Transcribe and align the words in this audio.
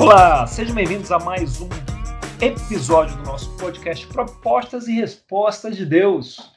Olá, 0.00 0.46
sejam 0.46 0.74
bem-vindos 0.74 1.12
a 1.12 1.18
mais 1.18 1.60
um 1.60 1.68
episódio 2.40 3.18
do 3.18 3.22
nosso 3.24 3.54
podcast 3.58 4.06
Propostas 4.06 4.88
e 4.88 4.94
Respostas 4.94 5.76
de 5.76 5.84
Deus. 5.84 6.50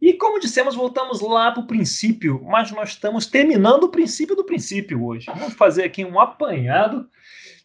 E 0.00 0.12
como 0.12 0.38
dissemos, 0.38 0.76
voltamos 0.76 1.20
lá 1.20 1.50
para 1.50 1.64
o 1.64 1.66
princípio, 1.66 2.40
mas 2.44 2.70
nós 2.70 2.90
estamos 2.90 3.26
terminando 3.26 3.82
o 3.82 3.88
princípio 3.88 4.36
do 4.36 4.44
princípio 4.44 5.04
hoje. 5.04 5.26
Vamos 5.26 5.54
fazer 5.54 5.82
aqui 5.82 6.04
um 6.04 6.20
apanhado 6.20 7.08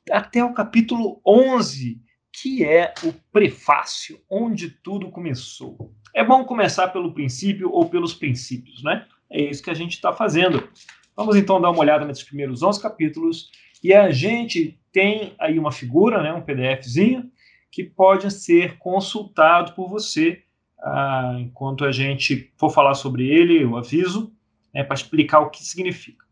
até 0.09 0.43
o 0.43 0.51
capítulo 0.51 1.21
11, 1.23 2.01
que 2.33 2.65
é 2.65 2.91
o 3.03 3.13
prefácio, 3.31 4.19
onde 4.27 4.71
tudo 4.81 5.11
começou. 5.11 5.93
É 6.11 6.23
bom 6.23 6.43
começar 6.43 6.87
pelo 6.87 7.13
princípio 7.13 7.69
ou 7.71 7.87
pelos 7.87 8.15
princípios, 8.15 8.83
né? 8.83 9.05
É 9.29 9.43
isso 9.43 9.61
que 9.61 9.69
a 9.69 9.75
gente 9.75 9.93
está 9.93 10.11
fazendo. 10.11 10.67
Vamos 11.15 11.35
então 11.35 11.61
dar 11.61 11.69
uma 11.69 11.81
olhada 11.81 12.03
nesses 12.03 12.23
primeiros 12.23 12.63
11 12.63 12.81
capítulos 12.81 13.51
e 13.83 13.93
a 13.93 14.11
gente 14.11 14.79
tem 14.91 15.33
aí 15.39 15.57
uma 15.57 15.71
figura, 15.71 16.21
né, 16.21 16.33
um 16.33 16.41
PDFzinho, 16.41 17.29
que 17.71 17.83
pode 17.83 18.31
ser 18.31 18.77
consultado 18.77 19.73
por 19.73 19.89
você 19.89 20.43
ah, 20.81 21.35
enquanto 21.39 21.83
a 21.85 21.91
gente 21.91 22.51
for 22.57 22.69
falar 22.69 22.93
sobre 22.95 23.27
ele, 23.27 23.61
eu 23.61 23.77
aviso, 23.77 24.33
né, 24.73 24.83
para 24.83 24.95
explicar 24.95 25.39
o 25.39 25.49
que 25.49 25.63
significa. 25.63 26.25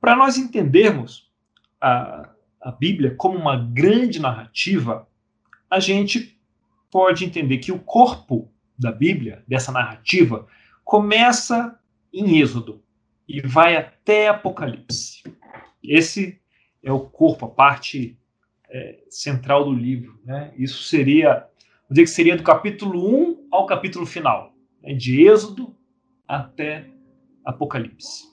Para 0.00 0.16
nós 0.16 0.36
entendermos 0.36 1.30
a, 1.80 2.30
a 2.60 2.72
Bíblia 2.72 3.14
como 3.16 3.38
uma 3.38 3.56
grande 3.56 4.20
narrativa, 4.20 5.08
a 5.70 5.80
gente 5.80 6.38
pode 6.90 7.24
entender 7.24 7.58
que 7.58 7.72
o 7.72 7.78
corpo 7.78 8.50
da 8.78 8.90
Bíblia, 8.90 9.44
dessa 9.46 9.72
narrativa, 9.72 10.46
começa 10.84 11.78
em 12.12 12.38
Êxodo 12.38 12.82
e 13.28 13.40
vai 13.40 13.76
até 13.76 14.28
Apocalipse. 14.28 15.17
Esse 15.82 16.40
é 16.82 16.92
o 16.92 17.00
corpo, 17.00 17.46
a 17.46 17.48
parte 17.48 18.18
é, 18.68 19.00
central 19.08 19.64
do 19.64 19.72
livro. 19.72 20.18
Né? 20.24 20.52
Isso 20.56 20.82
seria, 20.84 21.46
vou 21.88 21.90
dizer 21.90 22.02
que 22.02 22.10
seria 22.10 22.36
do 22.36 22.42
capítulo 22.42 23.30
1 23.30 23.48
ao 23.50 23.66
capítulo 23.66 24.06
final, 24.06 24.54
né? 24.82 24.94
de 24.94 25.26
Êxodo 25.26 25.74
até 26.26 26.86
Apocalipse. 27.44 28.24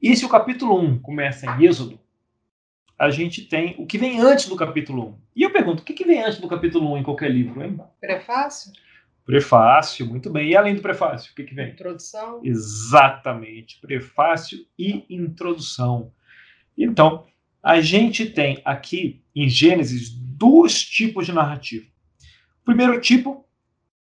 E 0.00 0.16
se 0.16 0.24
o 0.24 0.28
capítulo 0.28 0.78
1 0.78 1.00
começa 1.00 1.46
em 1.46 1.64
Êxodo, 1.66 2.00
a 2.98 3.10
gente 3.10 3.46
tem 3.46 3.74
o 3.78 3.86
que 3.86 3.98
vem 3.98 4.20
antes 4.20 4.46
do 4.46 4.56
capítulo 4.56 5.08
1. 5.08 5.18
E 5.36 5.42
eu 5.42 5.50
pergunto, 5.50 5.82
o 5.82 5.84
que, 5.84 5.94
que 5.94 6.04
vem 6.04 6.22
antes 6.22 6.38
do 6.38 6.48
capítulo 6.48 6.92
1 6.92 6.98
em 6.98 7.02
qualquer 7.02 7.30
livro? 7.30 7.62
Hein? 7.62 7.78
Prefácio? 7.98 8.72
Prefácio, 9.24 10.06
muito 10.06 10.30
bem. 10.30 10.50
E 10.50 10.56
além 10.56 10.74
do 10.74 10.82
prefácio, 10.82 11.32
o 11.32 11.34
que, 11.34 11.44
que 11.44 11.54
vem? 11.54 11.70
Introdução. 11.70 12.40
Exatamente, 12.44 13.80
prefácio 13.80 14.58
e 14.78 15.04
introdução. 15.08 16.12
Então, 16.82 17.26
a 17.62 17.80
gente 17.82 18.24
tem 18.24 18.62
aqui 18.64 19.22
em 19.34 19.48
Gênesis 19.48 20.08
dois 20.10 20.82
tipos 20.82 21.26
de 21.26 21.32
narrativa. 21.32 21.86
O 22.62 22.64
primeiro 22.64 22.98
tipo 23.00 23.46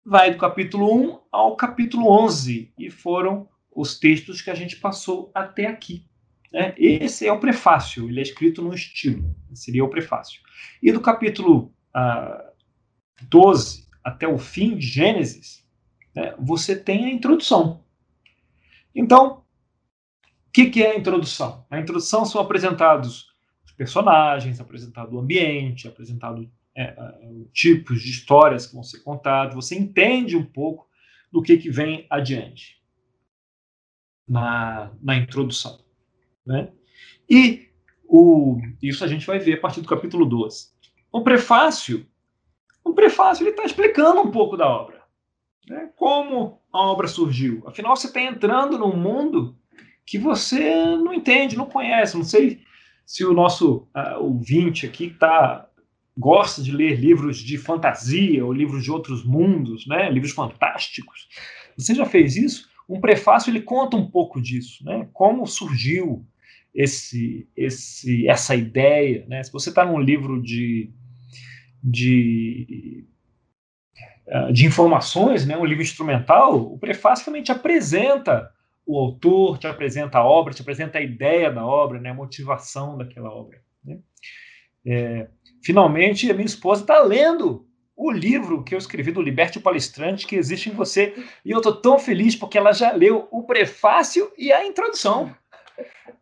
vai 0.04 0.32
do 0.32 0.38
capítulo 0.38 0.94
1 0.94 1.20
ao 1.32 1.56
capítulo 1.56 2.12
11, 2.12 2.74
e 2.78 2.90
foram 2.90 3.48
os 3.74 3.98
textos 3.98 4.42
que 4.42 4.50
a 4.50 4.56
gente 4.56 4.76
passou 4.76 5.32
até 5.34 5.68
aqui. 5.68 6.06
Né? 6.52 6.76
Esse 6.78 7.26
é 7.26 7.32
o 7.32 7.40
prefácio, 7.40 8.10
ele 8.10 8.20
é 8.20 8.24
escrito 8.24 8.62
no 8.62 8.74
estilo, 8.74 9.34
seria 9.54 9.84
o 9.84 9.90
prefácio. 9.90 10.42
E 10.84 10.92
do 10.92 11.00
capítulo 11.00 11.74
ah, 11.94 12.52
12 13.30 13.88
até 14.04 14.28
o 14.28 14.38
fim 14.38 14.76
de 14.76 14.86
Gênesis, 14.86 15.66
né, 16.14 16.36
você 16.38 16.76
tem 16.76 17.06
a 17.06 17.10
introdução. 17.10 17.84
Então, 18.94 19.45
que, 20.56 20.70
que 20.70 20.84
é 20.84 20.92
a 20.92 20.98
introdução? 20.98 21.66
A 21.70 21.78
introdução 21.78 22.24
são 22.24 22.40
apresentados 22.40 23.28
os 23.66 23.74
personagens, 23.74 24.62
apresentado 24.62 25.14
o 25.14 25.20
ambiente, 25.20 25.86
apresentado 25.86 26.50
é, 26.74 26.84
é, 26.84 26.96
tipos 27.52 28.02
de 28.02 28.10
histórias 28.10 28.66
que 28.66 28.74
vão 28.74 28.82
ser 28.82 29.00
contadas. 29.00 29.54
Você 29.54 29.76
entende 29.76 30.38
um 30.38 30.46
pouco 30.46 30.88
do 31.30 31.42
que, 31.42 31.58
que 31.58 31.70
vem 31.70 32.08
adiante 32.10 32.82
na, 34.26 34.94
na 35.02 35.18
introdução. 35.18 35.84
Né? 36.46 36.72
E 37.30 37.68
o, 38.06 38.58
isso 38.82 39.04
a 39.04 39.08
gente 39.08 39.28
vai 39.28 39.40
ver 39.40 39.56
a 39.56 39.60
partir 39.60 39.82
do 39.82 39.90
capítulo 39.90 40.26
12. 40.26 40.70
O 41.12 41.22
prefácio 41.22 42.08
o 42.82 42.94
prefácio 42.94 43.46
está 43.46 43.66
explicando 43.66 44.22
um 44.22 44.32
pouco 44.32 44.56
da 44.56 44.70
obra, 44.70 45.04
né? 45.68 45.90
como 45.98 46.62
a 46.72 46.80
obra 46.80 47.10
surgiu. 47.10 47.62
Afinal, 47.68 47.94
você 47.94 48.08
está 48.08 48.22
entrando 48.22 48.78
num 48.78 48.96
mundo 48.96 49.58
que 50.06 50.18
você 50.18 50.76
não 50.98 51.14
entende, 51.14 51.58
não 51.58 51.66
conhece. 51.66 52.16
Não 52.16 52.24
sei 52.24 52.62
se 53.06 53.26
o 53.26 53.34
nosso 53.34 53.88
uh, 53.96 54.20
ouvinte 54.20 54.86
aqui 54.86 55.10
tá, 55.10 55.68
gosta 56.18 56.62
de 56.62 56.72
ler 56.72 57.00
livros 57.00 57.38
de 57.38 57.58
fantasia 57.58 58.46
ou 58.46 58.54
livros 58.54 58.84
de 58.84 58.92
outros 58.92 59.26
mundos, 59.26 59.88
né? 59.88 60.10
livros 60.10 60.34
fantásticos. 60.34 61.28
Você 61.78 61.94
já 61.96 62.06
fez 62.06 62.36
isso? 62.36 62.70
Um 62.88 63.02
prefácio 63.02 63.50
ele 63.50 63.62
conta 63.62 63.98
um 63.98 64.10
pouco 64.10 64.42
disso, 64.42 64.84
né? 64.86 65.08
como 65.12 65.46
surgiu 65.46 66.26
esse, 66.74 67.48
esse, 67.56 68.28
essa 68.28 68.56
ideia. 68.56 69.26
Né? 69.28 69.44
Se 69.44 69.52
você 69.52 69.70
está 69.70 69.86
num 69.86 70.00
livro 70.00 70.42
de 70.42 70.92
de, 71.88 73.06
ah, 74.28 74.52
de 74.52 74.66
informações, 74.66 75.46
né, 75.46 75.56
um 75.56 75.66
livro 75.66 75.84
instrumental, 75.84 76.60
o 76.60 76.80
prefácio 76.80 77.26
também 77.26 77.44
te 77.44 77.52
apresenta 77.52 78.50
o 78.86 79.00
autor, 79.00 79.58
te 79.58 79.68
apresenta 79.68 80.20
a 80.20 80.24
obra, 80.24 80.54
te 80.54 80.62
apresenta 80.62 81.00
a 81.00 81.02
ideia 81.02 81.52
da 81.52 81.66
obra, 81.66 82.00
né, 82.00 82.12
a 82.12 82.14
motivação 82.14 82.98
daquela 82.98 83.32
obra. 83.32 83.60
Né? 83.84 84.00
É, 84.86 85.28
finalmente, 85.64 86.30
a 86.30 86.34
minha 86.34 86.46
esposa 86.46 86.82
está 86.82 87.02
lendo 87.02 87.68
o 87.96 88.12
livro 88.12 88.64
que 88.64 88.76
eu 88.76 88.78
escrevi 88.78 89.12
do 89.12 89.22
Liberte 89.22 89.60
Palestrante, 89.60 90.28
que 90.28 90.36
existe 90.36 90.70
em 90.70 90.74
você, 90.74 91.16
e 91.44 91.52
eu 91.52 91.58
estou 91.58 91.76
tão 91.76 91.98
feliz 91.98 92.36
porque 92.36 92.58
ela 92.58 92.74
já 92.74 92.92
leu 92.92 93.28
o 93.32 93.44
prefácio 93.44 94.32
e 94.38 94.52
a 94.52 94.66
introdução. 94.66 95.34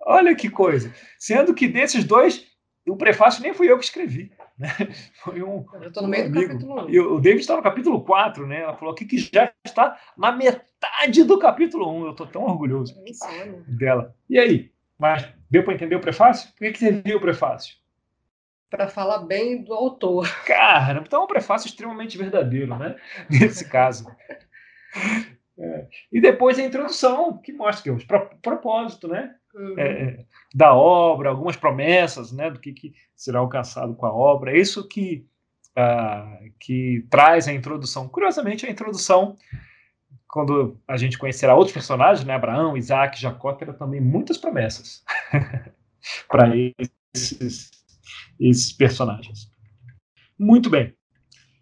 Olha 0.05 0.35
que 0.35 0.49
coisa! 0.49 0.93
Sendo 1.17 1.53
que 1.53 1.67
desses 1.67 2.03
dois, 2.03 2.45
o 2.91 2.97
prefácio 2.97 3.41
nem 3.41 3.53
fui 3.53 3.71
eu 3.71 3.77
que 3.77 3.85
escrevi. 3.85 4.31
Né? 4.57 4.69
Foi 5.23 5.41
um, 5.41 5.65
eu 5.73 5.87
estou 5.87 6.03
no 6.03 6.09
meio 6.09 6.27
um 6.27 6.31
do 6.31 6.41
capítulo 6.41 6.85
1. 6.85 6.89
E 6.89 6.99
o 6.99 7.19
David 7.19 7.41
está 7.41 7.55
no 7.55 7.63
capítulo 7.63 8.03
4, 8.03 8.45
né? 8.45 8.61
Ela 8.61 8.75
falou 8.75 8.93
aqui 8.93 9.05
que 9.05 9.17
já 9.17 9.51
está 9.65 9.97
na 10.17 10.31
metade 10.31 11.23
do 11.23 11.39
capítulo 11.39 11.89
1. 12.01 12.05
Eu 12.05 12.11
estou 12.11 12.27
tão 12.27 12.43
orgulhoso 12.43 12.93
dela. 13.67 14.15
E 14.29 14.37
aí? 14.37 14.71
Mas 14.99 15.27
deu 15.49 15.63
para 15.63 15.73
entender 15.73 15.95
o 15.95 16.01
prefácio? 16.01 16.51
Por 16.51 16.59
que, 16.59 16.71
que 16.73 16.79
você 16.79 16.91
viu 16.91 17.17
o 17.17 17.21
prefácio? 17.21 17.75
Para 18.69 18.87
falar 18.87 19.19
bem 19.19 19.63
do 19.63 19.73
autor. 19.73 20.27
Cara, 20.45 21.03
então 21.05 21.21
é 21.21 21.23
um 21.23 21.27
prefácio 21.27 21.67
extremamente 21.67 22.17
verdadeiro, 22.17 22.77
né? 22.77 22.95
Nesse 23.29 23.67
caso. 23.67 24.05
É. 25.57 25.87
E 26.11 26.19
depois 26.19 26.57
a 26.57 26.63
introdução, 26.63 27.37
que 27.37 27.53
mostra 27.53 27.83
que 27.83 27.89
é 27.89 28.17
o 28.17 28.39
propósito, 28.41 29.07
né? 29.07 29.35
Uhum. 29.53 29.77
É, 29.77 30.03
é, 30.03 30.25
da 30.53 30.73
obra, 30.73 31.29
algumas 31.29 31.55
promessas 31.55 32.31
né, 32.31 32.49
do 32.49 32.59
que, 32.59 32.73
que, 32.73 32.93
será 33.15 33.39
alcançado 33.39 33.95
com 33.95 34.05
a 34.05 34.13
obra. 34.13 34.51
É 34.51 34.59
isso 34.59 34.87
que, 34.87 35.25
uh, 35.77 36.51
que 36.59 37.05
traz 37.09 37.47
a 37.47 37.53
introdução. 37.53 38.07
Curiosamente, 38.07 38.65
a 38.65 38.71
introdução, 38.71 39.35
quando 40.27 40.79
a 40.87 40.97
gente 40.97 41.17
conhecerá 41.17 41.55
outros 41.55 41.73
personagens, 41.73 42.25
né, 42.25 42.33
Abraão, 42.33 42.75
Isaac, 42.75 43.19
Jacó, 43.19 43.53
terá 43.53 43.73
também 43.73 44.01
muitas 44.01 44.37
promessas 44.37 45.03
para 46.27 46.51
esses, 47.13 47.69
esses 48.39 48.73
personagens. 48.73 49.51
Muito 50.37 50.69
bem. 50.69 50.95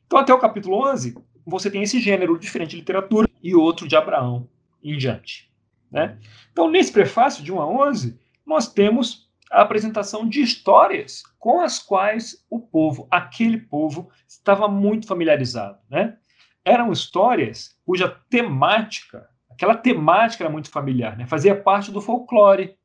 Então, 0.06 0.18
até 0.18 0.34
o 0.34 0.40
capítulo 0.40 0.90
11, 0.90 1.16
você 1.46 1.70
tem 1.70 1.84
esse 1.84 2.00
gênero 2.00 2.40
diferente 2.40 2.72
de 2.72 2.78
literatura 2.78 3.30
e 3.44 3.54
outro 3.54 3.88
de 3.88 3.96
Abraão 3.96 4.50
em 4.84 4.98
diante. 4.98 5.51
Né? 5.92 6.18
Então, 6.52 6.70
nesse 6.70 6.92
prefácio 6.92 7.44
de 7.44 7.52
1 7.52 7.60
a 7.60 7.68
11, 7.68 8.20
nós 8.46 8.72
temos 8.72 9.30
a 9.52 9.62
apresentação 9.62 10.28
de 10.28 10.42
histórias 10.42 11.24
com 11.38 11.60
as 11.60 11.78
quais 11.78 12.46
o 12.50 12.60
povo, 12.60 13.08
aquele 13.12 13.58
povo, 13.58 14.10
estava 14.28 14.68
muito 14.70 15.06
familiarizado. 15.06 15.78
Né? 15.90 16.16
Eram 16.64 16.92
histórias 16.92 17.76
cuja 17.86 18.08
temática, 18.30 19.28
aquela 19.50 19.76
temática 19.76 20.44
era 20.46 20.52
muito 20.52 20.72
familiar, 20.72 21.18
né? 21.18 21.28
fazia 21.28 21.54
parte 21.54 21.92
do 21.92 22.00
folclore 22.00 22.76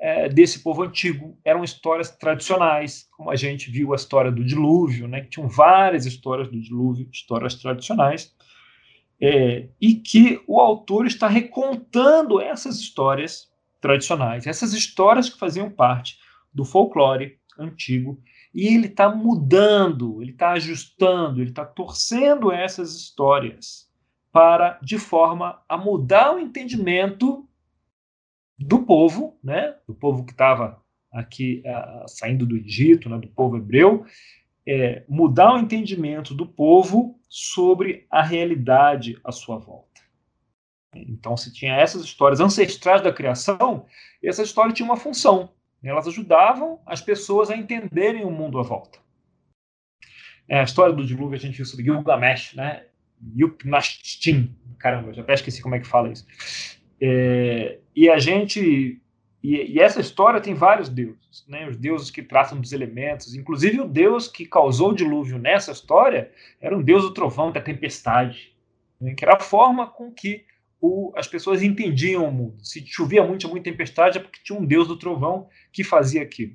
é, 0.00 0.28
desse 0.28 0.60
povo 0.64 0.82
antigo. 0.82 1.38
Eram 1.44 1.62
histórias 1.62 2.10
tradicionais, 2.10 3.06
como 3.12 3.30
a 3.30 3.36
gente 3.36 3.70
viu 3.70 3.92
a 3.92 3.96
história 3.96 4.32
do 4.32 4.44
dilúvio, 4.44 5.06
né? 5.06 5.20
tinham 5.22 5.48
várias 5.48 6.04
histórias 6.04 6.48
do 6.48 6.60
dilúvio, 6.60 7.08
histórias 7.12 7.54
tradicionais 7.54 8.34
é, 9.22 9.68
e 9.80 9.94
que 9.94 10.42
o 10.48 10.58
autor 10.58 11.06
está 11.06 11.28
recontando 11.28 12.40
essas 12.40 12.80
histórias 12.80 13.48
tradicionais, 13.80 14.48
essas 14.48 14.72
histórias 14.72 15.28
que 15.28 15.38
faziam 15.38 15.70
parte 15.70 16.18
do 16.52 16.64
folclore 16.64 17.38
antigo, 17.56 18.20
e 18.52 18.66
ele 18.66 18.88
está 18.88 19.08
mudando, 19.08 20.20
ele 20.20 20.32
está 20.32 20.50
ajustando, 20.50 21.40
ele 21.40 21.50
está 21.50 21.64
torcendo 21.64 22.50
essas 22.50 22.96
histórias 22.96 23.88
para, 24.32 24.78
de 24.82 24.98
forma 24.98 25.62
a 25.68 25.76
mudar 25.76 26.34
o 26.34 26.38
entendimento 26.40 27.48
do 28.58 28.82
povo, 28.82 29.38
né, 29.42 29.76
do 29.86 29.94
povo 29.94 30.24
que 30.24 30.32
estava 30.32 30.82
aqui 31.12 31.62
uh, 31.64 32.08
saindo 32.08 32.44
do 32.44 32.56
Egito, 32.56 33.08
né, 33.08 33.18
do 33.18 33.28
povo 33.28 33.56
hebreu, 33.56 34.04
é 34.66 35.04
mudar 35.08 35.54
o 35.54 35.58
entendimento 35.58 36.34
do 36.34 36.46
povo 36.46 37.18
sobre 37.28 38.06
a 38.10 38.22
realidade 38.22 39.18
à 39.24 39.32
sua 39.32 39.58
volta. 39.58 40.00
Então, 40.94 41.36
se 41.36 41.52
tinha 41.52 41.74
essas 41.74 42.04
histórias 42.04 42.40
ancestrais 42.40 43.02
da 43.02 43.12
criação, 43.12 43.86
essa 44.22 44.42
história 44.42 44.72
tinha 44.72 44.86
uma 44.86 44.96
função. 44.96 45.50
Elas 45.82 46.06
ajudavam 46.06 46.80
as 46.86 47.00
pessoas 47.00 47.50
a 47.50 47.56
entenderem 47.56 48.24
o 48.24 48.30
mundo 48.30 48.58
à 48.58 48.62
volta. 48.62 48.98
É, 50.48 50.60
a 50.60 50.64
história 50.64 50.94
do 50.94 51.04
dilúvio 51.04 51.36
a 51.36 51.40
gente 51.40 51.56
viu 51.56 51.66
sobre 51.66 51.84
Gilgamesh, 51.84 52.54
né? 52.54 52.84
Yupnashtim. 53.36 54.54
Caramba, 54.78 55.12
já 55.12 55.22
até 55.22 55.34
esqueci 55.34 55.62
como 55.62 55.74
é 55.74 55.80
que 55.80 55.86
fala 55.86 56.12
isso. 56.12 56.26
É, 57.00 57.78
e 57.96 58.08
a 58.08 58.18
gente. 58.18 59.01
E, 59.42 59.74
e, 59.74 59.80
essa 59.80 60.00
história 60.00 60.40
tem 60.40 60.54
vários 60.54 60.88
deuses, 60.88 61.44
né? 61.48 61.68
Os 61.68 61.76
deuses 61.76 62.10
que 62.10 62.22
tratam 62.22 62.60
dos 62.60 62.72
elementos. 62.72 63.34
Inclusive, 63.34 63.80
o 63.80 63.88
deus 63.88 64.28
que 64.28 64.46
causou 64.46 64.90
o 64.90 64.94
dilúvio 64.94 65.36
nessa 65.36 65.72
história 65.72 66.30
era 66.60 66.76
um 66.76 66.82
deus 66.82 67.02
do 67.02 67.12
trovão, 67.12 67.50
da 67.50 67.60
tempestade, 67.60 68.54
né? 69.00 69.14
que 69.14 69.24
era 69.24 69.34
a 69.34 69.40
forma 69.40 69.88
com 69.88 70.12
que 70.12 70.44
o, 70.80 71.12
as 71.16 71.26
pessoas 71.26 71.62
entendiam 71.62 72.28
o 72.28 72.32
mundo. 72.32 72.64
Se 72.64 72.86
chovia 72.86 73.24
muito, 73.24 73.48
muita 73.48 73.70
tempestade, 73.70 74.18
é 74.18 74.20
porque 74.20 74.40
tinha 74.44 74.58
um 74.58 74.64
deus 74.64 74.86
do 74.86 74.98
trovão 74.98 75.48
que 75.72 75.82
fazia 75.82 76.22
aquilo. 76.22 76.54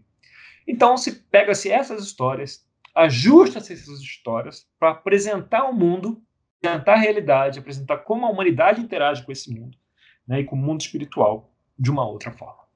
Então, 0.65 0.97
se 0.97 1.23
pega-se 1.23 1.69
essas 1.69 2.03
histórias, 2.03 2.65
ajusta-se 2.95 3.73
essas 3.73 3.99
histórias 3.99 4.65
para 4.79 4.91
apresentar 4.91 5.65
o 5.65 5.73
mundo, 5.73 6.21
apresentar 6.61 6.93
a 6.93 6.97
realidade, 6.97 7.59
apresentar 7.59 7.97
como 7.97 8.25
a 8.25 8.29
humanidade 8.29 8.81
interage 8.81 9.23
com 9.23 9.31
esse 9.31 9.53
mundo 9.53 9.77
né, 10.27 10.41
e 10.41 10.43
com 10.43 10.55
o 10.55 10.59
mundo 10.59 10.81
espiritual 10.81 11.53
de 11.79 11.89
uma 11.89 12.05
outra 12.05 12.31
forma. 12.31 12.66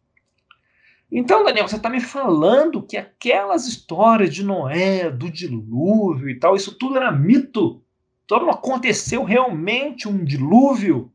Então, 1.12 1.44
Daniel, 1.44 1.68
você 1.68 1.76
está 1.76 1.90
me 1.90 2.00
falando 2.00 2.82
que 2.82 2.96
aquelas 2.96 3.68
histórias 3.68 4.34
de 4.34 4.46
Noé, 4.46 5.10
do 5.12 5.30
dilúvio 5.30 6.30
e 6.30 6.40
tal, 6.40 6.56
isso 6.56 6.78
tudo 6.78 6.98
era 6.98 7.12
mito? 7.12 7.84
Então 8.24 8.40
não 8.40 8.50
aconteceu 8.50 9.24
realmente 9.24 10.08
um 10.08 10.24
dilúvio? 10.24 11.12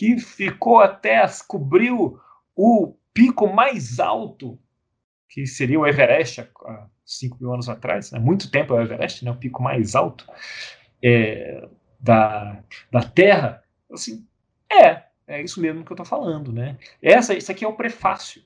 que 0.00 0.18
ficou 0.18 0.80
até 0.80 1.22
cobriu 1.46 2.18
o 2.56 2.94
pico 3.12 3.46
mais 3.46 4.00
alto, 4.00 4.58
que 5.28 5.46
seria 5.46 5.78
o 5.78 5.86
Everest 5.86 6.40
há 6.40 6.86
5 7.04 7.36
mil 7.38 7.52
anos 7.52 7.68
atrás, 7.68 8.10
né? 8.10 8.18
muito 8.18 8.50
tempo 8.50 8.74
é 8.74 8.78
o 8.78 8.82
Everest, 8.82 9.22
né? 9.22 9.30
o 9.30 9.36
pico 9.36 9.62
mais 9.62 9.94
alto 9.94 10.26
é, 11.02 11.68
da, 11.98 12.62
da 12.90 13.02
Terra. 13.02 13.62
Assim, 13.92 14.26
é, 14.72 15.02
é 15.26 15.42
isso 15.42 15.60
mesmo 15.60 15.84
que 15.84 15.92
eu 15.92 15.96
estou 15.96 16.06
falando. 16.06 16.50
Né? 16.50 16.78
Essa, 17.02 17.34
isso 17.34 17.52
aqui 17.52 17.64
é 17.64 17.68
o 17.68 17.76
prefácio. 17.76 18.42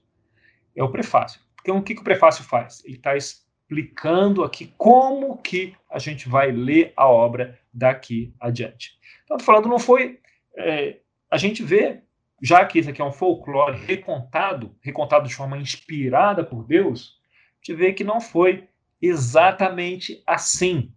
É 0.75 0.82
o 0.82 0.91
prefácio. 0.91 1.41
Então, 1.61 1.79
o 1.79 1.82
que, 1.82 1.94
que 1.94 2.00
o 2.00 2.05
prefácio 2.05 2.44
faz? 2.44 2.85
Ele 2.85 2.97
está 2.97 3.17
explicando 3.17 4.44
aqui 4.44 4.73
como 4.76 5.38
que 5.38 5.75
a 5.91 5.99
gente 5.99 6.29
vai 6.29 6.53
ler 6.53 6.93
a 6.97 7.09
obra 7.09 7.59
daqui 7.73 8.35
adiante. 8.38 8.99
Então, 9.25 9.38
falando, 9.38 9.69
não 9.69 9.79
foi 9.79 10.21
é, 10.56 10.99
a 11.31 11.37
gente 11.37 11.62
vê, 11.62 12.00
já 12.41 12.65
que 12.65 12.79
isso 12.79 12.91
aqui 12.91 13.03
é 13.03 13.05
um 13.05 13.12
folclore 13.12 13.76
recontado, 13.76 14.76
recontado 14.81 15.29
de 15.29 15.35
forma 15.35 15.59
inspirada 15.59 16.44
por 16.44 16.65
Deus, 16.65 17.19
a 17.61 17.65
gente 17.65 17.77
vê 17.77 17.93
que 17.93 18.05
não 18.05 18.20
foi 18.20 18.69
exatamente 19.00 20.23
assim 20.27 20.93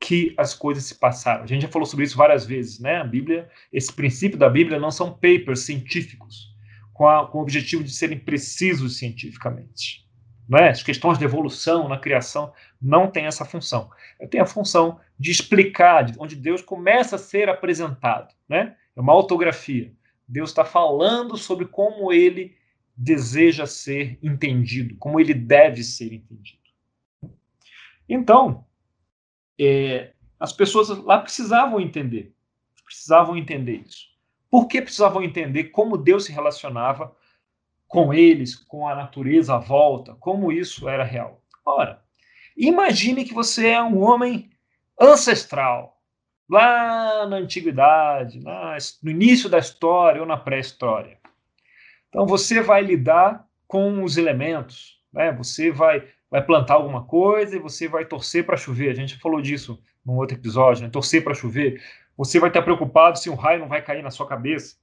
que 0.00 0.34
as 0.36 0.54
coisas 0.54 0.84
se 0.84 0.98
passaram. 0.98 1.44
A 1.44 1.46
gente 1.46 1.62
já 1.62 1.68
falou 1.68 1.86
sobre 1.86 2.04
isso 2.04 2.16
várias 2.16 2.44
vezes, 2.44 2.80
né? 2.80 2.96
A 2.96 3.04
Bíblia, 3.04 3.48
esse 3.72 3.92
princípio 3.92 4.38
da 4.38 4.48
Bíblia 4.48 4.80
não 4.80 4.90
são 4.90 5.12
papers 5.12 5.60
científicos 5.60 6.51
com, 7.02 7.08
a, 7.08 7.26
com 7.26 7.38
o 7.38 7.42
objetivo 7.42 7.82
de 7.82 7.90
serem 7.90 8.16
precisos 8.16 8.98
cientificamente. 8.98 10.08
Não 10.48 10.56
é? 10.56 10.68
As 10.68 10.84
questões 10.84 11.18
de 11.18 11.24
evolução 11.24 11.88
na 11.88 11.98
criação 11.98 12.52
não 12.80 13.10
têm 13.10 13.26
essa 13.26 13.44
função. 13.44 13.90
Tem 14.30 14.40
a 14.40 14.46
função 14.46 15.00
de 15.18 15.32
explicar, 15.32 16.04
de 16.04 16.14
onde 16.16 16.36
Deus 16.36 16.62
começa 16.62 17.16
a 17.16 17.18
ser 17.18 17.48
apresentado, 17.48 18.32
né? 18.48 18.76
É 18.94 19.00
uma 19.00 19.12
autografia. 19.12 19.92
Deus 20.28 20.50
está 20.50 20.64
falando 20.64 21.36
sobre 21.36 21.66
como 21.66 22.12
ele 22.12 22.54
deseja 22.96 23.66
ser 23.66 24.16
entendido, 24.22 24.94
como 24.98 25.18
ele 25.18 25.34
deve 25.34 25.82
ser 25.82 26.12
entendido. 26.12 26.62
Então, 28.08 28.64
é, 29.58 30.12
as 30.38 30.52
pessoas 30.52 30.88
lá 30.88 31.18
precisavam 31.18 31.80
entender, 31.80 32.32
precisavam 32.84 33.36
entender 33.36 33.82
isso. 33.84 34.11
Por 34.52 34.68
que 34.68 34.82
precisavam 34.82 35.22
entender 35.22 35.64
como 35.70 35.96
Deus 35.96 36.26
se 36.26 36.32
relacionava 36.32 37.16
com 37.88 38.12
eles, 38.12 38.54
com 38.54 38.86
a 38.86 38.94
natureza 38.94 39.54
à 39.54 39.58
volta, 39.58 40.14
como 40.16 40.52
isso 40.52 40.90
era 40.90 41.04
real? 41.04 41.40
Ora, 41.64 42.02
imagine 42.54 43.24
que 43.24 43.32
você 43.32 43.68
é 43.68 43.82
um 43.82 44.02
homem 44.02 44.50
ancestral, 45.00 45.98
lá 46.46 47.26
na 47.26 47.36
antiguidade, 47.36 48.42
no 49.02 49.10
início 49.10 49.48
da 49.48 49.58
história 49.58 50.20
ou 50.20 50.26
na 50.26 50.36
pré-história. 50.36 51.18
Então 52.10 52.26
você 52.26 52.60
vai 52.60 52.82
lidar 52.82 53.48
com 53.66 54.04
os 54.04 54.18
elementos, 54.18 55.00
né? 55.10 55.32
Você 55.32 55.70
vai 55.70 56.06
vai 56.30 56.42
plantar 56.42 56.74
alguma 56.74 57.04
coisa 57.04 57.56
e 57.56 57.58
você 57.58 57.88
vai 57.88 58.06
torcer 58.06 58.44
para 58.44 58.56
chover. 58.56 58.90
A 58.90 58.94
gente 58.94 59.18
falou 59.18 59.40
disso 59.42 59.82
num 60.04 60.16
outro 60.16 60.36
episódio, 60.36 60.82
né? 60.82 60.90
Torcer 60.90 61.22
para 61.22 61.34
chover. 61.34 61.82
Você 62.24 62.38
vai 62.38 62.50
estar 62.50 62.62
preocupado 62.62 63.18
se 63.18 63.28
um 63.28 63.34
raio 63.34 63.58
não 63.58 63.66
vai 63.66 63.82
cair 63.82 64.00
na 64.00 64.10
sua 64.12 64.28
cabeça, 64.28 64.76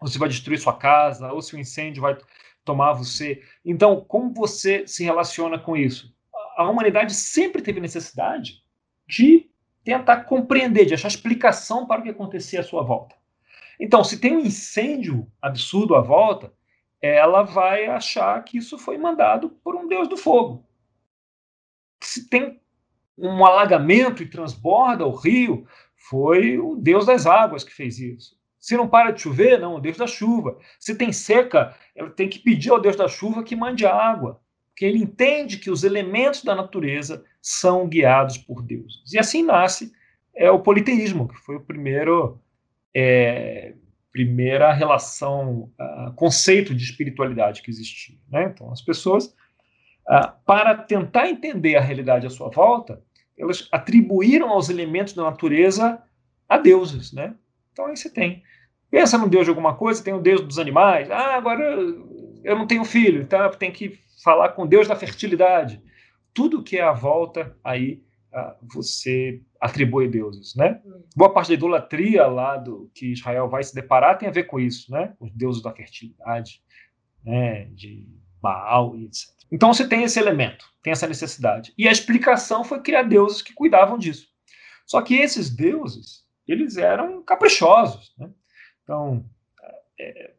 ou 0.00 0.06
se 0.06 0.16
vai 0.16 0.28
destruir 0.28 0.56
sua 0.56 0.76
casa, 0.76 1.32
ou 1.32 1.42
se 1.42 1.52
o 1.52 1.56
um 1.56 1.60
incêndio 1.60 2.00
vai 2.00 2.16
tomar 2.64 2.92
você. 2.92 3.42
Então, 3.64 4.04
como 4.04 4.32
você 4.32 4.86
se 4.86 5.02
relaciona 5.02 5.58
com 5.58 5.76
isso? 5.76 6.14
A 6.56 6.70
humanidade 6.70 7.12
sempre 7.12 7.60
teve 7.60 7.80
necessidade 7.80 8.62
de 9.04 9.50
tentar 9.82 10.22
compreender, 10.26 10.84
de 10.84 10.94
achar 10.94 11.08
explicação 11.08 11.88
para 11.88 12.02
o 12.02 12.04
que 12.04 12.10
acontecia 12.10 12.60
à 12.60 12.62
sua 12.62 12.84
volta. 12.84 13.16
Então, 13.80 14.04
se 14.04 14.20
tem 14.20 14.36
um 14.36 14.40
incêndio 14.40 15.26
absurdo 15.42 15.96
à 15.96 16.00
volta, 16.00 16.52
ela 17.02 17.42
vai 17.42 17.86
achar 17.86 18.44
que 18.44 18.58
isso 18.58 18.78
foi 18.78 18.96
mandado 18.96 19.50
por 19.64 19.74
um 19.74 19.88
deus 19.88 20.06
do 20.06 20.16
fogo. 20.16 20.64
Se 22.00 22.30
tem 22.30 22.60
um 23.18 23.44
alagamento 23.44 24.22
e 24.22 24.30
transborda 24.30 25.04
o 25.04 25.16
rio, 25.16 25.66
foi 26.08 26.58
o 26.58 26.76
deus 26.76 27.06
das 27.06 27.26
águas 27.26 27.62
que 27.62 27.72
fez 27.72 27.98
isso. 27.98 28.38
Se 28.58 28.76
não 28.76 28.88
para 28.88 29.10
de 29.10 29.22
chover, 29.22 29.58
não, 29.58 29.76
o 29.76 29.80
deus 29.80 29.96
da 29.96 30.06
chuva. 30.06 30.58
Se 30.78 30.94
tem 30.94 31.12
seca, 31.12 31.74
ela 31.94 32.10
tem 32.10 32.28
que 32.28 32.38
pedir 32.38 32.70
ao 32.70 32.80
deus 32.80 32.96
da 32.96 33.08
chuva 33.08 33.42
que 33.42 33.56
mande 33.56 33.86
água 33.86 34.40
que 34.80 34.86
ele 34.86 34.96
entende 34.96 35.58
que 35.58 35.70
os 35.70 35.84
elementos 35.84 36.42
da 36.42 36.54
natureza 36.54 37.22
são 37.42 37.86
guiados 37.86 38.38
por 38.38 38.62
Deus. 38.62 39.04
E 39.12 39.18
assim 39.18 39.42
nasce 39.42 39.92
é, 40.34 40.50
o 40.50 40.58
politeísmo, 40.58 41.28
que 41.28 41.36
foi 41.36 41.56
o 41.56 41.60
primeiro 41.60 42.40
é, 42.96 43.74
primeira 44.10 44.72
relação, 44.72 45.70
uh, 45.78 46.14
conceito 46.14 46.74
de 46.74 46.82
espiritualidade 46.82 47.60
que 47.60 47.70
existia. 47.70 48.16
Né? 48.30 48.44
Então, 48.44 48.72
as 48.72 48.80
pessoas, 48.80 49.26
uh, 50.08 50.32
para 50.46 50.74
tentar 50.74 51.28
entender 51.28 51.76
a 51.76 51.80
realidade 51.82 52.26
à 52.26 52.30
sua 52.30 52.48
volta, 52.48 53.02
elas 53.40 53.68
atribuíram 53.72 54.50
aos 54.50 54.68
elementos 54.68 55.14
da 55.14 55.22
natureza 55.24 56.02
a 56.48 56.58
deuses. 56.58 57.12
Né? 57.12 57.34
Então, 57.72 57.86
aí 57.86 57.96
você 57.96 58.10
tem. 58.10 58.42
Pensa 58.90 59.16
no 59.16 59.28
Deus 59.28 59.44
de 59.44 59.50
alguma 59.50 59.74
coisa, 59.74 60.02
tem 60.02 60.14
o 60.14 60.20
Deus 60.20 60.40
dos 60.40 60.58
animais. 60.58 61.10
Ah, 61.10 61.36
agora 61.36 61.64
eu 62.42 62.58
não 62.58 62.66
tenho 62.66 62.84
filho, 62.84 63.22
então 63.22 63.50
tenho 63.52 63.72
que 63.72 63.98
falar 64.22 64.50
com 64.50 64.66
Deus 64.66 64.88
da 64.88 64.96
fertilidade. 64.96 65.82
Tudo 66.34 66.62
que 66.62 66.76
é 66.76 66.82
à 66.82 66.92
volta, 66.92 67.56
aí 67.62 68.02
uh, 68.32 68.54
você 68.72 69.40
atribui 69.60 70.08
deuses, 70.08 70.54
né? 70.54 70.80
Boa 71.14 71.32
parte 71.32 71.48
da 71.48 71.54
idolatria 71.54 72.26
lá 72.26 72.56
do 72.56 72.90
que 72.94 73.12
Israel 73.12 73.48
vai 73.48 73.62
se 73.62 73.74
deparar 73.74 74.18
tem 74.18 74.28
a 74.28 74.32
ver 74.32 74.44
com 74.44 74.58
isso, 74.58 74.90
né? 74.90 75.14
Os 75.20 75.30
deuses 75.32 75.62
da 75.62 75.72
fertilidade, 75.72 76.62
né? 77.24 77.66
De 77.66 78.08
Baal 78.40 78.96
e 78.96 79.04
etc. 79.04 79.39
Então 79.50 79.72
você 79.72 79.86
tem 79.86 80.04
esse 80.04 80.18
elemento, 80.18 80.64
tem 80.82 80.92
essa 80.92 81.06
necessidade. 81.06 81.72
E 81.76 81.88
a 81.88 81.92
explicação 81.92 82.62
foi 82.62 82.80
criar 82.80 83.02
deuses 83.02 83.42
que 83.42 83.52
cuidavam 83.52 83.98
disso. 83.98 84.28
Só 84.86 85.02
que 85.02 85.16
esses 85.16 85.50
deuses, 85.50 86.24
eles 86.46 86.76
eram 86.76 87.22
caprichosos, 87.22 88.12
né? 88.18 88.30
Então, 88.82 89.24
é, 89.98 90.32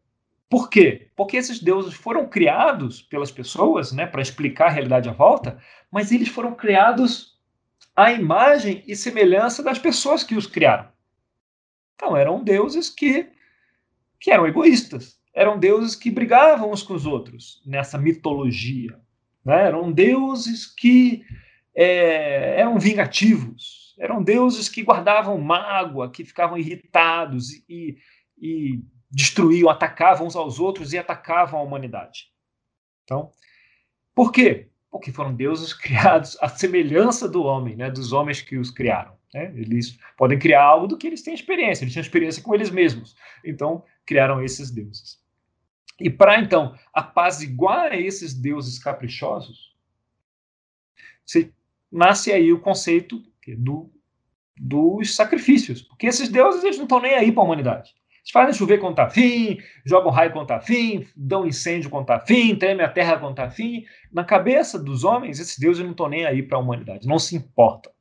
por 0.49 0.69
quê? 0.69 1.09
Porque 1.15 1.37
esses 1.37 1.59
deuses 1.61 1.93
foram 1.93 2.27
criados 2.27 3.01
pelas 3.01 3.31
pessoas, 3.31 3.93
né, 3.93 4.05
para 4.05 4.21
explicar 4.21 4.67
a 4.67 4.71
realidade 4.71 5.07
à 5.07 5.13
volta, 5.13 5.57
mas 5.89 6.11
eles 6.11 6.27
foram 6.27 6.53
criados 6.53 7.39
à 7.95 8.11
imagem 8.11 8.83
e 8.85 8.93
semelhança 8.93 9.63
das 9.63 9.79
pessoas 9.79 10.23
que 10.23 10.35
os 10.35 10.45
criaram. 10.45 10.91
Então, 11.95 12.17
eram 12.17 12.43
deuses 12.43 12.89
que, 12.89 13.29
que 14.19 14.31
eram 14.31 14.45
egoístas, 14.45 15.20
eram 15.33 15.57
deuses 15.57 15.95
que 15.95 16.11
brigavam 16.11 16.71
uns 16.71 16.83
com 16.83 16.93
os 16.93 17.05
outros 17.05 17.61
nessa 17.65 17.97
mitologia. 17.97 19.00
Né? 19.43 19.67
Eram 19.67 19.91
deuses 19.91 20.65
que 20.65 21.23
é, 21.75 22.59
eram 22.59 22.77
vingativos, 22.77 23.95
eram 24.00 24.21
deuses 24.21 24.67
que 24.67 24.83
guardavam 24.83 25.38
mágoa, 25.38 26.11
que 26.11 26.25
ficavam 26.25 26.57
irritados 26.57 27.51
e, 27.69 27.97
e 28.38 28.81
destruíam, 29.09 29.69
atacavam 29.69 30.27
uns 30.27 30.35
aos 30.35 30.59
outros 30.59 30.93
e 30.93 30.97
atacavam 30.97 31.59
a 31.59 31.63
humanidade. 31.63 32.31
Então, 33.03 33.31
por 34.13 34.31
quê? 34.31 34.69
Porque 34.89 35.11
foram 35.11 35.33
deuses 35.33 35.73
criados 35.73 36.38
à 36.41 36.50
semelhança 36.50 37.27
do 37.27 37.43
homem, 37.43 37.75
né, 37.75 37.89
dos 37.89 38.11
homens 38.11 38.41
que 38.41 38.57
os 38.57 38.69
criaram. 38.69 39.15
Né? 39.33 39.53
Eles 39.55 39.97
podem 40.17 40.38
criar 40.38 40.63
algo 40.63 40.88
do 40.88 40.97
que 40.97 41.07
eles 41.07 41.21
têm 41.21 41.33
experiência, 41.33 41.83
eles 41.83 41.93
têm 41.93 42.01
experiência 42.01 42.43
com 42.43 42.53
eles 42.53 42.69
mesmos. 42.69 43.15
Então, 43.45 43.83
criaram 44.05 44.43
esses 44.43 44.71
deuses. 44.71 45.20
E 46.01 46.10
para, 46.10 46.39
então, 46.39 46.75
apaziguar 46.93 47.93
esses 47.93 48.34
deuses 48.34 48.79
caprichosos, 48.79 49.75
nasce 51.91 52.31
aí 52.31 52.51
o 52.51 52.60
conceito 52.60 53.22
do, 53.58 53.91
dos 54.58 55.15
sacrifícios. 55.15 55.81
Porque 55.81 56.08
esses 56.08 56.29
deuses 56.29 56.63
eles 56.63 56.77
não 56.77 56.86
estão 56.86 57.00
nem 57.00 57.13
aí 57.13 57.31
para 57.31 57.43
a 57.43 57.46
humanidade. 57.46 57.91
Eles 58.22 58.31
fazem 58.31 58.53
chover 58.53 58.79
quando 58.79 58.93
está 58.93 59.10
fim, 59.10 59.58
jogam 59.86 60.12
raio 60.12 60.31
quando 60.31 60.43
está 60.43 60.60
fim, 60.60 61.08
dão 61.15 61.46
incêndio 61.46 61.89
quando 61.89 62.03
está 62.03 62.20
fim, 62.20 62.55
treme 62.55 62.84
a 62.84 62.89
terra 62.89 63.17
quando 63.17 63.31
está 63.31 63.50
fim. 63.50 63.84
Na 64.12 64.24
cabeça 64.24 64.77
dos 64.77 65.03
homens, 65.03 65.39
esses 65.39 65.58
deuses 65.58 65.84
não 65.84 65.91
estão 65.91 66.08
nem 66.08 66.25
aí 66.25 66.43
para 66.43 66.58
a 66.58 66.62
humanidade, 66.62 67.08
não 67.08 67.17
se 67.17 67.36
importam. 67.36 67.91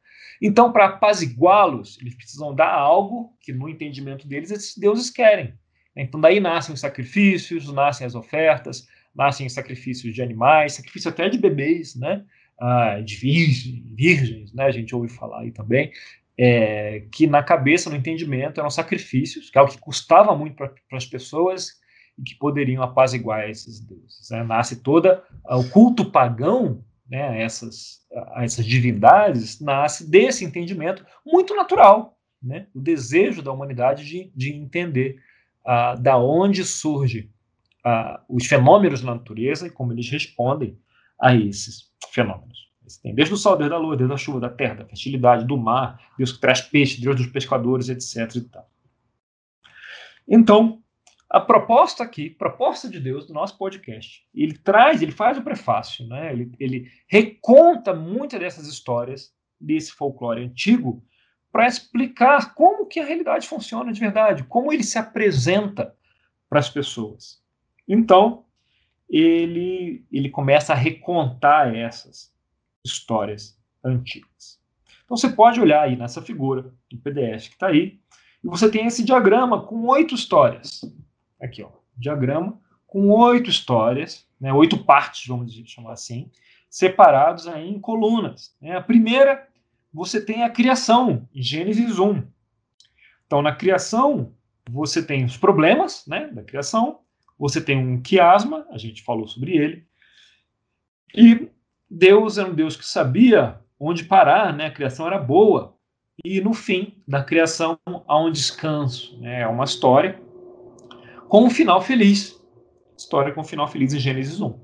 Então, 0.42 0.72
para 0.72 0.86
apaziguá-los, 0.86 1.98
eles 2.00 2.14
precisam 2.14 2.54
dar 2.54 2.72
algo 2.72 3.34
que, 3.40 3.52
no 3.52 3.68
entendimento 3.68 4.26
deles, 4.26 4.50
esses 4.50 4.76
deuses 4.76 5.10
querem. 5.10 5.54
Então, 5.96 6.20
daí 6.20 6.40
nascem 6.40 6.74
os 6.74 6.80
sacrifícios, 6.80 7.72
nascem 7.72 8.06
as 8.06 8.14
ofertas, 8.14 8.86
nascem 9.14 9.48
sacrifícios 9.48 10.14
de 10.14 10.22
animais, 10.22 10.74
sacrifício 10.74 11.10
até 11.10 11.28
de 11.28 11.38
bebês, 11.38 11.96
né? 11.96 12.24
Ah, 12.60 13.00
de 13.00 13.16
virgens, 13.16 13.82
virgens, 13.94 14.52
né? 14.52 14.64
A 14.64 14.70
gente 14.70 14.94
ouve 14.94 15.08
falar 15.08 15.40
aí 15.40 15.50
também 15.50 15.92
é, 16.42 17.04
que 17.12 17.26
na 17.26 17.42
cabeça, 17.42 17.90
no 17.90 17.96
entendimento, 17.96 18.60
eram 18.60 18.70
sacrifícios, 18.70 19.50
que 19.50 19.58
é 19.58 19.60
o 19.60 19.66
que 19.66 19.76
custava 19.76 20.34
muito 20.34 20.56
para 20.56 20.72
as 20.92 21.04
pessoas 21.04 21.78
e 22.18 22.22
que 22.22 22.34
poderiam 22.34 22.82
apaziguar 22.82 23.50
esses 23.50 23.78
deuses. 23.78 24.30
Né? 24.30 24.42
Nasce 24.42 24.76
toda 24.76 25.22
o 25.44 25.62
culto 25.68 26.10
pagão, 26.10 26.82
né, 27.06 27.42
essas, 27.42 28.06
essas 28.36 28.64
divindades, 28.64 29.60
nasce 29.60 30.10
desse 30.10 30.42
entendimento 30.42 31.04
muito 31.26 31.54
natural, 31.54 32.16
né, 32.42 32.68
o 32.74 32.80
desejo 32.80 33.42
da 33.42 33.52
humanidade 33.52 34.06
de, 34.06 34.32
de 34.34 34.54
entender 34.54 35.20
uh, 35.66 36.00
da 36.00 36.18
onde 36.18 36.64
surge 36.64 37.30
uh, 37.84 38.18
os 38.28 38.46
fenômenos 38.46 39.02
da 39.02 39.14
natureza 39.14 39.66
e 39.66 39.70
como 39.70 39.92
eles 39.92 40.08
respondem 40.08 40.78
a 41.20 41.34
esses 41.34 41.90
fenômenos. 42.12 42.70
Desde 43.14 43.34
o 43.34 43.36
sol, 43.36 43.56
desde 43.56 43.74
a 43.74 43.78
lua, 43.78 43.96
desde 43.96 44.12
a 44.12 44.16
chuva, 44.16 44.40
da 44.40 44.48
terra, 44.48 44.74
da 44.74 44.84
fertilidade, 44.84 45.46
do 45.46 45.56
mar, 45.56 46.00
Deus 46.18 46.32
que 46.32 46.40
traz 46.40 46.60
peixe, 46.60 47.00
Deus 47.00 47.14
dos 47.14 47.28
pescadores, 47.28 47.88
etc. 47.88 48.34
E 48.34 48.40
tal. 48.40 48.68
Então, 50.26 50.82
a 51.28 51.40
proposta 51.40 52.02
aqui, 52.02 52.28
proposta 52.28 52.88
de 52.88 52.98
Deus 52.98 53.26
do 53.26 53.32
nosso 53.32 53.56
podcast, 53.56 54.24
ele 54.34 54.58
traz, 54.58 55.00
ele 55.00 55.12
faz 55.12 55.38
o 55.38 55.42
prefácio, 55.42 56.04
né? 56.08 56.32
ele, 56.32 56.52
ele 56.58 56.90
reconta 57.08 57.94
muitas 57.94 58.40
dessas 58.40 58.66
histórias 58.66 59.32
desse 59.60 59.92
folclore 59.92 60.42
antigo 60.42 61.04
para 61.52 61.66
explicar 61.66 62.54
como 62.54 62.86
que 62.86 63.00
a 63.00 63.04
realidade 63.04 63.48
funciona 63.48 63.92
de 63.92 64.00
verdade, 64.00 64.44
como 64.44 64.72
ele 64.72 64.84
se 64.84 64.98
apresenta 64.98 65.94
para 66.48 66.58
as 66.58 66.68
pessoas. 66.68 67.42
Então, 67.86 68.44
ele, 69.08 70.04
ele 70.12 70.30
começa 70.30 70.72
a 70.72 70.76
recontar 70.76 71.74
essas 71.74 72.32
histórias 72.84 73.58
antigas. 73.84 74.60
Então 75.04 75.16
você 75.16 75.28
pode 75.28 75.60
olhar 75.60 75.82
aí 75.82 75.96
nessa 75.96 76.22
figura 76.22 76.72
do 76.88 76.96
PDF 76.98 77.48
que 77.48 77.54
está 77.54 77.66
aí, 77.66 77.98
e 78.42 78.48
você 78.48 78.70
tem 78.70 78.86
esse 78.86 79.02
diagrama 79.02 79.62
com 79.66 79.86
oito 79.88 80.14
histórias. 80.14 80.82
Aqui, 81.42 81.62
ó, 81.62 81.70
diagrama 81.96 82.60
com 82.86 83.10
oito 83.10 83.50
histórias, 83.50 84.26
né, 84.40 84.52
oito 84.52 84.84
partes, 84.84 85.26
vamos 85.26 85.52
chamar 85.66 85.92
assim, 85.92 86.30
separados 86.68 87.46
aí 87.48 87.68
em 87.68 87.80
colunas. 87.80 88.54
Né? 88.60 88.76
A 88.76 88.80
primeira, 88.80 89.48
você 89.92 90.20
tem 90.24 90.42
a 90.42 90.50
criação, 90.50 91.28
em 91.34 91.42
Gênesis 91.42 91.98
1. 91.98 92.22
Então, 93.26 93.42
na 93.42 93.54
criação, 93.54 94.32
você 94.70 95.02
tem 95.02 95.24
os 95.24 95.36
problemas 95.36 96.04
né, 96.06 96.28
da 96.28 96.42
criação, 96.42 97.00
você 97.38 97.60
tem 97.60 97.78
um 97.78 98.00
quiasma, 98.00 98.66
a 98.70 98.78
gente 98.78 99.02
falou 99.02 99.26
sobre 99.26 99.56
ele, 99.56 99.86
e 101.14 101.48
Deus 101.90 102.38
era 102.38 102.48
um 102.48 102.54
Deus 102.54 102.76
que 102.76 102.86
sabia 102.86 103.58
onde 103.78 104.04
parar, 104.04 104.54
né? 104.54 104.66
A 104.66 104.70
criação 104.70 105.06
era 105.06 105.18
boa. 105.18 105.74
E 106.22 106.40
no 106.40 106.52
fim 106.52 107.02
da 107.08 107.24
criação 107.24 107.78
há 108.06 108.20
um 108.20 108.30
descanso, 108.30 109.18
né? 109.20 109.40
É 109.40 109.46
uma 109.46 109.64
história 109.64 110.20
com 111.28 111.44
um 111.44 111.50
final 111.50 111.80
feliz. 111.80 112.38
História 112.96 113.32
com 113.32 113.40
um 113.40 113.44
final 113.44 113.66
feliz 113.66 113.94
em 113.94 113.98
Gênesis 113.98 114.40
1. 114.40 114.60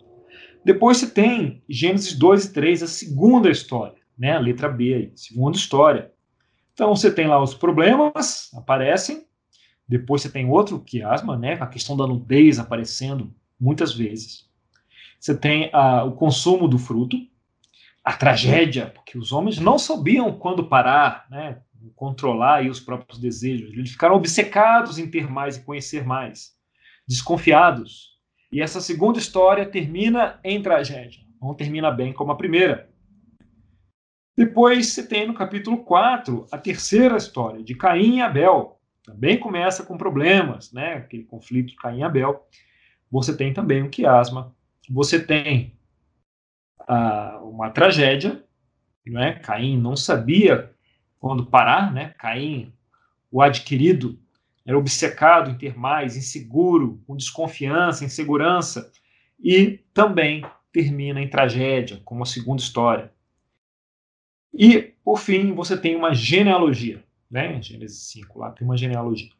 Depois 0.64 0.98
você 0.98 1.08
tem 1.08 1.62
Gênesis 1.68 2.12
2 2.18 2.44
e 2.44 2.52
3, 2.52 2.82
a 2.82 2.86
segunda 2.86 3.50
história, 3.50 4.00
né? 4.18 4.36
A 4.36 4.38
letra 4.38 4.68
B 4.68 4.94
aí, 4.94 5.12
segunda 5.14 5.56
história. 5.56 6.12
Então 6.72 6.94
você 6.94 7.10
tem 7.10 7.26
lá 7.26 7.42
os 7.42 7.54
problemas 7.54 8.50
aparecem, 8.54 9.26
depois 9.88 10.22
você 10.22 10.28
tem 10.28 10.48
outro 10.48 10.80
quiasma, 10.80 11.36
né? 11.36 11.54
A 11.60 11.66
questão 11.66 11.96
da 11.96 12.06
nudez 12.06 12.58
aparecendo 12.58 13.32
muitas 13.58 13.94
vezes. 13.94 14.46
Você 15.18 15.36
tem 15.36 15.70
a, 15.72 16.04
o 16.04 16.12
consumo 16.12 16.68
do 16.68 16.78
fruto, 16.78 17.16
a 18.04 18.12
tragédia, 18.12 18.86
porque 18.94 19.18
os 19.18 19.32
homens 19.32 19.58
não 19.58 19.78
sabiam 19.78 20.32
quando 20.32 20.66
parar, 20.66 21.26
né, 21.30 21.58
controlar 21.94 22.64
os 22.66 22.78
próprios 22.78 23.18
desejos. 23.18 23.72
Eles 23.72 23.90
ficaram 23.90 24.14
obcecados 24.14 24.98
em 24.98 25.10
ter 25.10 25.28
mais 25.28 25.56
e 25.56 25.64
conhecer 25.64 26.04
mais, 26.04 26.54
desconfiados. 27.06 28.16
E 28.52 28.60
essa 28.60 28.80
segunda 28.80 29.18
história 29.18 29.66
termina 29.66 30.38
em 30.44 30.62
tragédia. 30.62 31.20
Não 31.40 31.54
termina 31.54 31.90
bem 31.90 32.12
como 32.12 32.30
a 32.32 32.36
primeira. 32.36 32.88
Depois 34.36 34.88
você 34.88 35.06
tem 35.06 35.26
no 35.26 35.34
capítulo 35.34 35.78
4 35.84 36.46
a 36.52 36.58
terceira 36.58 37.16
história, 37.16 37.62
de 37.62 37.74
Caim 37.74 38.18
e 38.18 38.20
Abel. 38.20 38.78
Também 39.02 39.38
começa 39.38 39.84
com 39.84 39.96
problemas, 39.96 40.72
né? 40.72 40.94
aquele 40.94 41.24
conflito 41.24 41.68
de 41.68 41.76
Caim 41.76 42.00
e 42.00 42.02
Abel. 42.02 42.46
Você 43.10 43.36
tem 43.36 43.52
também 43.54 43.82
o 43.82 43.88
quiasma, 43.88 44.54
você 44.90 45.18
tem 45.18 45.78
ah, 46.86 47.40
uma 47.42 47.70
tragédia, 47.70 48.44
é? 49.14 49.32
Caim 49.34 49.78
não 49.78 49.96
sabia 49.96 50.72
quando 51.20 51.46
parar, 51.46 51.92
né? 51.92 52.12
Caim, 52.18 52.72
o 53.30 53.40
adquirido, 53.40 54.18
era 54.66 54.76
obcecado 54.76 55.50
em 55.50 55.54
ter 55.56 55.78
mais, 55.78 56.16
inseguro, 56.16 57.00
com 57.06 57.16
desconfiança, 57.16 58.04
insegurança, 58.04 58.90
e 59.38 59.78
também 59.94 60.44
termina 60.72 61.20
em 61.20 61.28
tragédia, 61.28 62.00
como 62.04 62.24
a 62.24 62.26
segunda 62.26 62.60
história. 62.60 63.12
E, 64.58 64.94
por 65.04 65.18
fim, 65.18 65.52
você 65.52 65.76
tem 65.76 65.94
uma 65.94 66.14
genealogia, 66.14 67.04
né? 67.30 67.60
Gênesis 67.60 68.08
5, 68.08 68.38
lá 68.38 68.50
tem 68.50 68.66
uma 68.66 68.76
genealogia. 68.76 69.30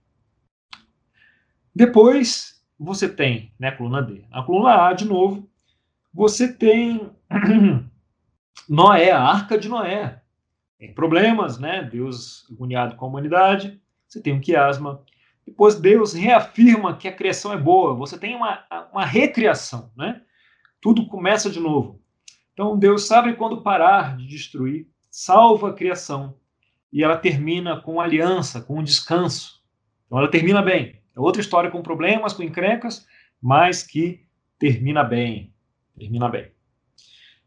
Depois, 1.74 2.62
você 2.78 3.08
tem, 3.08 3.52
né, 3.58 3.70
coluna 3.70 4.02
D. 4.02 4.24
A 4.30 4.42
coluna 4.42 4.88
A, 4.88 4.92
de 4.92 5.06
novo, 5.06 5.48
você 6.12 6.52
tem 6.52 7.10
Noé, 8.68 9.10
a 9.10 9.22
arca 9.22 9.58
de 9.58 9.68
Noé. 9.68 10.22
Tem 10.78 10.92
problemas, 10.92 11.58
né? 11.58 11.82
Deus 11.82 12.44
agoniado 12.50 12.96
com 12.96 13.06
a 13.06 13.08
humanidade. 13.08 13.80
Você 14.06 14.20
tem 14.20 14.34
um 14.34 14.40
quiasma. 14.40 15.02
Depois 15.46 15.76
Deus 15.76 16.12
reafirma 16.12 16.96
que 16.96 17.08
a 17.08 17.12
criação 17.12 17.52
é 17.52 17.56
boa. 17.56 17.94
Você 17.94 18.18
tem 18.18 18.34
uma, 18.34 18.64
uma 18.92 19.06
recriação, 19.06 19.90
né? 19.96 20.20
Tudo 20.80 21.06
começa 21.06 21.48
de 21.48 21.58
novo. 21.58 22.02
Então 22.52 22.78
Deus 22.78 23.06
sabe 23.06 23.34
quando 23.36 23.62
parar 23.62 24.16
de 24.16 24.26
destruir, 24.26 24.86
salva 25.18 25.70
a 25.70 25.72
criação 25.72 26.36
e 26.92 27.02
ela 27.02 27.16
termina 27.16 27.80
com 27.80 27.98
aliança, 27.98 28.60
com 28.60 28.82
descanso. 28.82 29.64
Então 30.04 30.18
ela 30.18 30.30
termina 30.30 30.60
bem. 30.60 31.00
É 31.16 31.18
outra 31.18 31.40
história 31.40 31.70
com 31.70 31.82
problemas, 31.82 32.34
com 32.34 32.42
encrencas, 32.42 33.06
mas 33.40 33.82
que 33.82 34.26
termina 34.58 35.02
bem. 35.02 35.54
Termina 35.98 36.28
bem. 36.28 36.52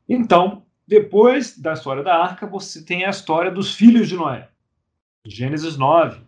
Então, 0.08 0.66
depois 0.88 1.60
da 1.60 1.74
história 1.74 2.02
da 2.02 2.16
arca, 2.16 2.48
você 2.48 2.84
tem 2.84 3.06
a 3.06 3.12
história 3.12 3.52
dos 3.52 3.76
filhos 3.76 4.10
de 4.10 4.16
Noé. 4.16 4.50
Gênesis 5.24 5.78
9, 5.78 6.24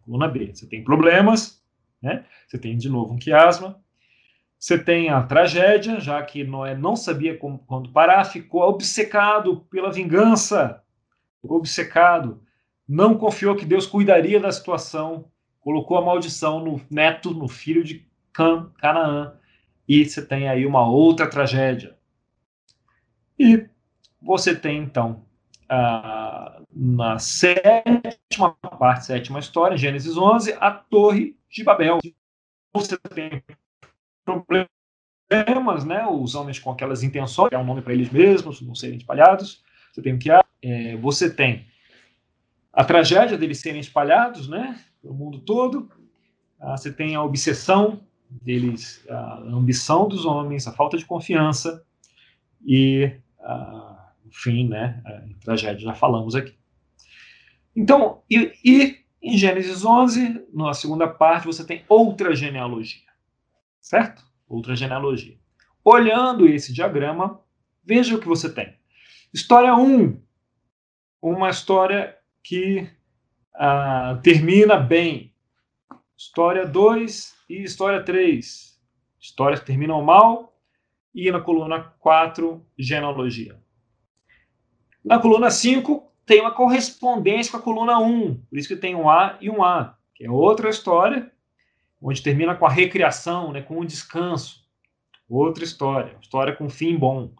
coluna 0.00 0.26
B. 0.26 0.54
Você 0.54 0.66
tem 0.66 0.82
problemas, 0.82 1.62
né? 2.00 2.24
você 2.46 2.56
tem 2.56 2.78
de 2.78 2.88
novo 2.88 3.12
um 3.12 3.18
quiasma, 3.18 3.78
você 4.58 4.76
tem 4.76 5.08
a 5.08 5.22
tragédia, 5.22 6.00
já 6.00 6.20
que 6.22 6.42
Noé 6.42 6.76
não 6.76 6.96
sabia 6.96 7.38
como, 7.38 7.58
quando 7.60 7.92
parar, 7.92 8.24
ficou 8.24 8.62
obcecado 8.62 9.60
pela 9.70 9.92
vingança, 9.92 10.82
obcecado, 11.42 12.42
não 12.86 13.16
confiou 13.16 13.54
que 13.54 13.64
Deus 13.64 13.86
cuidaria 13.86 14.40
da 14.40 14.50
situação, 14.50 15.30
colocou 15.60 15.96
a 15.96 16.04
maldição 16.04 16.58
no 16.58 16.80
neto, 16.90 17.30
no 17.30 17.46
filho 17.46 17.84
de 17.84 18.08
Can, 18.32 18.72
Canaã, 18.78 19.34
e 19.86 20.04
você 20.04 20.24
tem 20.24 20.48
aí 20.48 20.66
uma 20.66 20.88
outra 20.88 21.30
tragédia. 21.30 21.96
E 23.38 23.64
você 24.20 24.56
tem, 24.56 24.82
então, 24.82 25.24
a, 25.68 26.60
na 26.72 27.18
sétima 27.20 28.54
parte, 28.78 29.06
sétima 29.06 29.38
história, 29.38 29.76
Gênesis 29.76 30.16
11, 30.16 30.54
a 30.58 30.72
Torre 30.72 31.36
de 31.48 31.62
Babel. 31.62 31.98
Você 32.74 32.98
tem 32.98 33.42
problemas 34.28 35.84
né? 35.84 36.06
Os 36.06 36.34
homens 36.34 36.58
com 36.58 36.70
aquelas 36.70 37.02
intenções, 37.02 37.52
é 37.52 37.58
um 37.58 37.64
nome 37.64 37.82
para 37.82 37.92
eles 37.92 38.10
mesmos, 38.10 38.60
não 38.60 38.74
serem 38.74 38.98
espalhados. 38.98 39.62
Você 39.92 40.02
tem 40.02 40.14
o 40.14 40.18
que 40.18 40.30
é, 40.30 40.96
você 40.96 41.28
tem 41.28 41.66
a 42.72 42.84
tragédia 42.84 43.36
deles 43.36 43.58
serem 43.58 43.80
espalhados, 43.80 44.48
né? 44.48 44.78
Pelo 45.02 45.14
mundo 45.14 45.40
todo. 45.40 45.90
Ah, 46.60 46.76
você 46.76 46.92
tem 46.92 47.14
a 47.14 47.22
obsessão 47.22 48.00
deles, 48.30 49.04
a 49.08 49.38
ambição 49.48 50.08
dos 50.08 50.24
homens, 50.24 50.66
a 50.66 50.72
falta 50.72 50.96
de 50.96 51.04
confiança 51.04 51.84
e 52.64 53.12
ah, 53.40 54.12
o 54.24 54.30
fim, 54.30 54.68
né? 54.68 55.02
A 55.04 55.44
tragédia 55.44 55.80
já 55.80 55.94
falamos 55.94 56.34
aqui. 56.34 56.56
Então, 57.74 58.22
e, 58.30 58.52
e 58.64 58.98
em 59.20 59.36
Gênesis 59.36 59.84
11, 59.84 60.46
na 60.52 60.72
segunda 60.74 61.08
parte, 61.08 61.46
você 61.46 61.64
tem 61.64 61.84
outra 61.88 62.34
genealogia, 62.34 63.07
certo? 63.80 64.22
Outra 64.48 64.74
genealogia. 64.74 65.38
Olhando 65.84 66.46
esse 66.46 66.72
diagrama, 66.72 67.40
veja 67.84 68.16
o 68.16 68.20
que 68.20 68.28
você 68.28 68.52
tem. 68.52 68.76
História 69.32 69.74
1, 69.74 70.20
uma 71.20 71.50
história 71.50 72.16
que 72.42 72.88
ah, 73.54 74.18
termina 74.22 74.76
bem. 74.76 75.34
História 76.16 76.66
2 76.66 77.34
e 77.48 77.62
história 77.62 78.02
3. 78.02 78.78
Histórias 79.20 79.60
que 79.60 79.66
terminam 79.66 80.02
mal. 80.02 80.56
E 81.14 81.30
na 81.30 81.40
coluna 81.40 81.80
4, 81.98 82.64
genealogia. 82.78 83.58
Na 85.04 85.18
coluna 85.18 85.50
5, 85.50 86.12
tem 86.24 86.40
uma 86.40 86.52
correspondência 86.52 87.50
com 87.50 87.58
a 87.58 87.62
coluna 87.62 87.98
1. 87.98 88.34
Por 88.48 88.58
isso 88.58 88.68
que 88.68 88.76
tem 88.76 88.94
um 88.94 89.08
A 89.08 89.38
e 89.40 89.48
um 89.48 89.64
A, 89.64 89.96
que 90.14 90.24
é 90.24 90.30
outra 90.30 90.68
história, 90.68 91.32
onde 92.00 92.22
termina 92.22 92.54
com 92.54 92.66
a 92.66 92.70
recriação, 92.70 93.52
né, 93.52 93.62
com 93.62 93.78
o 93.78 93.84
descanso. 93.84 94.66
Outra 95.28 95.64
história, 95.64 96.16
história 96.20 96.54
com 96.54 96.70
fim 96.70 96.96
bom. 96.96 97.32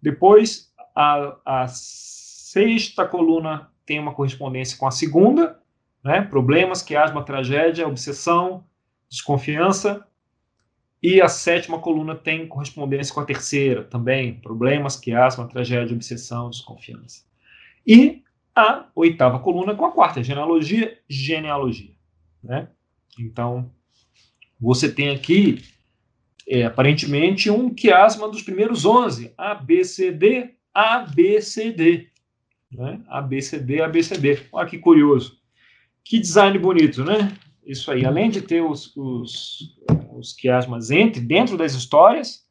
Depois, 0.00 0.72
a, 0.94 1.36
a 1.44 1.66
sexta 1.68 3.06
coluna 3.06 3.70
tem 3.84 3.98
uma 3.98 4.14
correspondência 4.14 4.78
com 4.78 4.86
a 4.86 4.90
segunda, 4.90 5.60
né, 6.02 6.22
problemas, 6.22 6.82
quiasma, 6.82 7.22
tragédia, 7.22 7.86
obsessão, 7.86 8.64
desconfiança. 9.08 10.06
E 11.02 11.20
a 11.20 11.28
sétima 11.28 11.78
coluna 11.78 12.14
tem 12.14 12.46
correspondência 12.46 13.14
com 13.14 13.20
a 13.20 13.24
terceira, 13.24 13.84
também, 13.84 14.34
problemas, 14.34 14.96
quiasma, 14.96 15.48
tragédia, 15.48 15.94
obsessão, 15.94 16.50
desconfiança. 16.50 17.24
E 17.86 18.22
a 18.54 18.86
oitava 18.94 19.38
coluna 19.38 19.74
com 19.74 19.86
a 19.86 19.92
quarta, 19.92 20.22
genealogia, 20.22 20.98
genealogia. 21.08 21.94
Né? 22.42 22.68
Então, 23.18 23.70
você 24.60 24.92
tem 24.92 25.10
aqui, 25.10 25.62
é, 26.46 26.64
aparentemente, 26.64 27.50
um 27.50 27.72
quiasma 27.72 28.28
dos 28.28 28.42
primeiros 28.42 28.84
11, 28.84 29.32
A, 29.38 29.54
B, 29.54 29.82
C, 29.84 30.12
D, 30.12 30.50
A, 30.74 30.98
B, 31.00 31.40
C, 31.40 31.72
D. 31.72 32.08
Né? 32.70 33.00
A, 33.08 33.22
B, 33.22 33.40
C, 33.40 33.58
D, 33.58 33.80
A, 33.80 33.88
B, 33.88 34.02
C, 34.02 34.18
D. 34.18 34.38
Olha 34.52 34.68
que 34.68 34.78
curioso. 34.78 35.38
Que 36.04 36.18
design 36.18 36.58
bonito, 36.58 37.04
né? 37.04 37.32
Isso 37.64 37.90
aí, 37.90 38.04
além 38.04 38.30
de 38.30 38.42
ter 38.42 38.62
os, 38.62 38.94
os, 38.96 39.78
os 40.12 40.32
quiasmas 40.32 40.90
entre, 40.90 41.20
dentro 41.20 41.56
das 41.56 41.74
histórias, 41.74 42.44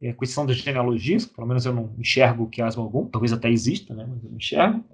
é, 0.00 0.12
questão 0.12 0.44
das 0.44 0.56
genealogias, 0.56 1.24
pelo 1.24 1.46
menos 1.46 1.64
eu 1.64 1.72
não 1.72 1.94
enxergo 1.98 2.48
quiasma 2.48 2.82
algum, 2.82 3.06
talvez 3.06 3.32
até 3.32 3.50
exista, 3.50 3.94
né, 3.94 4.06
mas 4.08 4.22
eu 4.22 4.30
não 4.30 4.36
enxergo. 4.36 4.84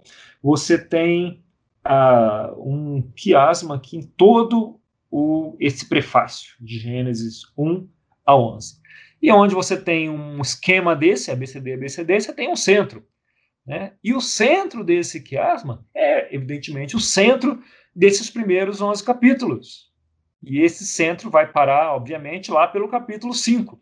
Você 0.43 0.79
tem 0.79 1.43
uh, 1.85 2.61
um 2.61 3.03
quiasma 3.17 3.77
aqui 3.77 3.97
em 3.97 4.03
todo 4.03 4.81
o, 5.13 5.55
esse 5.61 5.87
prefácio, 5.87 6.57
de 6.59 6.79
Gênesis 6.79 7.43
1 7.57 7.87
a 8.25 8.35
11. 8.35 8.81
E 9.21 9.31
onde 9.31 9.55
você 9.55 9.79
tem 9.79 10.09
um 10.09 10.41
esquema 10.41 10.97
desse, 10.97 11.31
ABCD, 11.31 11.75
ABCD, 11.75 12.19
você 12.19 12.33
tem 12.33 12.51
um 12.51 12.57
centro. 12.57 13.07
Né? 13.65 13.93
E 14.03 14.15
o 14.15 14.23
centro 14.23 14.83
desse 14.83 15.21
quiasma 15.21 15.87
é, 15.95 16.35
evidentemente, 16.35 16.97
o 16.97 17.01
centro 17.01 17.63
desses 17.95 18.31
primeiros 18.31 18.81
11 18.81 19.05
capítulos. 19.05 19.93
E 20.43 20.61
esse 20.61 20.87
centro 20.87 21.31
vai 21.31 21.47
parar, 21.47 21.95
obviamente, 21.95 22.51
lá 22.51 22.67
pelo 22.67 22.89
capítulo 22.89 23.35
5. 23.35 23.79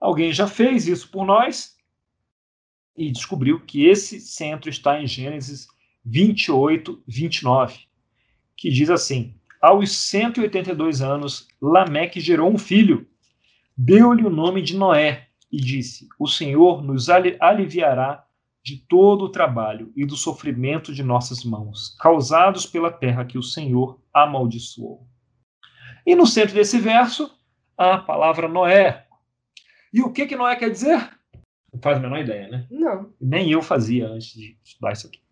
Alguém 0.00 0.32
já 0.32 0.48
fez 0.48 0.88
isso 0.88 1.10
por 1.10 1.26
nós 1.26 1.76
e 2.96 3.12
descobriu 3.12 3.60
que 3.60 3.86
esse 3.86 4.20
centro 4.20 4.70
está 4.70 5.00
em 5.00 5.06
Gênesis 5.06 5.68
28, 6.04 7.02
29, 7.06 7.78
que 8.56 8.70
diz 8.70 8.90
assim: 8.90 9.34
Aos 9.64 9.92
182 9.92 11.00
anos, 11.00 11.48
Lameque 11.58 12.20
gerou 12.20 12.52
um 12.52 12.58
filho, 12.58 13.08
deu-lhe 13.74 14.22
o 14.22 14.28
nome 14.28 14.60
de 14.60 14.76
Noé 14.76 15.28
e 15.50 15.56
disse: 15.56 16.06
O 16.18 16.28
Senhor 16.28 16.82
nos 16.82 17.08
aliviará 17.08 18.26
de 18.62 18.76
todo 18.86 19.24
o 19.24 19.30
trabalho 19.30 19.90
e 19.96 20.04
do 20.04 20.16
sofrimento 20.16 20.92
de 20.92 21.02
nossas 21.02 21.44
mãos, 21.44 21.96
causados 21.98 22.66
pela 22.66 22.92
terra 22.92 23.24
que 23.24 23.38
o 23.38 23.42
Senhor 23.42 23.98
amaldiçoou. 24.12 25.08
E 26.04 26.14
no 26.14 26.26
centro 26.26 26.54
desse 26.54 26.78
verso, 26.78 27.34
a 27.74 27.96
palavra 27.96 28.46
Noé, 28.46 29.06
e 29.90 30.02
o 30.02 30.12
que, 30.12 30.26
que 30.26 30.36
Noé 30.36 30.56
quer 30.56 30.68
dizer? 30.68 31.10
Não 31.72 31.80
faz 31.80 31.96
a 31.96 32.00
menor 32.00 32.18
ideia, 32.18 32.48
né? 32.48 32.66
Não. 32.70 33.14
Nem 33.18 33.50
eu 33.50 33.62
fazia 33.62 34.08
antes 34.08 34.34
de 34.34 34.58
estudar 34.62 34.92
isso 34.92 35.06
aqui. 35.06 35.22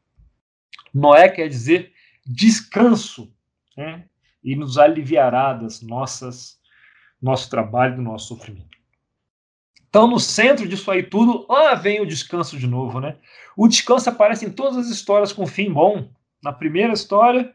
Noé 0.95 1.29
quer 1.29 1.49
dizer 1.49 1.92
descanso, 2.25 3.31
né? 3.77 4.09
E 4.42 4.57
nos 4.57 4.78
aliviará 4.78 5.52
das 5.52 5.83
nossas 5.83 6.61
nosso 7.20 7.48
trabalho, 7.48 7.96
do 7.96 8.02
nosso 8.02 8.28
sofrimento. 8.28 8.76
Então, 9.88 10.09
no 10.09 10.18
centro 10.18 10.66
disso 10.66 10.90
aí 10.90 11.02
tudo, 11.02 11.46
lá 11.48 11.74
vem 11.74 12.00
o 12.00 12.07
descanso 12.07 12.59
de 12.59 12.66
novo, 12.66 12.98
né? 12.98 13.18
O 13.57 13.68
descanso 13.68 14.09
aparece 14.09 14.44
em 14.44 14.50
todas 14.50 14.76
as 14.76 14.88
histórias 14.88 15.33
com 15.33 15.46
fim 15.46 15.70
bom. 15.70 16.11
Na 16.42 16.52
primeira 16.52 16.92
história, 16.92 17.55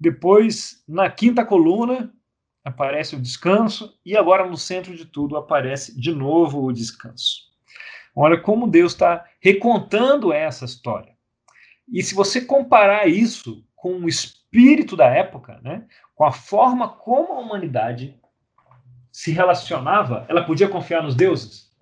depois 0.00 0.82
na 0.88 1.10
quinta 1.10 1.44
coluna, 1.44 2.12
aparece 2.64 3.14
o 3.14 3.20
descanso 3.20 3.98
e 4.06 4.16
agora 4.16 4.48
no 4.48 4.56
centro 4.56 4.96
de 4.96 5.04
tudo 5.04 5.36
aparece 5.36 6.00
de 6.00 6.12
novo 6.12 6.64
o 6.64 6.72
descanso. 6.72 7.42
Olha 8.16 8.40
como 8.40 8.68
Deus 8.68 8.92
está 8.92 9.24
recontando 9.40 10.32
essa 10.32 10.64
história. 10.64 11.12
E 11.92 12.02
se 12.02 12.14
você 12.14 12.40
comparar 12.40 13.08
isso 13.08 13.66
com 13.74 13.98
o 13.98 14.08
espírito 14.08 14.96
da 14.96 15.06
época, 15.06 15.60
né, 15.62 15.86
com 16.14 16.24
a 16.24 16.32
forma 16.32 16.88
como 16.88 17.32
a 17.32 17.40
humanidade 17.40 18.18
se 19.10 19.32
relacionava, 19.32 20.26
ela 20.28 20.44
podia 20.44 20.68
confiar 20.68 21.02
nos 21.02 21.14
deuses? 21.14 21.72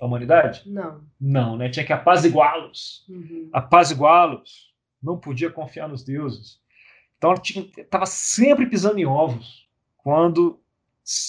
A 0.00 0.06
humanidade? 0.06 0.62
Não. 0.66 1.04
Não, 1.20 1.56
né? 1.56 1.68
Tinha 1.68 1.86
que 1.86 1.92
apaziguá-los. 1.92 3.04
Uhum. 3.08 3.48
Apaziguá-los. 3.52 4.74
Não 5.02 5.18
podia 5.18 5.50
confiar 5.50 5.88
nos 5.88 6.02
deuses. 6.02 6.60
Então 7.16 7.30
ela 7.30 7.40
estava 7.40 8.06
sempre 8.06 8.66
pisando 8.66 8.98
em 8.98 9.06
ovos 9.06 9.68
quando 9.98 10.60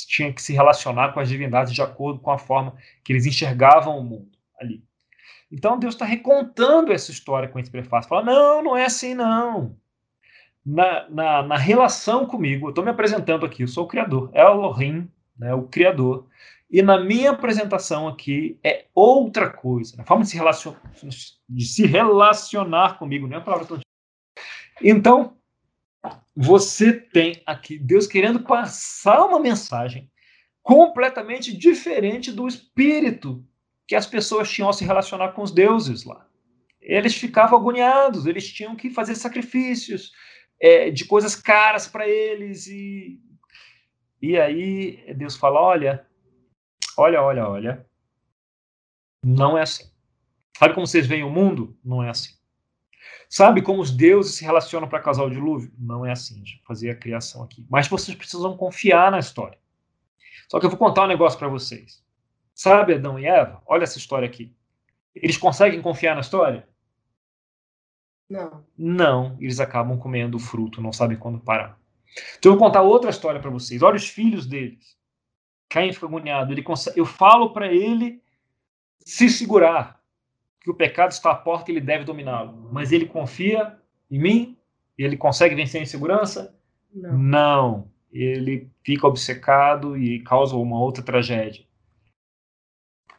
tinha 0.07 0.33
que 0.33 0.41
se 0.41 0.53
relacionar 0.53 1.13
com 1.13 1.19
as 1.19 1.29
divindades 1.29 1.73
de 1.73 1.81
acordo 1.81 2.19
com 2.19 2.31
a 2.31 2.37
forma 2.37 2.75
que 3.03 3.13
eles 3.13 3.25
enxergavam 3.25 3.97
o 3.99 4.03
mundo 4.03 4.37
ali. 4.59 4.83
Então 5.51 5.77
Deus 5.77 5.93
está 5.93 6.05
recontando 6.05 6.91
essa 6.91 7.11
história 7.11 7.47
com 7.47 7.59
esse 7.59 7.69
prefácio. 7.69 8.09
Fala, 8.09 8.23
não, 8.23 8.63
não 8.63 8.77
é 8.77 8.85
assim 8.85 9.13
não. 9.13 9.77
Na, 10.65 11.07
na, 11.09 11.43
na 11.43 11.57
relação 11.57 12.25
comigo, 12.25 12.65
eu 12.65 12.69
estou 12.69 12.83
me 12.83 12.89
apresentando 12.89 13.45
aqui, 13.45 13.61
eu 13.61 13.67
sou 13.67 13.83
o 13.83 13.87
Criador, 13.87 14.31
é 14.33 14.43
o 14.43 14.53
Elohim, 14.53 15.07
né, 15.37 15.53
o 15.53 15.63
Criador. 15.63 16.27
E 16.69 16.81
na 16.81 16.99
minha 16.99 17.31
apresentação 17.31 18.07
aqui 18.07 18.59
é 18.63 18.85
outra 18.93 19.49
coisa. 19.49 20.01
A 20.01 20.03
forma 20.03 20.23
de 20.23 20.29
se, 20.31 20.35
relacion... 20.35 20.73
de 21.47 21.65
se 21.65 21.85
relacionar 21.85 22.97
comigo, 22.97 23.27
não 23.27 23.35
é 23.35 23.39
a 23.39 23.43
palavra 23.43 23.67
tão 23.67 23.79
Então, 24.81 25.37
você 26.35 26.91
tem 26.91 27.41
aqui 27.45 27.77
Deus 27.77 28.07
querendo 28.07 28.39
passar 28.39 29.23
uma 29.23 29.39
mensagem 29.39 30.09
completamente 30.61 31.55
diferente 31.55 32.31
do 32.31 32.47
espírito 32.47 33.45
que 33.87 33.95
as 33.95 34.07
pessoas 34.07 34.49
tinham 34.51 34.67
ao 34.67 34.73
se 34.73 34.83
relacionar 34.83 35.29
com 35.33 35.43
os 35.43 35.51
deuses 35.51 36.03
lá. 36.03 36.25
Eles 36.81 37.15
ficavam 37.15 37.57
agoniados, 37.57 38.25
eles 38.25 38.51
tinham 38.51 38.75
que 38.75 38.89
fazer 38.89 39.15
sacrifícios 39.15 40.11
é, 40.59 40.89
de 40.89 41.05
coisas 41.05 41.35
caras 41.35 41.87
para 41.87 42.07
eles 42.07 42.67
e 42.67 43.19
e 44.21 44.39
aí 44.39 45.13
Deus 45.15 45.35
fala, 45.35 45.61
olha, 45.61 46.05
olha, 46.97 47.21
olha, 47.21 47.47
olha, 47.47 47.85
não 49.23 49.57
é 49.57 49.61
assim. 49.61 49.91
Sabe 50.57 50.73
como 50.73 50.87
vocês 50.87 51.05
veem 51.05 51.23
o 51.23 51.29
mundo? 51.29 51.77
Não 51.83 52.01
é 52.01 52.09
assim. 52.09 52.33
Sabe 53.29 53.61
como 53.61 53.81
os 53.81 53.91
deuses 53.91 54.35
se 54.35 54.43
relacionam 54.43 54.87
para 54.87 55.01
causar 55.01 55.23
o 55.23 55.29
dilúvio? 55.29 55.71
Não 55.77 56.05
é 56.05 56.11
assim, 56.11 56.41
de 56.41 56.61
fazer 56.65 56.89
a 56.89 56.95
criação 56.95 57.43
aqui. 57.43 57.65
Mas 57.69 57.87
vocês 57.87 58.15
precisam 58.15 58.55
confiar 58.55 59.11
na 59.11 59.19
história. 59.19 59.59
Só 60.49 60.59
que 60.59 60.65
eu 60.65 60.69
vou 60.69 60.79
contar 60.79 61.03
um 61.03 61.07
negócio 61.07 61.37
para 61.37 61.47
vocês. 61.47 62.03
Sabe 62.53 62.93
Adão 62.93 63.19
e 63.19 63.25
Eva? 63.25 63.61
Olha 63.65 63.83
essa 63.83 63.97
história 63.97 64.27
aqui. 64.27 64.55
Eles 65.13 65.37
conseguem 65.37 65.81
confiar 65.81 66.15
na 66.15 66.21
história? 66.21 66.67
Não. 68.29 68.63
Não, 68.77 69.37
eles 69.39 69.59
acabam 69.59 69.97
comendo 69.97 70.37
o 70.37 70.39
fruto, 70.39 70.81
não 70.81 70.91
sabem 70.91 71.17
quando 71.17 71.39
parar. 71.39 71.79
Então 72.37 72.51
eu 72.51 72.57
vou 72.57 72.67
contar 72.67 72.81
outra 72.81 73.09
história 73.09 73.39
para 73.39 73.49
vocês. 73.49 73.81
Olha 73.81 73.95
os 73.95 74.07
filhos 74.07 74.45
deles. 74.45 74.97
Caim 75.69 75.91
fica 75.91 76.05
agoniado. 76.05 76.51
Ele 76.53 76.63
consegue, 76.63 76.99
eu 76.99 77.05
falo 77.05 77.51
para 77.51 77.71
ele 77.71 78.21
se 78.99 79.29
segurar, 79.29 80.01
que 80.61 80.71
o 80.71 80.73
pecado 80.73 81.11
está 81.11 81.31
à 81.31 81.35
porta 81.35 81.69
e 81.69 81.75
ele 81.75 81.81
deve 81.81 82.05
dominá-lo. 82.05 82.69
Mas 82.71 82.91
ele 82.91 83.05
confia 83.05 83.77
em 84.09 84.19
mim? 84.19 84.57
Ele 84.97 85.17
consegue 85.17 85.53
vencer 85.53 85.79
a 85.79 85.83
insegurança? 85.83 86.57
Não. 86.93 87.17
Não. 87.17 87.91
Ele 88.11 88.71
fica 88.83 89.05
obcecado 89.05 89.97
e 89.97 90.21
causa 90.21 90.55
uma 90.55 90.79
outra 90.79 91.03
tragédia. 91.03 91.64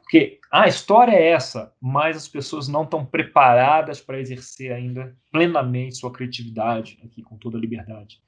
Porque 0.07 0.39
a 0.53 0.69
história 0.69 1.11
é 1.11 1.31
essa, 1.31 1.75
mas 1.81 2.17
as 2.17 2.29
pessoas 2.29 2.69
não 2.69 2.85
estão 2.85 3.05
preparadas 3.05 4.01
para 4.01 4.21
exercer 4.21 4.73
ainda 4.73 5.17
plenamente 5.33 5.97
sua 5.97 6.13
criatividade 6.13 6.97
aqui 7.05 7.25
com 7.25 7.37
toda 7.37 7.59
a 7.59 7.61
liberdade. 7.61 8.23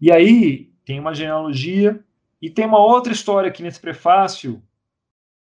E 0.00 0.10
aí 0.10 0.72
tem 0.86 0.98
uma 0.98 1.14
genealogia 1.14 2.02
e 2.40 2.48
tem 2.48 2.64
uma 2.64 2.78
outra 2.78 3.12
história 3.12 3.50
aqui 3.50 3.62
nesse 3.62 3.78
prefácio 3.78 4.62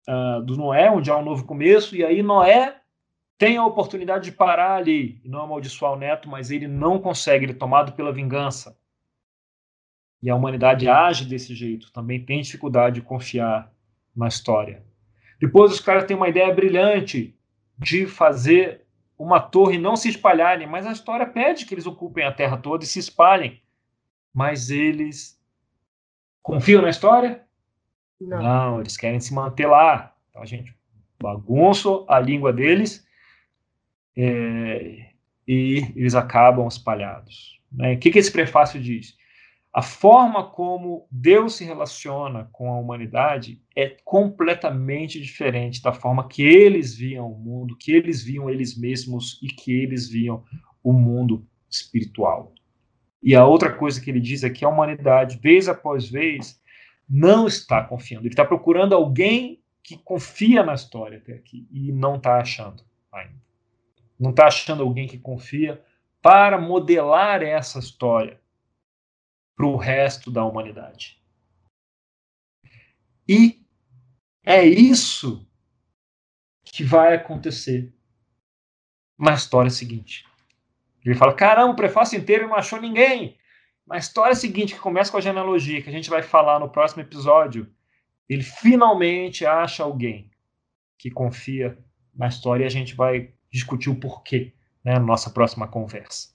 uh, 0.07 0.43
do 0.43 0.55
Noé, 0.55 0.91
onde 0.91 1.11
há 1.11 1.17
um 1.17 1.25
novo 1.25 1.47
começo, 1.47 1.97
e 1.97 2.05
aí 2.05 2.23
Noé 2.23 2.83
tem 3.39 3.57
a 3.57 3.65
oportunidade 3.65 4.27
de 4.27 4.37
parar 4.37 4.77
ali 4.77 5.19
e 5.25 5.29
não 5.31 5.41
amaldiçoar 5.41 5.95
o 5.95 5.97
neto, 5.99 6.29
mas 6.29 6.51
ele 6.51 6.69
não 6.69 6.99
consegue, 6.99 7.47
ele 7.47 7.53
é 7.53 7.57
tomado 7.57 7.93
pela 7.93 8.13
vingança. 8.13 8.79
E 10.23 10.29
a 10.29 10.37
humanidade 10.37 10.87
age 10.91 11.25
desse 11.25 11.55
jeito, 11.55 11.91
também 11.91 12.23
tem 12.23 12.43
dificuldade 12.43 12.97
de 12.97 13.07
confiar 13.07 13.73
na 14.15 14.29
história. 14.29 14.85
Depois 15.41 15.73
os 15.73 15.81
caras 15.81 16.05
têm 16.05 16.17
uma 16.17 16.29
ideia 16.29 16.53
brilhante 16.53 17.37
de 17.79 18.07
fazer 18.07 18.83
uma 19.19 19.41
torre 19.41 19.79
não 19.79 19.97
se 19.97 20.09
espalharem, 20.09 20.67
mas 20.67 20.87
a 20.87 20.93
história 20.93 21.27
pede 21.27 21.67
que 21.67 21.75
eles 21.75 21.87
ocupem 21.87 22.25
a 22.25 22.33
terra 22.33 22.57
toda 22.57 22.85
e 22.85 22.87
se 22.87 22.99
espalhem. 22.99 23.61
Mas 24.33 24.71
eles 24.71 25.41
confiam 26.43 26.83
na 26.83 26.91
história? 26.91 27.43
Não. 28.21 28.43
Não, 28.43 28.81
eles 28.81 28.97
querem 28.97 29.21
se 29.21 29.33
manter 29.33 29.67
lá. 29.67 30.15
Então 30.31 30.43
a 30.43 30.47
gente 30.47 30.75
bagunça 31.21 31.89
a 32.09 32.19
língua 32.19 32.53
deles 32.53 33.07
é, 34.17 35.11
e 35.47 35.93
eles 35.95 36.15
acabam 36.15 36.67
espalhados. 36.67 37.61
Né? 37.71 37.95
O 37.95 37.99
que, 37.99 38.11
que 38.11 38.19
esse 38.19 38.33
prefácio 38.33 38.81
diz? 38.81 39.17
A 39.75 39.83
forma 39.83 40.45
como 40.45 41.05
Deus 41.11 41.57
se 41.57 41.65
relaciona 41.65 42.49
com 42.53 42.73
a 42.73 42.79
humanidade 42.79 43.61
é 43.75 43.97
completamente 44.05 45.21
diferente 45.21 45.83
da 45.83 45.93
forma 45.93 46.29
que 46.29 46.45
eles 46.45 46.95
viam 46.95 47.33
o 47.33 47.37
mundo, 47.37 47.77
que 47.77 47.91
eles 47.91 48.23
viam 48.23 48.49
eles 48.49 48.79
mesmos 48.79 49.37
e 49.43 49.49
que 49.49 49.73
eles 49.73 50.09
viam 50.09 50.45
o 50.81 50.93
mundo 50.93 51.45
espiritual. 51.69 52.55
E 53.21 53.35
a 53.35 53.45
outra 53.45 53.73
coisa 53.75 54.01
que 54.01 54.09
ele 54.09 54.21
diz 54.21 54.45
é 54.45 54.51
que 54.51 54.65
a 54.65 54.69
humanidade, 54.69 55.41
vez 55.43 55.69
após 55.69 56.09
vez, 56.09 56.63
não 57.09 57.49
está 57.49 57.83
confiando. 57.83 58.27
Ele 58.27 58.33
está 58.33 58.45
procurando 58.45 58.95
alguém 58.95 59.61
que 59.83 59.97
confia 59.97 60.63
na 60.63 60.75
história 60.75 61.19
até 61.19 61.33
aqui 61.33 61.67
e 61.73 61.91
não 61.91 62.15
está 62.15 62.39
achando 62.39 62.85
ainda. 63.13 63.43
Não 64.21 64.31
está 64.31 64.47
achando 64.47 64.85
alguém 64.85 65.09
que 65.09 65.19
confia 65.19 65.83
para 66.23 66.61
modelar 66.61 67.43
essa 67.43 67.81
história 67.81 68.44
para 69.57 69.67
o 69.67 69.77
resto 69.77 70.31
da 70.31 70.45
humanidade. 70.45 71.23
E 73.29 73.65
é 74.45 74.65
isso 74.65 75.49
que 76.65 76.85
vai 76.85 77.15
acontecer 77.15 77.93
na 79.19 79.33
história 79.33 79.71
seguinte. 79.71 80.25
Ele 81.05 81.15
fala: 81.15 81.35
caramba, 81.35 81.73
o 81.73 81.77
prefácio 81.77 82.19
inteiro 82.19 82.49
não 82.49 82.57
achou 82.57 82.81
ninguém. 82.81 83.39
Na 83.87 83.99
história 83.99 84.35
seguinte, 84.35 84.75
que 84.75 84.81
começa 84.81 85.11
com 85.11 85.19
a 85.19 85.21
genealogia, 85.21 85.83
que 85.83 85.91
a 85.91 85.93
gente 85.93 86.09
vai 86.09 86.23
falar 86.23 86.59
no 86.59 86.71
próximo 86.71 87.03
episódio, 87.03 87.71
ele 88.29 88.43
finalmente 88.43 89.45
acha 89.45 89.83
alguém 89.83 90.31
que 90.99 91.11
confia 91.11 91.79
na 92.15 92.29
história 92.29 92.65
e 92.65 92.67
a 92.67 92.71
gente 92.71 92.95
vai 92.95 93.33
discutir 93.53 93.91
o 93.91 94.01
porquê 94.01 94.55
né, 94.83 94.95
na 94.95 95.01
nossa 95.01 95.31
próxima 95.31 95.69
conversa. 95.69 96.35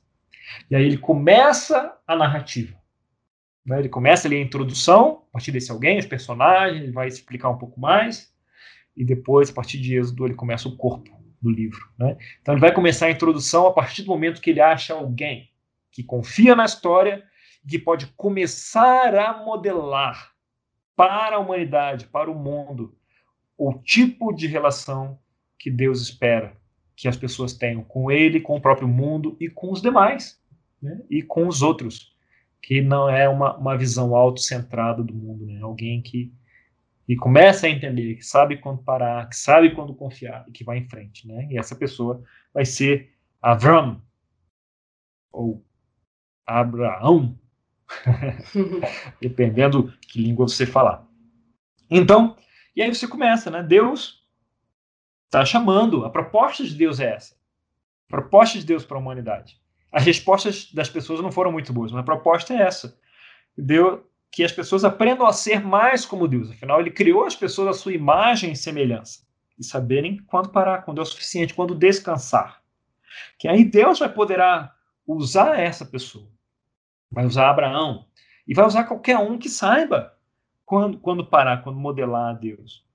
E 0.70 0.76
aí 0.76 0.84
ele 0.84 0.98
começa 0.98 1.98
a 2.08 2.16
narrativa. 2.16 2.79
Né? 3.66 3.80
Ele 3.80 3.90
começa 3.90 4.28
ali 4.28 4.38
a 4.38 4.42
introdução, 4.42 5.24
a 5.30 5.34
partir 5.34 5.52
desse 5.52 5.72
alguém, 5.72 6.00
os 6.00 6.06
personagens, 6.06 6.84
ele 6.84 6.92
vai 6.92 7.08
explicar 7.08 7.50
um 7.50 7.58
pouco 7.58 7.80
mais, 7.80 8.34
e 8.96 9.06
depois, 9.06 9.50
a 9.50 9.54
partir 9.54 9.80
de 9.80 9.96
Êxodo, 9.96 10.26
ele 10.26 10.36
começa 10.36 10.68
o 10.68 10.76
corpo 10.76 11.10
do 11.42 11.50
livro. 11.50 11.88
Né? 11.98 12.18
Então 12.42 12.54
ele 12.54 12.62
vai 12.62 12.74
começar 12.74 13.06
a 13.06 13.12
introdução 13.12 13.68
a 13.68 13.74
partir 13.74 14.04
do 14.04 14.10
momento 14.10 14.42
que 14.42 14.50
ele 14.50 14.62
acha 14.62 14.94
alguém 14.94 15.50
que 15.92 16.04
confia 16.04 16.56
na 16.56 16.66
história 16.66 17.24
e 17.64 17.68
que 17.68 17.80
pode 17.80 18.08
começar 18.08 19.16
a 19.16 19.44
modelar 19.44 20.34
para 20.96 21.38
a 21.38 21.40
humanidade, 21.40 22.08
para 22.08 22.30
o 22.30 22.36
mundo, 22.36 22.96
o 23.58 23.74
tipo 23.74 24.34
de 24.34 24.48
relação 24.48 25.18
que 25.58 25.72
Deus 25.72 26.02
espera 26.02 26.58
que 26.96 27.08
as 27.08 27.16
pessoas 27.16 27.54
tenham 27.54 27.82
com 27.82 28.12
ele, 28.12 28.42
com 28.42 28.58
o 28.58 28.62
próprio 28.62 28.88
mundo 28.88 29.38
e 29.40 29.50
com 29.50 29.72
os 29.72 29.82
demais, 29.82 30.38
né? 30.82 31.02
e 31.10 31.22
com 31.22 31.48
os 31.48 31.62
outros 31.62 32.14
que 32.62 32.82
não 32.82 33.10
é 33.10 33.28
uma, 33.28 33.56
uma 33.58 33.78
visão 33.78 34.16
autocentrada 34.16 35.04
do 35.04 35.14
mundo, 35.14 35.46
né? 35.46 35.60
Alguém 35.62 36.02
que, 36.02 36.34
que 37.06 37.16
começa 37.16 37.68
a 37.68 37.70
entender, 37.70 38.16
que 38.16 38.24
sabe 38.24 38.58
quando 38.58 38.84
parar, 38.84 39.28
que 39.30 39.36
sabe 39.36 39.74
quando 39.74 39.96
confiar 39.96 40.46
e 40.48 40.52
que 40.52 40.64
vai 40.64 40.78
em 40.78 40.88
frente, 40.88 41.28
né? 41.28 41.48
E 41.50 41.58
essa 41.58 41.76
pessoa 41.76 42.24
vai 42.54 42.66
ser 42.66 43.14
Avram 43.42 44.02
ou 45.32 45.66
Abraão, 46.46 47.40
dependendo 49.22 49.94
que 50.02 50.22
língua 50.22 50.48
você 50.48 50.66
falar. 50.66 51.08
Então, 51.90 52.36
e 52.76 52.82
aí 52.82 52.94
você 52.94 53.08
começa, 53.08 53.50
né? 53.50 53.64
Deus 53.64 54.26
está 55.26 55.46
chamando, 55.46 56.06
a 56.06 56.10
proposta 56.10 56.64
de 56.64 56.76
Deus 56.76 57.00
é 57.00 57.16
essa. 57.16 57.36
A 58.08 58.10
proposta 58.10 58.60
de 58.60 58.66
Deus 58.66 58.84
para 58.84 58.98
a 58.98 59.00
humanidade 59.00 59.59
as 59.92 60.04
respostas 60.04 60.72
das 60.72 60.90
pessoas 60.90 61.22
não 61.22 61.32
foram 61.32 61.52
muito 61.52 61.74
boas, 61.74 61.92
mas 61.92 62.02
a 62.02 62.06
proposta 62.06 62.54
é 62.54 62.62
essa. 62.62 62.98
Deu 63.58 64.08
que 64.32 64.44
as 64.44 64.52
pessoas 64.52 64.86
aprendam 64.86 65.26
a 65.26 65.34
ser 65.34 65.66
mais 65.66 66.06
como 66.06 66.28
Deus. 66.28 66.52
Afinal, 66.52 66.80
ele 66.80 66.92
criou 66.92 67.26
as 67.26 67.36
pessoas 67.36 67.68
à 67.70 67.74
sua 67.74 67.94
imagem 67.94 68.52
e 68.52 68.56
semelhança. 68.56 69.28
E 69.58 69.64
saberem 69.64 70.18
quando 70.28 70.50
parar, 70.50 70.84
quando 70.84 71.00
é 71.00 71.02
o 71.02 71.06
suficiente, 71.06 71.54
quando 71.54 71.74
descansar. 71.74 72.62
Que 73.38 73.48
aí 73.48 73.66
Deus 73.66 74.00
vai 74.00 74.10
poderá 74.10 74.74
usar 75.06 75.60
essa 75.60 75.86
pessoa. 75.86 76.30
Vai 77.12 77.26
usar 77.26 77.50
Abraão. 77.50 78.06
E 78.48 78.54
vai 78.54 78.66
usar 78.66 78.84
qualquer 78.84 79.18
um 79.18 79.38
que 79.38 79.50
saiba 79.50 80.16
quando, 80.64 81.00
quando 81.00 81.26
parar, 81.26 81.64
quando 81.64 81.80
modelar 81.80 82.30
a 82.30 82.38
Deus. 82.38 82.86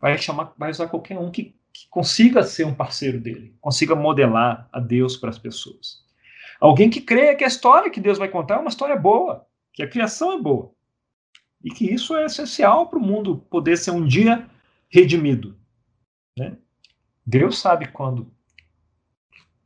Vai, 0.00 0.16
chamar, 0.16 0.54
vai 0.56 0.70
usar 0.70 0.86
qualquer 0.86 1.18
um 1.18 1.30
que 1.30 1.59
que 1.72 1.88
consiga 1.88 2.42
ser 2.42 2.66
um 2.66 2.74
parceiro 2.74 3.20
dele, 3.20 3.54
consiga 3.60 3.94
modelar 3.94 4.68
a 4.72 4.80
Deus 4.80 5.16
para 5.16 5.30
as 5.30 5.38
pessoas. 5.38 6.04
Alguém 6.60 6.90
que 6.90 7.00
creia 7.00 7.34
que 7.34 7.44
a 7.44 7.48
história 7.48 7.90
que 7.90 8.00
Deus 8.00 8.18
vai 8.18 8.28
contar 8.28 8.56
é 8.56 8.58
uma 8.58 8.68
história 8.68 8.96
boa, 8.96 9.46
que 9.72 9.82
a 9.82 9.88
criação 9.88 10.32
é 10.32 10.40
boa. 10.40 10.72
E 11.62 11.70
que 11.70 11.84
isso 11.84 12.16
é 12.16 12.24
essencial 12.24 12.88
para 12.88 12.98
o 12.98 13.02
mundo 13.02 13.38
poder 13.50 13.76
ser 13.76 13.90
um 13.90 14.06
dia 14.06 14.48
redimido. 14.88 15.56
Né? 16.38 16.56
Deus 17.24 17.58
sabe 17.58 17.88
quando, 17.88 18.32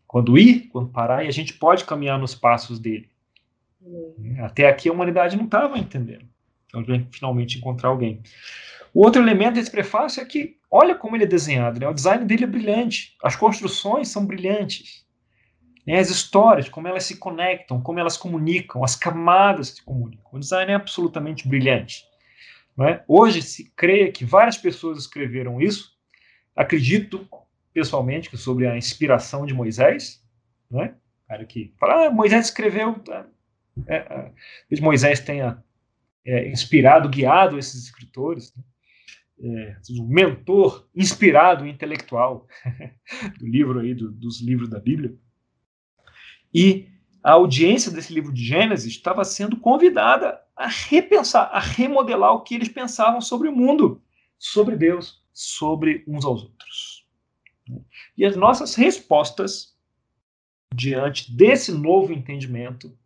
quando 0.06 0.38
ir, 0.38 0.68
quando 0.68 0.90
parar, 0.90 1.24
e 1.24 1.28
a 1.28 1.32
gente 1.32 1.54
pode 1.54 1.84
caminhar 1.84 2.18
nos 2.18 2.34
passos 2.34 2.78
dele. 2.78 3.08
Até 4.40 4.68
aqui 4.68 4.88
a 4.88 4.92
humanidade 4.92 5.36
não 5.36 5.44
estava 5.44 5.78
entendendo. 5.78 6.26
Então, 6.66 6.80
a 6.80 7.12
finalmente 7.12 7.58
encontrar 7.58 7.90
alguém. 7.90 8.22
O 8.92 9.04
outro 9.04 9.22
elemento 9.22 9.54
desse 9.54 9.70
prefácio 9.70 10.22
é 10.22 10.24
que, 10.24 10.56
olha 10.76 10.96
como 10.96 11.14
ele 11.14 11.22
é 11.22 11.28
desenhado, 11.28 11.78
né? 11.78 11.87
o 11.87 11.94
design 11.94 12.24
dele 12.24 12.42
é 12.42 12.48
brilhante, 12.48 13.16
as 13.22 13.37
construções 13.37 14.08
são 14.08 14.26
brilhantes, 14.26 15.06
né? 15.87 16.00
as 16.00 16.10
histórias, 16.10 16.68
como 16.68 16.88
elas 16.88 17.04
se 17.04 17.16
conectam, 17.16 17.80
como 17.80 18.00
elas 18.00 18.16
comunicam, 18.16 18.82
as 18.82 18.96
camadas 18.96 19.68
se 19.68 19.84
comunicam. 19.84 20.24
O 20.32 20.38
design 20.40 20.72
é 20.72 20.74
absolutamente 20.74 21.46
brilhante. 21.46 22.02
É? 22.80 23.04
Hoje 23.06 23.40
se 23.40 23.70
crê 23.76 24.10
que 24.10 24.24
várias 24.24 24.56
pessoas 24.56 24.98
escreveram 24.98 25.60
isso. 25.60 25.92
Acredito, 26.56 27.24
pessoalmente, 27.72 28.28
que 28.28 28.37
sobre 28.37 28.66
a 28.66 28.76
inspiração 28.76 29.46
de 29.46 29.54
Moisés, 29.54 30.20
não 30.68 30.82
é? 30.82 30.92
cara 31.28 31.44
que 31.44 31.72
fala, 31.78 32.06
ah, 32.06 32.10
Moisés 32.10 32.46
escreveu. 32.46 32.98
Tá? 32.98 33.26
É, 33.87 33.96
é, 33.96 34.80
Moisés 34.80 35.20
tenha 35.20 35.62
é, 36.24 36.48
inspirado, 36.48 37.08
guiado 37.08 37.60
esses 37.60 37.84
escritores. 37.84 38.52
Né? 38.56 38.64
É, 39.40 39.77
um 39.90 40.07
mentor 40.07 40.88
inspirado 40.94 41.66
intelectual 41.66 42.47
do 43.38 43.47
livro 43.47 43.81
aí, 43.81 43.94
do, 43.94 44.11
dos 44.11 44.40
livros 44.40 44.68
da 44.68 44.79
Bíblia. 44.79 45.14
E 46.53 46.88
a 47.23 47.33
audiência 47.33 47.90
desse 47.90 48.12
livro 48.12 48.33
de 48.33 48.44
Gênesis 48.44 48.92
estava 48.92 49.25
sendo 49.25 49.57
convidada 49.57 50.40
a 50.55 50.68
repensar, 50.68 51.51
a 51.53 51.59
remodelar 51.59 52.33
o 52.33 52.42
que 52.42 52.55
eles 52.55 52.68
pensavam 52.68 53.20
sobre 53.20 53.49
o 53.49 53.57
mundo, 53.57 54.03
sobre 54.38 54.77
Deus, 54.77 55.25
sobre 55.33 56.05
uns 56.07 56.25
aos 56.25 56.42
outros. 56.42 57.07
E 58.16 58.25
as 58.25 58.37
nossas 58.37 58.75
respostas 58.75 59.75
diante 60.73 61.35
desse 61.35 61.73
novo 61.73 62.12
entendimento, 62.12 62.97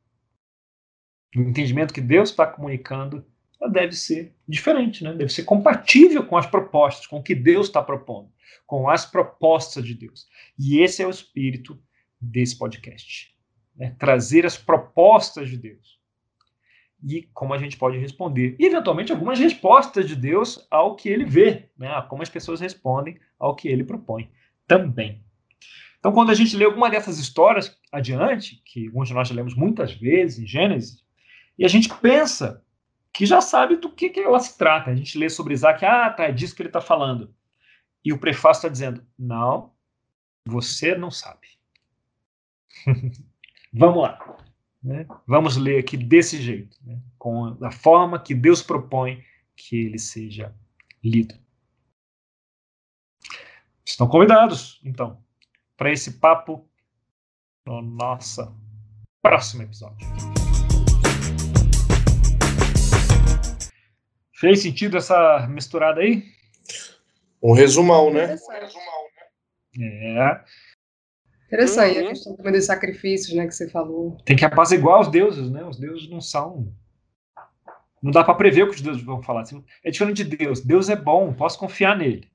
o 1.37 1.41
entendimento 1.41 1.95
que 1.95 2.01
Deus 2.01 2.31
está 2.31 2.47
comunicando, 2.47 3.25
deve 3.66 3.92
ser 3.92 4.35
diferente, 4.47 5.03
né? 5.03 5.12
deve 5.12 5.33
ser 5.33 5.42
compatível 5.42 6.25
com 6.25 6.37
as 6.37 6.47
propostas, 6.47 7.07
com 7.07 7.18
o 7.18 7.23
que 7.23 7.35
Deus 7.35 7.66
está 7.66 7.83
propondo, 7.83 8.31
com 8.66 8.88
as 8.88 9.05
propostas 9.05 9.85
de 9.85 9.94
Deus. 9.94 10.29
E 10.59 10.81
esse 10.81 11.03
é 11.03 11.07
o 11.07 11.11
espírito 11.11 11.81
desse 12.21 12.57
podcast. 12.57 13.35
Né? 13.77 13.94
Trazer 13.99 14.47
as 14.47 14.57
propostas 14.57 15.49
de 15.51 15.57
Deus. 15.57 15.99
E 17.05 17.23
como 17.33 17.55
a 17.55 17.59
gente 17.59 17.77
pode 17.77 17.97
responder. 17.99 18.57
E, 18.59 18.66
eventualmente, 18.66 19.12
algumas 19.12 19.38
respostas 19.38 20.07
de 20.07 20.16
Deus 20.16 20.66
ao 20.71 20.97
que 20.97 21.09
ele 21.09 21.25
vê, 21.25 21.68
né? 21.77 21.90
como 22.09 22.23
as 22.23 22.29
pessoas 22.29 22.61
respondem 22.61 23.18
ao 23.38 23.55
que 23.55 23.68
ele 23.68 23.85
propõe 23.85 24.31
também. 24.66 25.23
Então, 25.99 26.12
quando 26.12 26.31
a 26.31 26.35
gente 26.35 26.57
lê 26.57 26.64
alguma 26.64 26.90
dessas 26.90 27.18
histórias 27.18 27.77
adiante, 27.90 28.62
que 28.64 28.87
alguns 28.87 29.09
de 29.09 29.14
nós 29.14 29.29
já 29.29 29.35
lemos 29.35 29.55
muitas 29.55 29.92
vezes 29.92 30.38
em 30.38 30.47
Gênesis, 30.47 31.03
e 31.59 31.64
a 31.64 31.68
gente 31.68 31.88
pensa 32.01 32.62
que 33.12 33.27
já 33.27 33.40
sabe 33.40 33.77
do 33.77 33.90
que, 33.90 34.11
que 34.11 34.21
ela 34.21 34.38
se 34.40 34.57
trata. 34.57 34.90
A 34.90 34.94
gente 34.94 35.18
lê 35.18 35.29
sobre 35.29 35.55
Isaac, 35.55 35.85
ah, 35.85 36.11
tá, 36.11 36.25
é 36.25 36.33
disso 36.33 36.55
que 36.55 36.62
ele 36.62 36.68
está 36.68 36.81
falando. 36.81 37.35
E 38.05 38.12
o 38.12 38.18
prefácio 38.18 38.61
está 38.61 38.68
dizendo, 38.68 39.05
não, 39.18 39.73
você 40.47 40.94
não 40.94 41.11
sabe. 41.11 41.49
Vamos 43.73 44.03
lá. 44.03 44.38
Né? 44.83 45.07
Vamos 45.27 45.57
ler 45.57 45.81
aqui 45.81 45.97
desse 45.97 46.40
jeito, 46.40 46.79
né? 46.85 47.01
com 47.18 47.57
a 47.62 47.71
forma 47.71 48.18
que 48.18 48.35
Deus 48.35 48.62
propõe 48.62 49.25
que 49.57 49.77
ele 49.77 49.99
seja 49.99 50.55
lido. 51.03 51.35
Estão 53.85 54.07
convidados, 54.07 54.81
então, 54.85 55.23
para 55.77 55.90
esse 55.90 56.18
papo 56.18 56.68
no 57.66 57.83
nosso 57.83 58.55
próximo 59.21 59.62
episódio. 59.62 60.07
Fez 64.38 64.62
sentido 64.62 64.96
essa 64.96 65.48
misturada 65.48 66.01
aí? 66.01 66.22
Um 67.42 67.53
resumão, 67.53 68.12
né? 68.12 68.37
É. 69.81 70.44
Interessante 71.46 71.98
uhum. 71.98 72.07
a 72.07 72.09
questão 72.11 72.37
também 72.37 72.53
dos 72.53 72.64
sacrifícios, 72.64 73.37
né, 73.37 73.48
que 73.48 73.53
você 73.53 73.68
falou. 73.68 74.16
Tem 74.24 74.37
que 74.37 74.44
apaziguar 74.44 75.01
os 75.01 75.09
deuses, 75.09 75.51
né? 75.51 75.64
Os 75.64 75.77
deuses 75.77 76.09
não 76.09 76.20
são. 76.20 76.72
Não 78.01 78.12
dá 78.12 78.22
para 78.22 78.35
prever 78.35 78.62
o 78.62 78.68
que 78.68 78.77
os 78.77 78.81
deuses 78.81 79.03
vão 79.03 79.20
falar. 79.20 79.42
É 79.83 79.90
diferente 79.90 80.22
de 80.22 80.37
Deus. 80.37 80.61
Deus 80.61 80.88
é 80.88 80.94
bom, 80.94 81.33
posso 81.33 81.59
confiar 81.59 81.96
nele. 81.96 82.31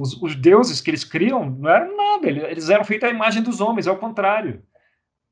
Os, 0.00 0.14
os 0.22 0.34
deuses 0.34 0.80
que 0.80 0.88
eles 0.88 1.04
criam 1.04 1.44
não 1.50 1.68
eram 1.68 1.94
nada, 1.94 2.26
eles 2.26 2.70
eram 2.70 2.84
feitos 2.84 3.06
à 3.06 3.12
imagem 3.12 3.42
dos 3.42 3.60
homens, 3.60 3.86
ao 3.86 3.98
contrário. 3.98 4.64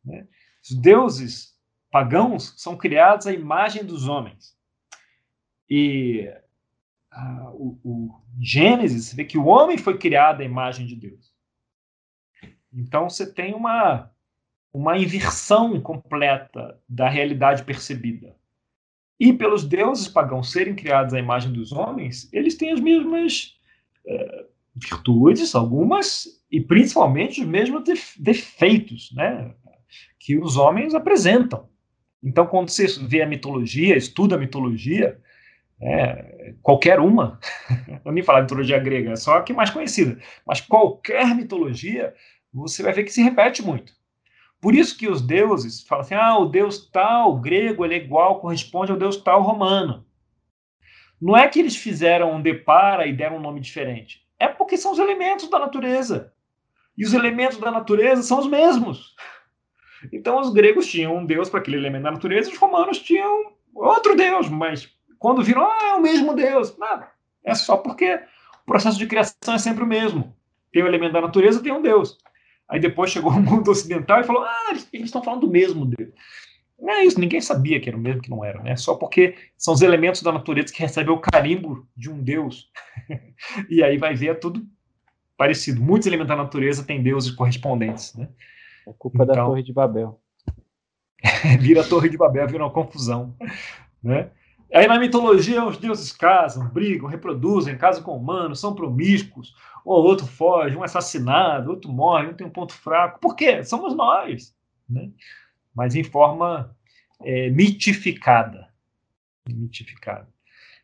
Né? 0.05 0.27
Os 0.62 0.77
deuses 0.77 1.57
pagãos 1.90 2.53
são 2.59 2.77
criados 2.77 3.27
à 3.27 3.33
imagem 3.33 3.83
dos 3.83 4.07
homens. 4.07 4.60
E 5.71 6.29
ah, 7.11 7.51
o, 7.53 7.79
o 7.85 8.21
Gênesis, 8.41 9.07
você 9.07 9.17
vê 9.17 9.25
que 9.25 9.39
o 9.39 9.47
homem 9.47 9.79
foi 9.79 9.97
criado 9.99 10.41
à 10.41 10.45
imagem 10.45 10.87
de 10.87 10.97
Deus. 10.97 11.33
Então 12.73 13.09
você 13.09 13.31
tem 13.31 13.55
uma, 13.55 14.11
uma 14.73 14.99
inversão 14.99 15.81
completa 15.81 16.79
da 16.89 17.09
realidade 17.09 17.65
percebida. 17.65 18.37
E 19.19 19.33
pelos 19.33 19.65
deuses 19.65 20.09
pagãos 20.09 20.51
serem 20.51 20.75
criados 20.75 21.13
à 21.13 21.19
imagem 21.19 21.53
dos 21.53 21.73
homens, 21.73 22.33
eles 22.33 22.57
têm 22.57 22.73
as 22.73 22.81
mesmas 22.81 23.59
é, 24.07 24.47
virtudes, 24.75 25.55
algumas, 25.55 26.43
e 26.51 26.61
principalmente 26.61 27.43
os 27.43 27.47
mesmos 27.47 27.85
defeitos 28.19 29.13
né, 29.13 29.55
que 30.19 30.39
os 30.39 30.57
homens 30.57 30.95
apresentam. 30.95 31.69
Então, 32.23 32.47
quando 32.47 32.71
você 32.71 32.87
vê 33.07 33.23
a 33.23 33.27
mitologia, 33.27 33.97
estuda 33.97 34.37
a 34.37 34.39
mitologia, 34.39 35.21
é, 35.83 36.55
qualquer 36.62 37.01
uma, 37.01 37.38
não 38.05 38.12
nem 38.12 38.23
falar 38.23 38.40
de 38.40 38.45
mitologia 38.45 38.79
grega, 38.79 39.12
é 39.12 39.16
só 39.16 39.38
a 39.38 39.43
que 39.43 39.53
é 39.53 39.55
mais 39.55 39.71
conhecida, 39.71 40.21
mas 40.47 40.61
qualquer 40.61 41.35
mitologia, 41.35 42.14
você 42.53 42.83
vai 42.83 42.93
ver 42.93 43.05
que 43.05 43.12
se 43.12 43.23
repete 43.23 43.62
muito. 43.62 43.93
Por 44.61 44.75
isso 44.75 44.97
que 44.97 45.09
os 45.09 45.23
deuses 45.23 45.83
falam 45.83 46.05
assim: 46.05 46.14
ah, 46.14 46.38
o 46.38 46.47
deus 46.47 46.87
tal 46.90 47.40
grego 47.40 47.85
ele 47.85 47.95
é 47.95 47.99
igual, 47.99 48.40
corresponde 48.40 48.93
ao 48.93 48.99
deus 48.99 49.16
tal 49.16 49.43
romano. 49.43 50.05
Não 51.21 51.37
é 51.37 51.49
que 51.49 51.59
eles 51.59 51.77
fizeram 51.77 52.33
um 52.33 52.43
depara 52.43 53.07
e 53.07 53.12
deram 53.12 53.37
um 53.37 53.40
nome 53.40 53.61
diferente. 53.61 54.27
É 54.38 54.49
porque 54.49 54.77
são 54.77 54.93
os 54.93 54.99
elementos 54.99 55.49
da 55.49 55.59
natureza. 55.59 56.33
E 56.97 57.05
os 57.05 57.12
elementos 57.12 57.59
da 57.59 57.71
natureza 57.71 58.23
são 58.23 58.38
os 58.38 58.47
mesmos. 58.47 59.14
Então 60.12 60.38
os 60.40 60.51
gregos 60.51 60.87
tinham 60.87 61.16
um 61.16 61.27
deus 61.27 61.49
para 61.49 61.61
aquele 61.61 61.77
elemento 61.77 62.05
da 62.05 62.11
natureza 62.12 62.51
os 62.51 62.57
romanos 62.57 62.99
tinham 62.99 63.53
outro 63.75 64.16
deus, 64.16 64.49
mas 64.49 64.88
quando 65.21 65.45
viram, 65.45 65.63
ah, 65.63 65.91
é 65.91 65.95
o 65.95 66.01
mesmo 66.01 66.35
Deus. 66.35 66.77
Nada. 66.79 67.09
É 67.45 67.55
só 67.55 67.77
porque 67.77 68.15
o 68.63 68.67
processo 68.67 68.99
de 68.99 69.07
criação 69.07 69.55
é 69.55 69.59
sempre 69.59 69.85
o 69.85 69.87
mesmo. 69.87 70.35
Tem 70.73 70.83
o 70.83 70.87
um 70.87 70.89
elemento 70.89 71.13
da 71.13 71.21
natureza, 71.21 71.63
tem 71.63 71.71
um 71.71 71.83
Deus. 71.83 72.19
Aí 72.67 72.81
depois 72.81 73.11
chegou 73.11 73.31
o 73.31 73.41
mundo 73.41 73.71
ocidental 73.71 74.19
e 74.19 74.25
falou, 74.25 74.43
ah, 74.43 74.71
eles, 74.71 74.89
estão 75.05 75.23
falando 75.23 75.43
do 75.43 75.51
mesmo 75.51 75.85
Deus. 75.85 76.11
Não 76.81 76.89
é 76.89 77.05
isso, 77.05 77.21
ninguém 77.21 77.43
sabia 77.43 77.79
que 77.79 77.91
era 77.91 77.99
o 77.99 78.01
mesmo 78.01 78.23
que 78.23 78.31
não 78.31 78.43
era, 78.43 78.63
né? 78.63 78.75
Só 78.75 78.95
porque 78.95 79.35
são 79.59 79.75
os 79.75 79.83
elementos 79.83 80.23
da 80.23 80.33
natureza 80.33 80.73
que 80.73 80.81
recebem 80.81 81.13
o 81.13 81.21
carimbo 81.21 81.87
de 81.95 82.09
um 82.11 82.23
Deus. 82.23 82.71
e 83.69 83.85
aí 83.85 83.99
vai 83.99 84.15
ver 84.15 84.29
é 84.29 84.35
tudo 84.35 84.67
parecido. 85.37 85.83
Muitos 85.83 86.07
elementos 86.07 86.31
da 86.31 86.37
natureza 86.37 86.83
têm 86.83 87.03
deuses 87.03 87.31
correspondentes, 87.33 88.15
né? 88.15 88.31
É 88.89 88.93
culpa 88.99 89.25
então, 89.25 89.37
da 89.37 89.45
Torre 89.45 89.63
de 89.63 89.73
Babel. 89.75 90.19
vira 91.61 91.83
a 91.83 91.87
Torre 91.87 92.09
de 92.09 92.17
Babel, 92.17 92.47
vira 92.47 92.65
uma 92.65 92.73
confusão, 92.73 93.37
né? 94.03 94.31
Aí 94.73 94.87
na 94.87 94.99
mitologia 94.99 95.65
os 95.65 95.79
deuses 95.79 96.13
casam, 96.13 96.69
brigam, 96.69 97.09
reproduzem, 97.09 97.77
casam 97.77 98.05
com 98.05 98.17
humanos, 98.17 98.61
são 98.61 98.75
promíscuos, 98.75 99.55
ou 99.85 100.05
outro 100.05 100.27
foge, 100.27 100.77
um 100.77 100.83
é 100.83 100.85
assassinado, 100.85 101.71
outro 101.71 101.91
morre, 101.91 102.29
um 102.29 102.35
tem 102.35 102.47
um 102.47 102.51
ponto 102.51 102.73
fraco. 102.73 103.19
Por 103.21 103.35
quê? 103.35 103.65
Somos 103.65 103.97
nós, 103.97 104.55
né? 104.89 105.11
Mas 105.75 105.95
em 105.95 106.05
forma 106.05 106.77
é, 107.23 107.51
mitificada. 107.51 108.69
Mitificada. 109.49 110.29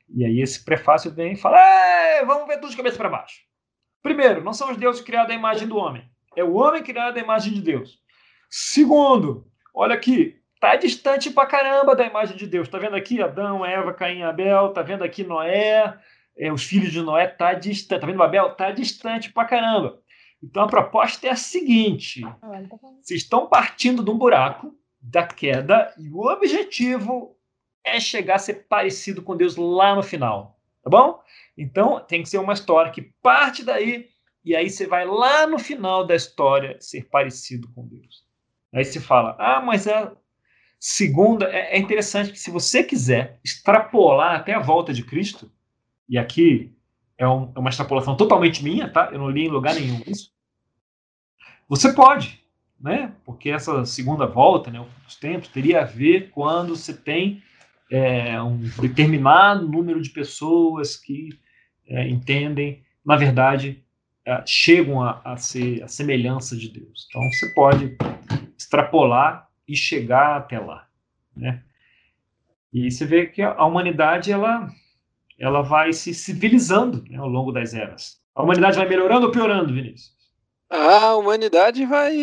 E 0.08 0.24
aí 0.24 0.40
esse 0.40 0.64
prefácio 0.64 1.12
vem 1.12 1.32
e 1.32 1.36
fala: 1.36 1.58
vamos 2.26 2.46
ver 2.46 2.58
tudo 2.58 2.70
de 2.70 2.76
cabeça 2.76 2.96
para 2.96 3.08
baixo. 3.08 3.40
Primeiro, 4.02 4.42
não 4.42 4.52
são 4.52 4.70
os 4.70 4.76
deuses 4.76 5.02
criados 5.02 5.32
à 5.32 5.34
imagem 5.34 5.66
do 5.66 5.76
homem. 5.76 6.08
É 6.36 6.44
o 6.44 6.54
homem 6.54 6.82
criado 6.82 7.16
à 7.16 7.20
imagem 7.20 7.52
de 7.52 7.60
Deus. 7.60 8.00
Segundo, 8.48 9.46
olha 9.74 9.94
aqui, 9.94 10.40
tá 10.60 10.76
distante 10.76 11.30
pra 11.30 11.46
caramba 11.46 11.94
da 11.94 12.06
imagem 12.06 12.36
de 12.36 12.46
Deus. 12.46 12.68
Tá 12.68 12.78
vendo 12.78 12.96
aqui 12.96 13.22
Adão, 13.22 13.64
Eva, 13.64 13.92
Caim, 13.92 14.22
Abel, 14.22 14.72
tá 14.72 14.82
vendo 14.82 15.04
aqui 15.04 15.24
Noé, 15.24 15.98
é, 16.36 16.52
os 16.52 16.64
filhos 16.64 16.92
de 16.92 17.00
Noé, 17.00 17.26
tá 17.26 17.54
distante. 17.54 18.00
Tá 18.00 18.06
vendo 18.06 18.22
Abel? 18.22 18.54
Tá 18.54 18.70
distante 18.70 19.32
pra 19.32 19.44
caramba. 19.44 20.00
Então 20.42 20.64
a 20.64 20.68
proposta 20.68 21.26
é 21.26 21.30
a 21.30 21.36
seguinte: 21.36 22.22
vocês 23.00 23.22
estão 23.22 23.48
partindo 23.48 24.02
de 24.02 24.10
um 24.10 24.18
buraco 24.18 24.74
da 25.00 25.26
queda 25.26 25.92
e 25.98 26.10
o 26.10 26.26
objetivo 26.30 27.36
é 27.84 28.00
chegar 28.00 28.36
a 28.36 28.38
ser 28.38 28.66
parecido 28.68 29.22
com 29.22 29.36
Deus 29.36 29.56
lá 29.56 29.94
no 29.94 30.02
final, 30.02 30.58
tá 30.82 30.90
bom? 30.90 31.20
Então 31.56 32.00
tem 32.00 32.22
que 32.22 32.28
ser 32.28 32.38
uma 32.38 32.52
história 32.52 32.90
que 32.90 33.02
parte 33.22 33.64
daí 33.64 34.08
e 34.44 34.54
aí 34.54 34.68
você 34.68 34.86
vai 34.86 35.04
lá 35.04 35.46
no 35.46 35.58
final 35.58 36.06
da 36.06 36.14
história 36.14 36.76
ser 36.80 37.08
parecido 37.08 37.68
com 37.72 37.86
Deus. 37.86 38.24
Aí 38.74 38.84
você 38.84 39.00
fala: 39.00 39.36
ah, 39.38 39.60
mas 39.60 39.86
é 39.86 40.12
Segunda, 40.78 41.46
é, 41.46 41.76
é 41.76 41.78
interessante 41.78 42.32
que 42.32 42.38
se 42.38 42.50
você 42.50 42.84
quiser 42.84 43.40
extrapolar 43.44 44.36
até 44.36 44.54
a 44.54 44.60
volta 44.60 44.92
de 44.92 45.02
Cristo, 45.02 45.50
e 46.08 46.18
aqui 46.18 46.72
é, 47.18 47.26
um, 47.26 47.52
é 47.54 47.58
uma 47.58 47.70
extrapolação 47.70 48.16
totalmente 48.16 48.62
minha, 48.62 48.88
tá? 48.88 49.10
Eu 49.12 49.18
não 49.18 49.30
li 49.30 49.46
em 49.46 49.50
lugar 49.50 49.74
nenhum 49.74 50.02
isso. 50.06 50.32
Você 51.68 51.92
pode, 51.92 52.40
né? 52.80 53.12
Porque 53.24 53.50
essa 53.50 53.84
segunda 53.84 54.26
volta, 54.26 54.70
né, 54.70 54.84
os 55.06 55.16
tempos, 55.16 55.48
teria 55.48 55.80
a 55.80 55.84
ver 55.84 56.30
quando 56.30 56.76
você 56.76 56.94
tem 56.94 57.42
é, 57.90 58.40
um 58.40 58.58
determinado 58.80 59.66
número 59.66 60.00
de 60.00 60.10
pessoas 60.10 60.96
que 60.96 61.30
é, 61.88 62.08
entendem, 62.08 62.84
na 63.04 63.16
verdade, 63.16 63.82
é, 64.24 64.42
chegam 64.44 65.02
a, 65.02 65.20
a 65.24 65.36
ser 65.36 65.82
a 65.82 65.88
semelhança 65.88 66.56
de 66.56 66.68
Deus. 66.68 67.06
Então, 67.08 67.22
você 67.30 67.48
pode 67.54 67.96
extrapolar 68.58 69.45
e 69.66 69.76
chegar 69.76 70.36
até 70.36 70.58
lá, 70.58 70.88
né? 71.36 71.62
E 72.72 72.90
você 72.90 73.04
vê 73.04 73.26
que 73.26 73.42
a 73.42 73.64
humanidade 73.64 74.30
ela 74.30 74.68
ela 75.38 75.62
vai 75.62 75.92
se 75.92 76.14
civilizando 76.14 77.04
né, 77.10 77.18
ao 77.18 77.28
longo 77.28 77.52
das 77.52 77.74
eras. 77.74 78.20
A 78.34 78.42
humanidade 78.42 78.78
vai 78.78 78.88
melhorando 78.88 79.26
ou 79.26 79.32
piorando, 79.32 79.72
Vinícius? 79.72 80.14
A 80.70 81.14
humanidade 81.14 81.84
vai 81.84 82.14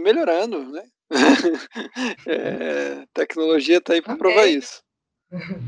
melhorando, 0.00 0.70
né? 0.70 0.82
é, 2.26 3.06
tecnologia 3.12 3.78
está 3.78 3.92
aí 3.92 4.02
para 4.02 4.16
provar 4.16 4.46
isso. 4.46 4.82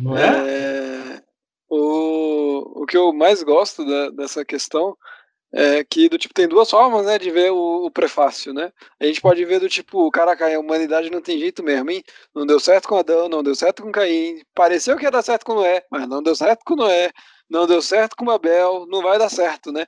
Não 0.01 0.17
é? 0.17 1.19
é? 1.19 1.23
o, 1.69 2.83
o 2.83 2.87
que 2.87 2.97
eu 2.97 3.13
mais 3.13 3.43
gosto 3.43 3.85
da, 3.85 4.11
dessa 4.11 4.45
questão 4.45 4.97
é, 5.57 5.85
que 5.85 6.09
do 6.09 6.19
tipo 6.19 6.35
tem 6.35 6.49
duas 6.49 6.69
formas, 6.69 7.07
né, 7.07 7.17
de 7.17 7.31
ver 7.31 7.53
o, 7.53 7.87
o, 7.87 7.91
prefácio, 7.91 8.53
né? 8.53 8.73
A 8.99 9.07
gente 9.07 9.21
pode 9.21 9.45
ver 9.45 9.61
do 9.61 9.69
tipo, 9.69 10.11
caraca, 10.11 10.53
a 10.53 10.59
humanidade 10.59 11.11
não 11.11 11.23
tem 11.23 11.39
jeito 11.39 11.63
mesmo, 11.63 11.91
hein? 11.93 12.03
Não 12.35 12.45
deu 12.45 12.59
certo 12.59 12.89
com 12.89 12.97
Adão, 12.97 13.29
não 13.29 13.41
deu 13.41 13.55
certo 13.55 13.85
com 13.85 13.93
Caim, 13.93 14.43
pareceu 14.53 14.97
que 14.97 15.05
ia 15.05 15.13
dar 15.13 15.23
certo 15.23 15.47
com 15.47 15.55
Noé, 15.55 15.85
mas 15.89 16.09
não 16.09 16.21
deu 16.21 16.35
certo 16.35 16.65
com 16.65 16.75
Noé, 16.75 17.13
não 17.49 17.69
deu 17.69 17.81
certo 17.81 18.17
com 18.17 18.29
Abel, 18.31 18.85
não 18.89 19.01
vai 19.01 19.17
dar 19.17 19.29
certo, 19.29 19.71
né? 19.71 19.87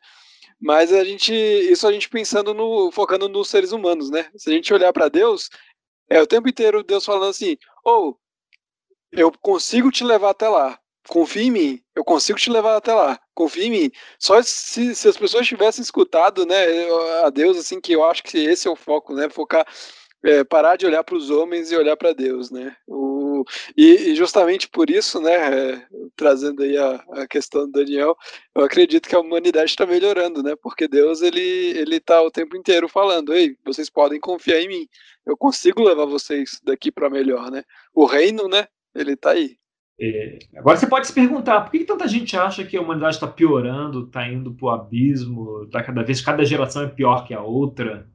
Mas 0.61 0.93
a 0.93 1.03
gente, 1.05 1.35
isso 1.35 1.87
a 1.87 1.93
gente 1.93 2.09
pensando 2.09 2.55
no, 2.55 2.93
focando 2.93 3.29
nos 3.29 3.49
seres 3.49 3.73
humanos, 3.73 4.09
né? 4.09 4.31
Se 4.37 4.49
a 4.51 4.53
gente 4.53 4.73
olhar 4.73 4.93
para 4.93 5.09
Deus, 5.09 5.51
é 6.09 6.23
o 6.23 6.27
tempo 6.29 6.49
inteiro 6.49 6.85
Deus 6.85 7.05
falando 7.05 7.31
assim: 7.31 7.57
ou 7.85 8.11
oh, 8.11 8.17
eu 9.13 9.33
consigo 9.33 9.91
te 9.91 10.05
levar 10.05 10.31
até 10.31 10.49
lá, 10.49 10.79
confia 11.09 11.43
em 11.43 11.51
mim, 11.51 11.83
eu 11.95 12.05
consigo 12.05 12.39
te 12.39 12.51
levar 12.51 12.77
até 12.77 12.93
lá, 12.93 13.19
confia 13.35 13.65
em 13.65 13.71
mim. 13.71 13.91
Só 14.19 14.41
se, 14.43 14.95
se 14.95 15.09
as 15.09 15.17
pessoas 15.17 15.47
tivessem 15.47 15.83
escutado, 15.83 16.47
né, 16.47 16.57
a 17.25 17.31
Deus, 17.31 17.57
assim, 17.57 17.81
que 17.81 17.93
eu 17.93 18.05
acho 18.05 18.23
que 18.23 18.39
esse 18.39 18.69
é 18.69 18.71
o 18.71 18.77
foco, 18.77 19.15
né, 19.15 19.29
focar, 19.29 19.67
é, 20.25 20.45
parar 20.45 20.77
de 20.77 20.87
olhar 20.87 21.05
para 21.05 21.17
os 21.17 21.31
homens 21.31 21.71
e 21.71 21.77
olhar 21.77 21.97
para 21.97 22.13
Deus, 22.13 22.51
né. 22.51 22.77
O, 22.87 23.45
e, 23.77 24.11
e, 24.11 24.17
justamente 24.17 24.69
por 24.69 24.91
isso, 24.91 25.21
né, 25.21 25.33
é, 25.73 25.87
trazendo 26.17 26.63
aí 26.63 26.77
a, 26.77 27.05
a, 27.13 27.29
questão 27.29 27.67
do 27.67 27.73
Daniel, 27.73 28.17
eu 28.55 28.65
acredito 28.65 29.09
que 29.09 29.15
a 29.15 29.21
humanidade 29.21 29.71
está 29.71 29.87
melhorando, 29.87 30.43
né, 30.43 30.55
porque 30.63 30.89
Deus, 30.89 31.23
ele, 31.23 31.41
ele 31.41 32.01
tá 32.01 32.23
o 32.23 32.31
tempo 32.31 32.57
inteiro 32.57 32.89
falando, 32.89 33.35
ei, 33.35 33.57
vocês 33.65 33.91
podem 33.91 34.19
confiar 34.21 34.61
em 34.61 34.69
mim, 34.69 34.89
eu 35.27 35.37
consigo 35.37 35.83
levar 35.83 36.07
vocês 36.07 36.61
daqui 36.63 36.91
para 36.91 37.11
melhor, 37.11 37.51
né. 37.51 37.63
O 37.95 38.07
reino, 38.07 38.49
né, 38.49 38.67
ele 38.95 39.13
está 39.13 39.33
aí. 39.33 39.57
É, 39.99 40.39
agora 40.57 40.77
você 40.77 40.87
pode 40.87 41.07
se 41.07 41.13
perguntar 41.13 41.63
por 41.63 41.71
que, 41.71 41.79
que 41.79 41.85
tanta 41.85 42.07
gente 42.07 42.37
acha 42.37 42.65
que 42.65 42.77
a 42.77 42.81
humanidade 42.83 43.17
está 43.17 43.27
piorando, 43.27 44.05
está 44.05 44.29
indo 44.29 44.53
para 44.53 44.67
o 44.67 44.71
abismo, 44.71 45.65
está 45.65 45.83
cada 45.83 46.03
vez 46.03 46.21
cada 46.21 46.45
geração 46.45 46.83
é 46.83 46.89
pior 46.89 47.27
que 47.27 47.33
a 47.33 47.43
outra. 47.43 48.07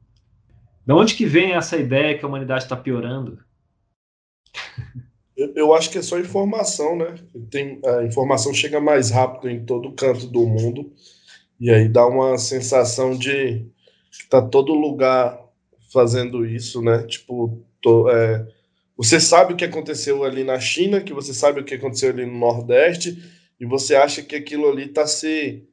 De 0.86 0.92
onde 0.92 1.14
que 1.14 1.26
vem 1.26 1.52
essa 1.52 1.76
ideia 1.76 2.16
que 2.16 2.24
a 2.24 2.28
humanidade 2.28 2.64
está 2.64 2.76
piorando? 2.76 3.38
Eu, 5.36 5.52
eu, 5.56 5.74
acho 5.74 5.90
que 5.90 5.98
é 5.98 6.02
só 6.02 6.18
informação, 6.18 6.96
né? 6.96 7.14
Tem, 7.50 7.80
a 7.84 8.04
informação 8.04 8.54
chega 8.54 8.80
mais 8.80 9.10
rápido 9.10 9.50
em 9.50 9.64
todo 9.64 9.92
canto 9.92 10.26
do 10.26 10.46
mundo 10.46 10.92
e 11.58 11.70
aí 11.70 11.88
dá 11.88 12.06
uma 12.06 12.38
sensação 12.38 13.16
de 13.16 13.66
que 14.10 14.28
tá 14.28 14.42
todo 14.42 14.74
lugar 14.74 15.40
fazendo 15.92 16.44
isso, 16.46 16.82
né? 16.82 17.02
Tipo, 17.04 17.64
é, 18.10 18.46
você 18.96 19.18
sabe 19.18 19.54
o 19.54 19.56
que 19.56 19.64
aconteceu 19.64 20.22
ali 20.24 20.44
na 20.44 20.60
China, 20.60 21.00
que 21.00 21.12
você 21.12 21.32
sabe 21.32 21.60
o 21.60 21.64
que 21.64 21.74
aconteceu 21.74 22.10
ali 22.10 22.26
no 22.26 22.38
Nordeste, 22.38 23.22
e 23.58 23.64
você 23.64 23.94
acha 23.94 24.22
que 24.22 24.36
aquilo 24.36 24.68
ali 24.68 24.86
está 24.86 25.06
se, 25.06 25.64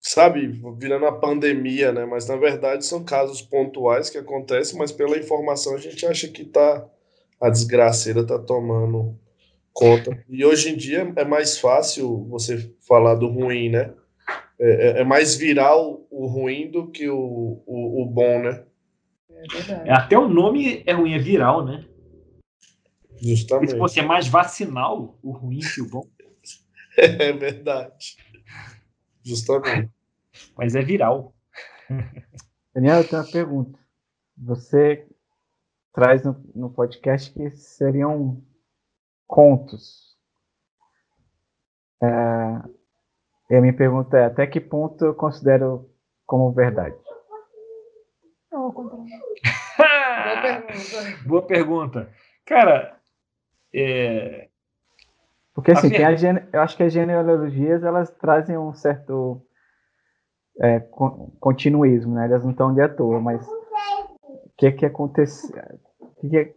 sabe, 0.00 0.60
virando 0.78 1.04
uma 1.04 1.18
pandemia, 1.18 1.92
né? 1.92 2.04
Mas 2.04 2.28
na 2.28 2.36
verdade 2.36 2.84
são 2.84 3.04
casos 3.04 3.40
pontuais 3.40 4.10
que 4.10 4.18
acontecem, 4.18 4.78
mas 4.78 4.92
pela 4.92 5.18
informação 5.18 5.74
a 5.74 5.78
gente 5.78 6.04
acha 6.06 6.28
que 6.28 6.44
tá 6.44 6.86
a 7.40 7.50
desgraceira 7.50 8.24
tá 8.24 8.38
tomando 8.38 9.18
conta. 9.72 10.22
E 10.28 10.44
hoje 10.44 10.70
em 10.70 10.76
dia 10.76 11.12
é 11.16 11.24
mais 11.24 11.58
fácil 11.58 12.24
você 12.28 12.70
falar 12.86 13.14
do 13.14 13.26
ruim, 13.26 13.70
né? 13.70 13.92
É, 14.60 14.70
é, 14.70 15.00
é 15.00 15.04
mais 15.04 15.34
viral 15.34 16.06
o 16.10 16.26
ruim 16.26 16.70
do 16.70 16.86
que 16.88 17.08
o, 17.08 17.62
o, 17.66 18.02
o 18.02 18.06
bom, 18.06 18.42
né? 18.42 18.62
É, 19.30 19.88
é 19.88 19.92
até 19.92 20.16
o 20.16 20.28
nome 20.28 20.82
é 20.86 20.92
ruim, 20.92 21.14
é 21.14 21.18
viral, 21.18 21.64
né? 21.64 21.84
Justamente. 23.22 23.70
Se 23.70 23.78
fosse 23.78 24.02
mais 24.02 24.26
vacinal, 24.26 25.16
o 25.22 25.30
ruim 25.30 25.60
que 25.60 25.80
o 25.80 25.88
bom. 25.88 26.06
É 26.94 27.32
verdade. 27.32 28.18
Justamente. 29.22 29.90
Mas 30.54 30.74
é 30.74 30.82
viral. 30.82 31.34
Daniel, 32.74 32.98
eu 32.98 33.08
tenho 33.08 33.22
uma 33.22 33.32
pergunta. 33.32 33.78
Você 34.36 35.08
traz 35.90 36.22
no, 36.22 36.38
no 36.54 36.68
podcast 36.68 37.32
que 37.32 37.50
seriam 37.52 38.42
contos. 39.26 40.14
É, 42.02 42.06
e 43.50 43.54
a 43.54 43.60
minha 43.62 43.74
pergunta 43.74 44.18
é: 44.18 44.26
até 44.26 44.46
que 44.46 44.60
ponto 44.60 45.02
eu 45.04 45.14
considero 45.14 45.90
como 46.26 46.52
verdade? 46.52 46.96
Boa 48.50 48.72
pergunta. 48.72 49.12
Boa 51.24 51.46
pergunta. 51.46 52.12
Cara, 52.44 53.01
é... 53.74 54.48
Porque 55.54 55.72
assim, 55.72 55.90
tem 55.90 56.04
a 56.04 56.14
gene... 56.14 56.42
eu 56.52 56.60
acho 56.60 56.76
que 56.76 56.82
as 56.82 56.92
genealogias 56.92 57.82
elas 57.82 58.10
trazem 58.10 58.56
um 58.56 58.72
certo 58.72 59.42
é, 60.60 60.80
continuismo, 61.40 62.14
né? 62.14 62.26
Elas 62.26 62.42
não 62.42 62.52
estão 62.52 62.74
de 62.74 62.80
à 62.80 62.88
toa, 62.88 63.20
mas 63.20 63.46
o 63.46 64.50
que 64.56 64.72
que 64.72 64.86
aconteceu? 64.86 65.62
O 66.00 66.28
que, 66.28 66.28
que, 66.28 66.54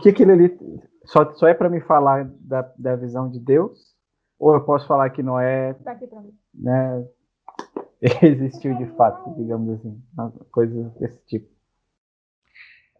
que 0.00 0.08
aquilo 0.10 0.32
ali 0.32 0.56
só, 1.04 1.32
só 1.34 1.48
é 1.48 1.54
para 1.54 1.68
me 1.68 1.80
falar 1.80 2.30
da, 2.40 2.72
da 2.78 2.96
visão 2.96 3.28
de 3.28 3.40
Deus? 3.40 3.96
Ou 4.38 4.54
eu 4.54 4.64
posso 4.64 4.86
falar 4.86 5.10
que 5.10 5.22
Noé 5.22 5.74
tá 5.84 5.98
né, 6.54 7.04
existiu 8.22 8.76
de 8.76 8.86
fato, 8.94 9.34
digamos 9.34 9.80
assim, 9.80 10.00
coisas 10.52 10.92
desse 10.94 11.18
tipo? 11.26 11.48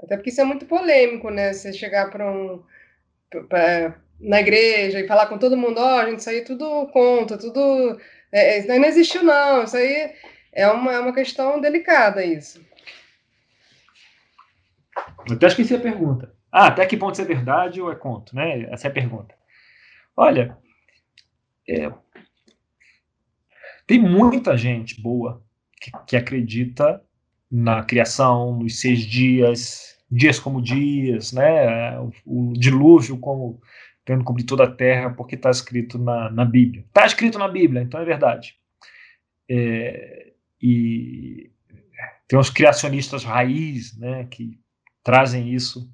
Até 0.02 0.16
porque 0.16 0.30
isso 0.30 0.40
é 0.40 0.44
muito 0.44 0.66
polêmico, 0.66 1.30
né? 1.30 1.52
Você 1.52 1.72
chegar 1.72 2.10
para 2.10 2.30
um 2.30 2.62
pra, 3.48 4.00
na 4.20 4.40
igreja 4.40 5.00
e 5.00 5.06
falar 5.06 5.26
com 5.26 5.38
todo 5.38 5.56
mundo, 5.56 5.78
ó, 5.78 6.02
oh, 6.02 6.06
gente, 6.06 6.20
isso 6.20 6.30
aí 6.30 6.42
tudo 6.42 6.86
conta, 6.88 7.38
tudo. 7.38 7.98
É, 8.32 8.58
isso 8.58 8.70
aí 8.70 8.78
não 8.78 8.88
existiu, 8.88 9.22
não. 9.22 9.64
Isso 9.64 9.76
aí 9.76 10.12
é 10.52 10.68
uma, 10.68 10.92
é 10.92 10.98
uma 11.00 11.12
questão 11.12 11.60
delicada, 11.60 12.24
isso. 12.24 12.60
Eu 15.28 15.34
até 15.34 15.46
esqueci 15.46 15.74
a 15.74 15.80
pergunta. 15.80 16.34
Ah, 16.50 16.66
até 16.68 16.86
que 16.86 16.96
ponto 16.96 17.12
isso 17.12 17.22
é 17.22 17.24
verdade 17.24 17.80
ou 17.80 17.92
é 17.92 17.94
conto, 17.94 18.34
né? 18.34 18.62
Essa 18.72 18.88
é 18.88 18.90
a 18.90 18.94
pergunta. 18.94 19.34
Olha, 20.16 20.56
é, 21.68 21.92
tem 23.86 23.98
muita 23.98 24.56
gente 24.56 25.00
boa 25.00 25.42
que, 25.80 25.90
que 26.06 26.16
acredita 26.16 27.02
na 27.50 27.82
criação, 27.82 28.56
nos 28.56 28.80
seis 28.80 29.00
dias, 29.00 29.97
dias 30.10 30.38
como 30.38 30.62
dias, 30.62 31.32
né? 31.32 31.98
O, 32.24 32.52
dilúvio 32.54 33.18
como 33.18 33.60
tendo 34.04 34.24
cobrir 34.24 34.44
toda 34.44 34.64
a 34.64 34.70
terra, 34.70 35.10
porque 35.10 35.34
está 35.34 35.50
escrito 35.50 35.98
na, 35.98 36.30
na 36.30 36.44
Bíblia. 36.44 36.82
Está 36.86 37.04
escrito 37.04 37.38
na 37.38 37.46
Bíblia, 37.46 37.82
então 37.82 38.00
é 38.00 38.04
verdade. 38.04 38.54
É, 39.50 40.32
e 40.60 41.50
tem 42.26 42.38
os 42.38 42.50
criacionistas 42.50 43.24
raiz, 43.24 43.96
né, 43.98 44.24
que 44.24 44.58
trazem 45.02 45.52
isso. 45.52 45.92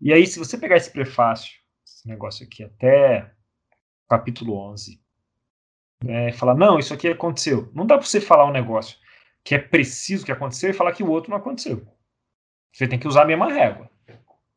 E 0.00 0.12
aí, 0.12 0.26
se 0.26 0.38
você 0.38 0.58
pegar 0.58 0.76
esse 0.76 0.90
prefácio, 0.90 1.52
esse 1.86 2.06
negócio 2.06 2.44
aqui, 2.44 2.64
até 2.64 3.30
capítulo 4.08 4.54
11, 4.70 5.00
né, 6.04 6.28
e 6.28 6.32
falar, 6.32 6.54
não, 6.54 6.78
isso 6.78 6.92
aqui 6.92 7.08
aconteceu. 7.08 7.70
Não 7.74 7.86
dá 7.86 7.96
para 7.96 8.06
você 8.06 8.20
falar 8.20 8.46
um 8.46 8.52
negócio 8.52 8.98
que 9.44 9.54
é 9.54 9.58
preciso 9.58 10.24
que 10.24 10.32
aconteceu 10.32 10.70
e 10.70 10.74
falar 10.74 10.92
que 10.92 11.02
o 11.02 11.10
outro 11.10 11.30
não 11.30 11.38
aconteceu. 11.38 11.86
Você 12.72 12.88
tem 12.88 12.98
que 12.98 13.06
usar 13.06 13.22
a 13.22 13.26
mesma 13.26 13.52
régua, 13.52 13.90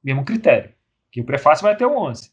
mesmo 0.04 0.24
critério. 0.24 0.74
Que 1.12 1.22
o 1.22 1.26
prefácio 1.26 1.64
vai 1.64 1.74
até 1.74 1.86
o 1.86 1.98
11. 1.98 2.32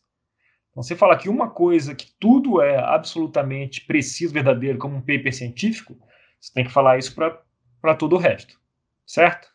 Então, 0.70 0.82
você 0.82 0.96
falar 0.96 1.18
que 1.18 1.28
uma 1.28 1.50
coisa, 1.50 1.94
que 1.94 2.12
tudo 2.18 2.62
é 2.62 2.78
absolutamente 2.78 3.84
preciso, 3.84 4.32
verdadeiro, 4.32 4.78
como 4.78 4.96
um 4.96 5.00
paper 5.00 5.34
científico, 5.34 5.96
você 6.40 6.52
tem 6.54 6.64
que 6.64 6.72
falar 6.72 6.98
isso 6.98 7.14
para 7.14 7.94
todo 7.94 8.16
o 8.16 8.18
resto. 8.18 8.58
Certo? 9.04 9.48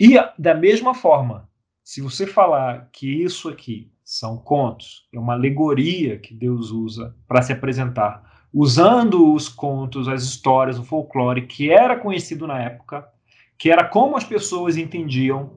E, 0.00 0.14
da 0.38 0.54
mesma 0.54 0.94
forma, 0.94 1.48
se 1.82 2.00
você 2.00 2.26
falar 2.26 2.88
que 2.92 3.22
isso 3.22 3.48
aqui 3.48 3.92
são 4.04 4.38
contos, 4.38 5.08
é 5.12 5.18
uma 5.18 5.34
alegoria 5.34 6.18
que 6.18 6.32
Deus 6.32 6.70
usa 6.70 7.14
para 7.26 7.42
se 7.42 7.52
apresentar, 7.52 8.46
usando 8.52 9.34
os 9.34 9.48
contos, 9.48 10.08
as 10.08 10.22
histórias, 10.22 10.78
o 10.78 10.84
folclore 10.84 11.46
que 11.46 11.70
era 11.70 11.98
conhecido 11.98 12.46
na 12.46 12.62
época, 12.62 13.06
que 13.58 13.70
era 13.70 13.84
como 13.84 14.16
as 14.16 14.24
pessoas 14.24 14.76
entendiam 14.76 15.50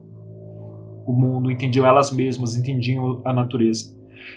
o 1.06 1.12
mundo, 1.12 1.50
entendiam 1.50 1.86
elas 1.86 2.10
mesmas, 2.10 2.56
entendiam 2.56 3.22
a 3.24 3.32
natureza. 3.32 3.96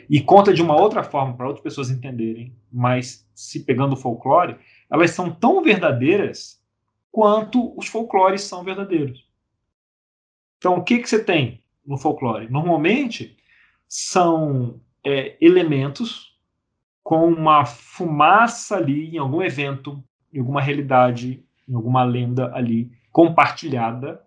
E 0.10 0.22
conta 0.22 0.54
de 0.54 0.62
uma 0.62 0.80
outra 0.80 1.04
forma 1.04 1.36
para 1.36 1.48
outras 1.48 1.64
pessoas 1.64 1.90
entenderem, 1.90 2.56
mas 2.72 3.28
se 3.34 3.64
pegando 3.64 3.94
o 3.94 3.98
folclore, 3.98 4.58
elas 4.90 5.12
são 5.12 5.32
tão 5.32 5.64
verdadeiras 5.64 6.62
quanto 7.12 7.78
os 7.78 7.88
folclores 7.88 8.42
são 8.44 8.64
verdadeiros. 8.64 9.28
Então, 10.58 10.78
o 10.78 10.84
que, 10.84 11.00
que 11.00 11.10
você 11.10 11.24
tem 11.24 11.64
no 11.86 11.98
folclore? 11.98 12.50
Normalmente, 12.50 13.38
são 13.88 14.80
é, 15.04 15.38
elementos 15.40 16.36
com 17.04 17.28
uma 17.28 17.66
fumaça 17.66 18.78
ali 18.78 19.16
em 19.16 19.18
algum 19.18 19.42
evento, 19.42 20.04
em 20.34 20.40
alguma 20.40 20.62
realidade, 20.62 21.46
em 21.70 21.76
alguma 21.76 22.04
lenda 22.04 22.52
ali, 22.54 22.92
compartilhada 23.16 24.22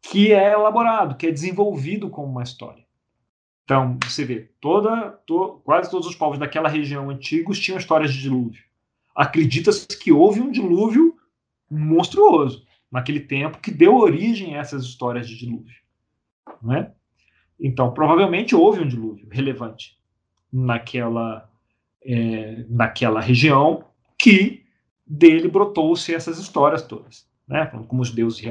que 0.00 0.32
é 0.32 0.52
elaborado, 0.54 1.14
que 1.14 1.26
é 1.26 1.30
desenvolvido 1.30 2.08
como 2.08 2.26
uma 2.26 2.42
história. 2.42 2.86
Então, 3.64 3.98
você 4.02 4.24
vê, 4.24 4.50
toda, 4.62 5.10
to, 5.26 5.60
quase 5.62 5.90
todos 5.90 6.08
os 6.08 6.14
povos 6.14 6.38
daquela 6.38 6.70
região 6.70 7.10
antigos 7.10 7.60
tinham 7.60 7.76
histórias 7.76 8.10
de 8.10 8.22
dilúvio. 8.22 8.64
acredita-se 9.14 9.86
que 9.86 10.10
houve 10.10 10.40
um 10.40 10.50
dilúvio 10.50 11.18
monstruoso 11.70 12.66
naquele 12.90 13.20
tempo 13.20 13.58
que 13.58 13.70
deu 13.70 13.94
origem 13.94 14.56
a 14.56 14.60
essas 14.60 14.84
histórias 14.84 15.28
de 15.28 15.36
dilúvio. 15.36 15.76
Né? 16.62 16.92
Então, 17.60 17.92
provavelmente 17.92 18.54
houve 18.54 18.80
um 18.80 18.88
dilúvio 18.88 19.28
relevante 19.30 19.98
naquela, 20.50 21.46
é, 22.02 22.64
naquela 22.70 23.20
região 23.20 23.84
que 24.18 24.64
dele 25.06 25.46
brotou-se 25.46 26.14
essas 26.14 26.38
histórias 26.38 26.80
todas, 26.80 27.30
né? 27.48 27.66
como 27.88 28.02
os 28.02 28.10
deuses. 28.10 28.42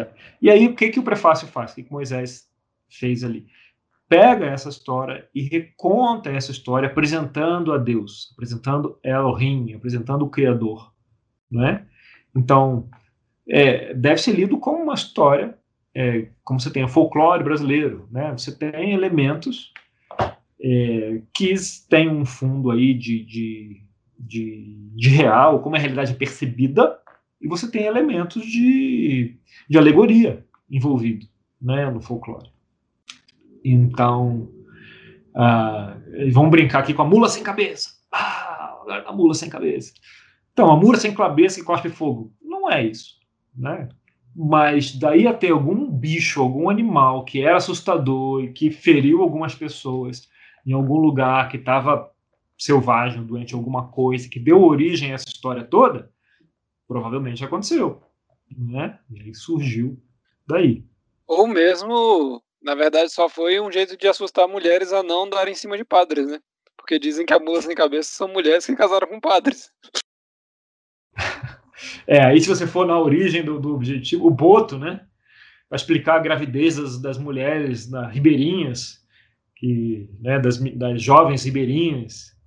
E 0.42 0.50
aí, 0.50 0.68
o 0.68 0.76
que, 0.76 0.90
que 0.90 1.00
o 1.00 1.04
prefácio 1.04 1.48
faz? 1.48 1.72
O 1.72 1.76
que, 1.76 1.84
que 1.84 1.92
Moisés 1.92 2.50
fez 2.90 3.24
ali? 3.24 3.48
Pega 4.08 4.46
essa 4.46 4.70
história 4.70 5.28
e 5.34 5.44
reconta 5.44 6.30
essa 6.30 6.52
história 6.52 6.88
apresentando 6.88 7.72
a 7.74 7.78
Deus, 7.78 8.32
apresentando 8.34 9.00
Elohim, 9.04 9.74
apresentando 9.74 10.26
o 10.26 10.30
Criador. 10.30 10.94
Né? 11.50 11.86
Então, 12.36 12.90
é, 13.48 13.94
deve 13.94 14.22
ser 14.22 14.34
lido 14.34 14.58
como 14.58 14.84
uma 14.84 14.94
história, 14.94 15.58
é, 15.94 16.28
como 16.44 16.60
você 16.60 16.70
tem 16.70 16.84
o 16.84 16.88
folclore 16.88 17.44
brasileiro, 17.44 18.08
né? 18.12 18.32
Você 18.32 18.56
tem 18.58 18.94
elementos 18.94 19.74
é, 20.62 21.22
que 21.34 21.54
têm 21.90 22.10
um 22.10 22.26
fundo 22.26 22.72
aí 22.72 22.94
de, 22.94 23.26
de, 23.26 23.82
de, 24.18 24.92
de, 24.96 25.10
real, 25.10 25.60
como 25.62 25.76
é 25.76 25.80
a 25.80 25.82
realidade 25.82 26.14
percebida, 26.14 26.98
e 27.42 27.48
você 27.48 27.70
tem 27.70 27.84
elementos 27.84 28.46
de, 28.46 29.38
de 29.70 29.78
alegoria 29.78 30.46
envolvido 30.70 31.26
né, 31.62 31.90
no 31.90 32.02
folclore. 32.02 32.50
Então, 33.64 34.50
ah, 35.36 35.98
vamos 36.32 36.52
brincar 36.52 36.80
aqui 36.80 36.94
com 36.94 37.02
a 37.02 37.08
mula 37.08 37.30
sem 37.30 37.44
cabeça. 37.44 37.90
Ah, 38.12 39.04
a 39.08 39.14
mula 39.14 39.34
sem 39.34 39.50
cabeça. 39.50 39.94
Então, 40.54 40.72
a 40.72 40.78
mula 40.78 40.98
sem 40.98 41.14
cabeça 41.14 41.60
que 41.60 41.66
cospe 41.66 41.90
fogo. 41.90 42.34
Não 42.42 42.70
é 42.70 42.86
isso 42.86 43.22
né? 43.56 43.90
Mas 44.36 44.96
daí 44.96 45.28
a 45.28 45.34
ter 45.34 45.52
algum 45.52 45.90
bicho, 45.90 46.42
algum 46.42 46.70
animal 46.70 47.26
que 47.26 47.42
era 47.42 47.58
assustador 47.58 48.44
e 48.44 48.54
que 48.54 48.72
feriu 48.72 49.22
algumas 49.22 49.54
pessoas 49.54 50.30
em 50.66 50.72
algum 50.74 50.98
lugar 50.98 51.50
que 51.50 51.58
estava 51.58 52.10
selvagem, 52.58 53.26
doente, 53.26 53.54
alguma 53.54 53.88
coisa, 53.88 54.30
que 54.30 54.40
deu 54.40 54.64
origem 54.64 55.12
a 55.12 55.16
essa 55.16 55.28
história 55.28 55.64
toda, 55.64 56.12
provavelmente 56.92 57.46
aconteceu, 57.46 58.04
né? 58.52 59.00
E 59.10 59.22
aí 59.22 59.34
surgiu 59.34 59.98
daí. 60.46 60.84
Ou 61.26 61.48
mesmo, 61.48 62.44
na 62.62 62.76
verdade, 62.76 63.10
só 63.10 63.30
foi 63.30 63.62
um 63.62 63.72
jeito 63.72 63.96
de 63.96 64.10
assustar 64.10 64.46
mulheres 64.46 64.92
a 64.92 65.02
não 65.02 65.30
darem 65.30 65.54
em 65.54 65.56
cima 65.56 65.78
de 65.78 65.86
padres, 65.86 66.28
né? 66.28 66.42
Porque 66.76 67.00
dizem 67.00 67.26
que 67.26 67.32
a 67.32 67.40
mulas 67.40 67.64
sem 67.64 67.74
cabeça 67.74 68.12
são 68.12 68.28
mulheres 68.28 68.66
que 68.66 68.76
casaram 68.76 69.08
com 69.08 69.22
padres. 69.22 69.72
É, 72.06 72.24
aí 72.24 72.40
se 72.40 72.48
você 72.48 72.68
for 72.68 72.86
na 72.86 73.00
origem 73.00 73.44
do, 73.44 73.60
do 73.60 73.74
objetivo, 73.74 74.28
o 74.28 74.30
boto, 74.30 74.78
né? 74.78 75.04
Para 75.68 75.78
explicar 75.78 76.18
a 76.18 76.20
gravidez 76.20 76.76
das, 76.76 77.02
das 77.02 77.18
mulheres 77.18 77.90
na, 77.90 78.08
ribeirinhas, 78.08 79.04
que, 79.56 80.08
né, 80.20 80.38
das, 80.40 80.60
das 80.60 81.02
jovens 81.02 81.44
ribeirinhas, 81.44 82.38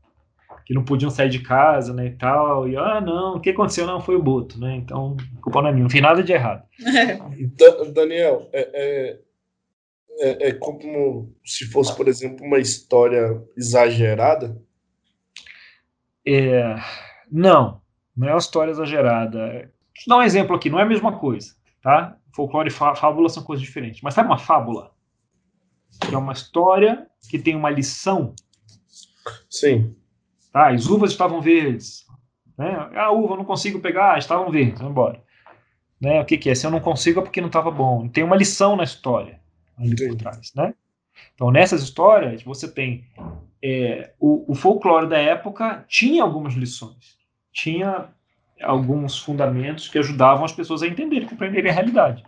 que 0.65 0.73
não 0.73 0.85
podiam 0.85 1.11
sair 1.11 1.29
de 1.29 1.41
casa, 1.41 1.93
né, 1.93 2.07
e 2.07 2.11
tal, 2.13 2.69
e, 2.69 2.77
ah, 2.77 3.01
não, 3.01 3.37
o 3.37 3.41
que 3.41 3.51
aconteceu? 3.51 3.87
Não, 3.87 4.01
foi 4.01 4.17
o 4.17 4.23
boto, 4.23 4.59
né, 4.59 4.77
então, 4.77 5.17
culpa 5.43 5.61
não 5.61 5.69
é 5.69 5.73
minha, 5.73 5.83
não 5.83 5.91
tem 5.91 6.01
nada 6.01 6.23
de 6.23 6.33
errado. 6.33 6.65
Daniel, 7.93 8.49
é, 8.53 8.71
é, 8.73 9.21
é, 10.21 10.49
é 10.49 10.53
como 10.55 11.35
se 11.45 11.67
fosse, 11.67 11.95
por 11.95 12.09
exemplo, 12.09 12.47
uma 12.47 12.59
história 12.59 13.43
exagerada? 13.57 14.61
É, 16.27 16.77
não, 17.31 17.83
não 18.17 18.29
é 18.29 18.33
uma 18.33 18.39
história 18.39 18.71
exagerada. 18.71 19.47
Deixa 19.93 20.09
eu 20.09 20.09
dar 20.09 20.19
um 20.19 20.23
exemplo 20.23 20.57
aqui, 20.57 20.71
não 20.71 20.81
é 20.81 20.83
a 20.83 20.87
mesma 20.87 21.19
coisa, 21.19 21.55
tá? 21.83 22.17
Folclore 22.35 22.69
e 22.69 22.73
fábula 22.73 23.29
são 23.29 23.43
coisas 23.43 23.65
diferentes. 23.65 24.01
Mas 24.03 24.15
sabe 24.15 24.29
uma 24.29 24.39
fábula? 24.39 24.93
Que 26.01 26.15
é 26.15 26.19
uma 26.19 26.33
história 26.33 27.07
que 27.31 27.39
tem 27.39 27.55
uma 27.55 27.71
lição. 27.71 28.35
Sim. 29.49 29.95
Tá? 30.55 30.69
As 30.69 30.87
uvas 30.87 31.11
estavam 31.11 31.43
verdes. 31.43 32.07
Né? 32.57 32.75
A 32.95 33.11
uva 33.11 33.35
eu 33.35 33.39
não 33.39 33.45
consigo 33.45 33.81
pegar, 33.81 34.17
estavam 34.17 34.51
verdes, 34.51 34.79
vamos 34.79 34.93
embora. 34.93 35.23
Né? 36.01 36.21
O 36.21 36.25
que, 36.25 36.39
que 36.39 36.49
é? 36.49 36.55
Se 36.55 36.67
eu 36.67 36.71
não 36.71 36.81
consigo 36.81 37.21
é 37.21 37.23
porque 37.23 37.43
não 37.43 37.49
estava 37.49 37.71
bom. 37.71 38.09
Tem 38.09 38.25
uma 38.25 38.37
lição 38.37 38.77
na 38.77 38.85
história 38.85 39.39
ali 39.77 39.97
por 39.97 40.17
trás, 40.17 40.53
né? 40.55 40.73
Então, 41.35 41.51
nessas 41.51 41.83
histórias, 41.83 42.43
você 42.43 42.69
tem 42.73 43.05
é, 43.63 44.13
o, 44.19 44.53
o 44.53 44.55
folclore 44.55 45.09
da 45.09 45.19
época 45.19 45.85
tinha 45.89 46.23
algumas 46.23 46.55
lições 46.55 47.23
tinha 47.55 48.09
alguns 48.61 49.19
fundamentos 49.19 49.89
que 49.89 49.99
ajudavam 49.99 50.45
as 50.45 50.53
pessoas 50.53 50.83
a 50.83 50.89
entenderem, 50.89 51.29
compreenderem 51.29 51.71
a 51.71 51.75
realidade. 51.75 52.25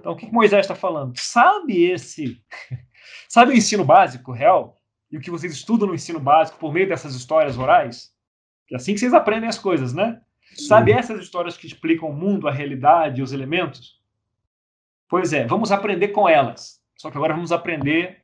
Então, 0.00 0.12
o 0.12 0.16
que 0.16 0.32
Moisés 0.32 0.62
está 0.62 0.74
falando? 0.74 1.12
Sabe 1.16 1.84
esse, 1.84 2.40
sabe 3.28 3.52
o 3.52 3.54
ensino 3.54 3.84
básico 3.84 4.32
real 4.32 4.75
e 5.10 5.16
o 5.16 5.20
que 5.20 5.30
vocês 5.30 5.52
estudam 5.52 5.88
no 5.88 5.94
ensino 5.94 6.18
básico 6.18 6.58
por 6.58 6.72
meio 6.72 6.88
dessas 6.88 7.14
histórias 7.14 7.56
orais? 7.56 8.12
É 8.70 8.76
assim 8.76 8.92
que 8.92 9.00
vocês 9.00 9.14
aprendem 9.14 9.48
as 9.48 9.58
coisas, 9.58 9.92
né? 9.92 10.20
Sim. 10.54 10.66
Sabe 10.66 10.92
essas 10.92 11.20
histórias 11.20 11.56
que 11.56 11.66
explicam 11.66 12.08
o 12.08 12.12
mundo, 12.12 12.48
a 12.48 12.52
realidade 12.52 13.20
e 13.20 13.22
os 13.22 13.32
elementos? 13.32 14.00
Pois 15.08 15.32
é, 15.32 15.46
vamos 15.46 15.70
aprender 15.70 16.08
com 16.08 16.28
elas. 16.28 16.80
Só 16.96 17.10
que 17.10 17.16
agora 17.16 17.34
vamos 17.34 17.52
aprender 17.52 18.22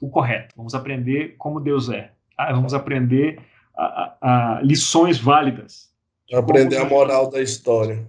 o 0.00 0.08
correto. 0.08 0.54
Vamos 0.56 0.74
aprender 0.74 1.36
como 1.36 1.60
Deus 1.60 1.90
é. 1.90 2.12
Ah, 2.36 2.52
vamos 2.52 2.72
aprender 2.72 3.42
a, 3.76 4.16
a, 4.20 4.60
lições 4.62 5.18
válidas. 5.18 5.92
Aprender 6.32 6.78
a 6.78 6.84
moral 6.84 7.30
da 7.30 7.40
história. 7.40 8.06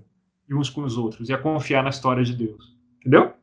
E 0.49 0.53
uns 0.53 0.69
com 0.69 0.81
os 0.81 0.97
outros, 0.97 1.27
e 1.27 1.33
a 1.33 1.37
confiar 1.37 1.83
na 1.83 1.89
história 1.89 2.23
de 2.23 2.33
Deus. 2.33 2.77
Entendeu? 2.99 3.33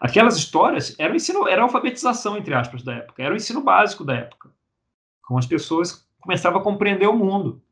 Aquelas 0.00 0.36
histórias 0.36 0.94
eram 0.98 1.14
ensino, 1.14 1.48
era 1.48 1.62
alfabetização, 1.62 2.36
entre 2.36 2.54
aspas, 2.54 2.82
da 2.82 2.94
época. 2.94 3.22
Era 3.22 3.34
o 3.34 3.36
ensino 3.36 3.62
básico 3.62 4.04
da 4.04 4.14
época. 4.14 4.50
Como 5.22 5.38
as 5.38 5.46
pessoas 5.46 6.06
começavam 6.20 6.60
a 6.60 6.64
compreender 6.64 7.06
o 7.06 7.16
mundo. 7.16 7.62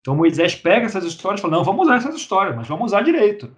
Então 0.00 0.16
Moisés 0.16 0.54
pega 0.54 0.86
essas 0.86 1.04
histórias 1.04 1.40
e 1.40 1.42
fala: 1.42 1.56
não, 1.56 1.64
vamos 1.64 1.86
usar 1.86 1.96
essas 1.96 2.14
histórias, 2.14 2.56
mas 2.56 2.68
vamos 2.68 2.86
usar 2.86 3.02
direito. 3.02 3.54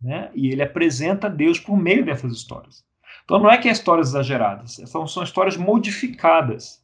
Né? 0.00 0.30
E 0.34 0.50
ele 0.50 0.62
apresenta 0.62 1.28
Deus 1.28 1.58
por 1.58 1.76
meio 1.76 2.04
dessas 2.04 2.32
histórias. 2.32 2.84
Então 3.24 3.38
não 3.38 3.50
é 3.50 3.58
que 3.58 3.68
é 3.68 3.72
histórias 3.72 4.08
exageradas, 4.08 4.80
são, 4.86 5.06
são 5.06 5.22
histórias 5.22 5.56
modificadas 5.56 6.80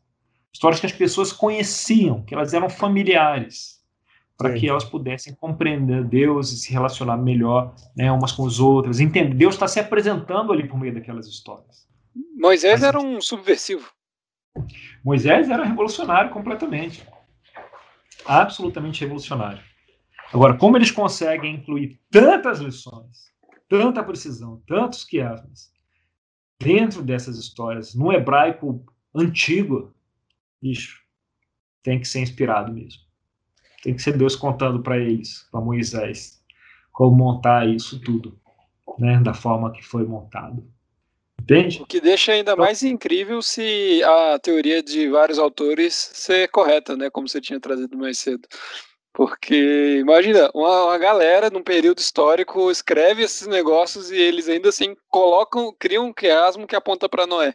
histórias 0.56 0.80
que 0.80 0.86
as 0.86 0.92
pessoas 0.92 1.32
conheciam, 1.32 2.22
que 2.22 2.34
elas 2.34 2.54
eram 2.54 2.70
familiares, 2.70 3.75
para 4.36 4.52
que 4.52 4.68
elas 4.68 4.84
pudessem 4.84 5.34
compreender 5.34 6.04
Deus 6.04 6.52
e 6.52 6.58
se 6.58 6.72
relacionar 6.72 7.16
melhor 7.16 7.74
né, 7.96 8.12
umas 8.12 8.32
com 8.32 8.46
as 8.46 8.60
outras. 8.60 9.00
Entender, 9.00 9.34
Deus 9.34 9.54
está 9.54 9.66
se 9.66 9.80
apresentando 9.80 10.52
ali 10.52 10.68
por 10.68 10.78
meio 10.78 10.94
daquelas 10.94 11.26
histórias. 11.26 11.88
Moisés 12.36 12.80
Mas, 12.80 12.82
era 12.82 12.98
um 12.98 13.20
subversivo. 13.20 13.90
Moisés 15.04 15.48
era 15.48 15.64
revolucionário 15.64 16.30
completamente. 16.30 17.06
Absolutamente 18.26 19.00
revolucionário. 19.00 19.62
Agora, 20.32 20.56
como 20.56 20.76
eles 20.76 20.90
conseguem 20.90 21.54
incluir 21.54 22.00
tantas 22.10 22.58
lições, 22.58 23.32
tanta 23.68 24.02
precisão, 24.02 24.62
tantos 24.66 25.04
quiasmas 25.04 25.70
dentro 26.60 27.02
dessas 27.02 27.38
histórias, 27.38 27.94
no 27.94 28.12
hebraico 28.12 28.84
antigo, 29.14 29.94
bicho, 30.60 31.00
tem 31.82 32.00
que 32.00 32.08
ser 32.08 32.20
inspirado 32.20 32.72
mesmo. 32.72 33.05
Tem 33.82 33.94
que 33.94 34.02
ser 34.02 34.16
Deus 34.16 34.34
contando 34.34 34.82
para 34.82 34.98
eles, 34.98 35.46
para 35.50 35.60
Moisés, 35.60 36.42
como 36.92 37.16
montar 37.16 37.68
isso 37.68 38.00
tudo, 38.00 38.38
né, 38.98 39.20
da 39.20 39.34
forma 39.34 39.72
que 39.72 39.82
foi 39.82 40.04
montado. 40.04 40.64
Entende? 41.40 41.80
O 41.82 41.86
que 41.86 42.00
deixa 42.00 42.32
ainda 42.32 42.52
então, 42.52 42.64
mais 42.64 42.82
incrível 42.82 43.40
se 43.40 44.02
a 44.02 44.38
teoria 44.38 44.82
de 44.82 45.08
vários 45.08 45.38
autores 45.38 45.94
ser 45.94 46.48
correta, 46.48 46.96
né, 46.96 47.08
como 47.08 47.28
você 47.28 47.40
tinha 47.40 47.60
trazido 47.60 47.96
mais 47.96 48.18
cedo. 48.18 48.48
Porque, 49.12 49.98
imagina, 50.00 50.50
uma, 50.54 50.84
uma, 50.84 50.98
galera 50.98 51.48
num 51.48 51.62
período 51.62 52.00
histórico 52.00 52.70
escreve 52.70 53.22
esses 53.22 53.46
negócios 53.46 54.10
e 54.10 54.16
eles 54.16 54.46
ainda 54.46 54.68
assim 54.68 54.94
colocam, 55.08 55.74
criam 55.78 56.06
um 56.06 56.12
quiasmo 56.12 56.66
que 56.66 56.76
aponta 56.76 57.08
para 57.08 57.26
Noé. 57.26 57.54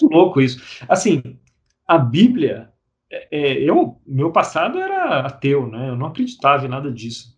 Muito 0.00 0.14
louco 0.14 0.40
isso. 0.42 0.60
Assim, 0.88 1.38
a 1.86 1.96
Bíblia, 1.96 2.70
é, 3.10 3.28
é, 3.30 3.52
eu, 3.58 4.00
meu 4.06 4.30
passado 4.30 4.78
era 4.78 5.20
ateu, 5.20 5.66
né? 5.66 5.88
Eu 5.88 5.96
não 5.96 6.06
acreditava 6.06 6.64
em 6.64 6.68
nada 6.68 6.90
disso. 6.92 7.36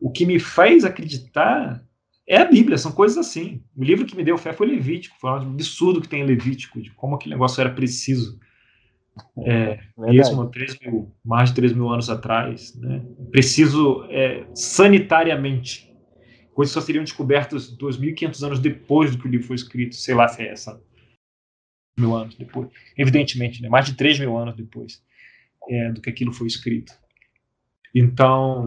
O 0.00 0.10
que 0.10 0.24
me 0.24 0.40
faz 0.40 0.84
acreditar 0.84 1.84
é 2.26 2.38
a 2.38 2.44
Bíblia, 2.44 2.78
são 2.78 2.90
coisas 2.90 3.18
assim. 3.18 3.62
O 3.76 3.84
livro 3.84 4.06
que 4.06 4.16
me 4.16 4.24
deu 4.24 4.38
fé 4.38 4.52
foi 4.52 4.66
Levítico, 4.66 5.16
foi 5.20 5.30
um 5.30 5.34
absurdo 5.34 6.00
que 6.00 6.08
tem 6.08 6.22
em 6.22 6.26
Levítico, 6.26 6.80
de 6.80 6.90
como 6.92 7.14
aquele 7.14 7.34
negócio 7.34 7.60
era 7.60 7.70
preciso. 7.70 8.40
É, 9.44 9.78
mesmo 9.98 10.48
3 10.48 10.78
mil, 10.80 11.12
mais 11.22 11.50
de 11.50 11.56
3 11.56 11.74
mil 11.74 11.90
anos 11.90 12.08
atrás, 12.08 12.74
né? 12.76 13.04
preciso 13.30 14.06
é, 14.08 14.46
sanitariamente. 14.54 15.92
Coisas 16.54 16.72
só 16.72 16.80
seriam 16.80 17.04
descobertas 17.04 17.76
2.500 17.76 18.46
anos 18.46 18.58
depois 18.58 19.10
do 19.10 19.18
que 19.18 19.26
o 19.26 19.30
livro 19.30 19.46
foi 19.46 19.56
escrito, 19.56 19.94
sei 19.94 20.14
lá 20.14 20.28
se 20.28 20.42
é 20.42 20.48
essa 20.48 20.80
mil 21.96 22.14
anos 22.14 22.34
depois. 22.34 22.68
Evidentemente, 22.96 23.62
né? 23.62 23.68
mais 23.68 23.86
de 23.86 23.94
3 23.94 24.20
mil 24.20 24.36
anos 24.36 24.56
depois 24.56 25.02
é, 25.68 25.92
do 25.92 26.00
que 26.00 26.10
aquilo 26.10 26.32
foi 26.32 26.46
escrito. 26.46 26.92
Então, 27.94 28.66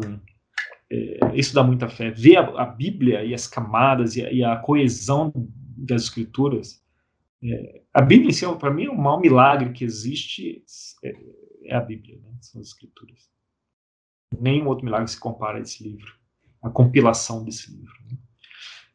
é, 0.90 1.36
isso 1.36 1.54
dá 1.54 1.64
muita 1.64 1.90
fé. 1.90 2.12
Ver 2.12 2.38
a, 2.38 2.64
a 2.64 2.66
Bíblia 2.66 3.24
e 3.24 3.34
as 3.34 3.48
camadas 3.48 4.16
e 4.16 4.26
a, 4.26 4.32
e 4.32 4.44
a 4.44 4.56
coesão 4.58 5.34
das 5.78 6.04
escrituras. 6.04 6.84
É, 7.44 7.82
a 7.94 8.02
Bíblia, 8.02 8.32
si, 8.32 8.46
para 8.58 8.72
mim, 8.72 8.86
é 8.86 8.90
o 8.90 8.98
maior 8.98 9.20
milagre 9.20 9.72
que 9.72 9.84
existe 9.84 10.64
é, 11.04 11.14
é 11.66 11.76
a 11.76 11.82
Bíblia, 11.82 12.18
né? 12.18 12.32
são 12.42 12.62
as 12.62 12.68
escrituras. 12.68 13.30
Nenhum 14.40 14.68
outro 14.68 14.86
milagre 14.86 15.08
se 15.08 15.20
compara 15.20 15.58
a 15.58 15.62
esse 15.62 15.84
livro, 15.84 16.14
a 16.62 16.70
compilação 16.70 17.44
desse 17.44 17.72
livro. 17.72 17.94
Né? 18.10 18.18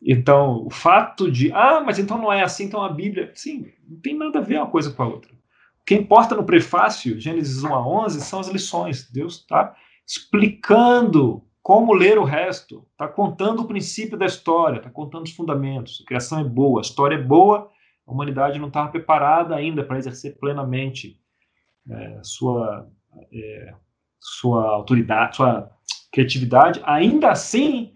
Então, 0.02 0.64
o 0.66 0.70
fato 0.70 1.30
de, 1.30 1.52
ah, 1.52 1.82
mas 1.84 1.98
então 1.98 2.16
não 2.16 2.32
é 2.32 2.42
assim, 2.42 2.64
então 2.64 2.82
a 2.82 2.88
Bíblia, 2.88 3.30
sim, 3.34 3.70
não 3.86 4.00
tem 4.00 4.16
nada 4.16 4.38
a 4.38 4.42
ver 4.42 4.56
uma 4.56 4.70
coisa 4.70 4.90
com 4.92 5.02
a 5.02 5.06
outra. 5.06 5.32
O 5.32 5.84
que 5.84 5.94
importa 5.94 6.34
no 6.34 6.44
prefácio, 6.44 7.20
Gênesis 7.20 7.62
1 7.62 7.74
a 7.74 7.86
11, 7.86 8.20
são 8.20 8.40
as 8.40 8.48
lições. 8.48 9.10
Deus 9.10 9.36
está 9.36 9.74
explicando 10.06 11.44
como 11.62 11.92
ler 11.92 12.18
o 12.18 12.24
resto, 12.24 12.86
está 12.92 13.06
contando 13.06 13.60
o 13.60 13.66
princípio 13.66 14.16
da 14.16 14.26
história, 14.26 14.78
está 14.78 14.90
contando 14.90 15.24
os 15.24 15.32
fundamentos. 15.32 16.00
A 16.02 16.06
criação 16.06 16.40
é 16.40 16.44
boa, 16.44 16.80
a 16.80 16.82
história 16.82 17.16
é 17.16 17.22
boa, 17.22 17.70
a 18.06 18.12
humanidade 18.12 18.58
não 18.58 18.68
estava 18.68 18.90
preparada 18.90 19.54
ainda 19.54 19.84
para 19.84 19.98
exercer 19.98 20.38
plenamente 20.38 21.20
é, 21.88 22.20
sua, 22.22 22.88
é, 23.32 23.74
sua 24.18 24.68
autoridade, 24.70 25.36
sua 25.36 25.70
criatividade. 26.12 26.80
Ainda 26.84 27.30
assim, 27.30 27.94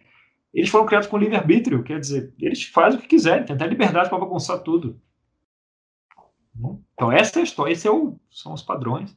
eles 0.55 0.71
foram 0.71 0.87
criados 0.87 1.09
com 1.09 1.19
livre-arbítrio, 1.19 1.83
quer 1.83 1.99
dizer, 1.99 2.33
eles 2.39 2.63
fazem 2.63 2.99
o 2.99 3.03
que 3.03 3.09
quiserem, 3.09 3.45
têm 3.45 3.57
até 3.57 3.67
liberdade 3.67 4.09
para 4.09 4.19
bagunçar 4.19 4.61
tudo. 4.61 5.01
Então, 6.95 7.11
essa 7.11 7.41
é 7.41 7.41
a 7.41 7.45
história, 7.45 7.73
esses 7.73 7.85
é 7.85 7.91
são 8.31 8.53
os 8.53 8.63
padrões 8.63 9.15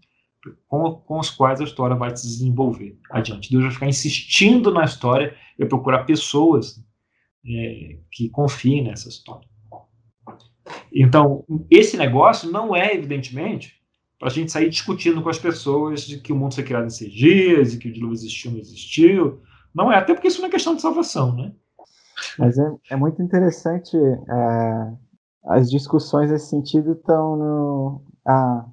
com, 0.67 0.93
com, 0.93 1.19
os 1.19 1.29
quais 1.29 1.61
a 1.61 1.63
história 1.63 1.95
vai 1.95 2.15
se 2.15 2.25
desenvolver 2.25 2.97
adiante. 3.11 3.51
Deus 3.51 3.63
vai 3.63 3.71
ficar 3.71 3.87
insistindo 3.87 4.73
na 4.73 4.83
história 4.83 5.35
e 5.59 5.65
procurar 5.65 6.05
pessoas 6.05 6.83
é, 7.45 7.99
que 8.11 8.29
confiem 8.29 8.83
nessa 8.83 9.07
história. 9.07 9.47
Então, 10.91 11.45
esse 11.69 11.97
negócio 11.97 12.51
não 12.51 12.75
é, 12.75 12.95
evidentemente, 12.95 13.75
para 14.17 14.29
a 14.29 14.31
gente 14.31 14.51
sair 14.51 14.69
discutindo 14.69 15.21
com 15.21 15.29
as 15.29 15.37
pessoas 15.37 16.05
de 16.07 16.19
que 16.19 16.33
o 16.33 16.35
mundo 16.35 16.55
foi 16.55 16.63
criado 16.63 16.87
em 16.87 16.89
seis 16.89 17.13
dias, 17.13 17.73
e 17.73 17.77
que 17.77 17.89
o 17.89 17.93
dilúvio 17.93 18.15
existiu 18.15 18.49
ou 18.49 18.55
não 18.55 18.61
existiu. 18.61 19.41
Não 19.73 19.91
é, 19.91 19.97
até 19.97 20.13
porque 20.13 20.27
isso 20.27 20.41
não 20.41 20.47
é 20.47 20.51
questão 20.51 20.75
de 20.75 20.81
salvação, 20.81 21.35
né? 21.35 21.51
Mas 22.37 22.57
é, 22.57 22.71
é 22.91 22.95
muito 22.95 23.21
interessante, 23.21 23.95
é, 23.97 24.93
as 25.45 25.69
discussões 25.69 26.31
nesse 26.31 26.47
sentido 26.47 26.93
estão 26.93 27.35
no... 27.35 28.01
Ah, 28.25 28.65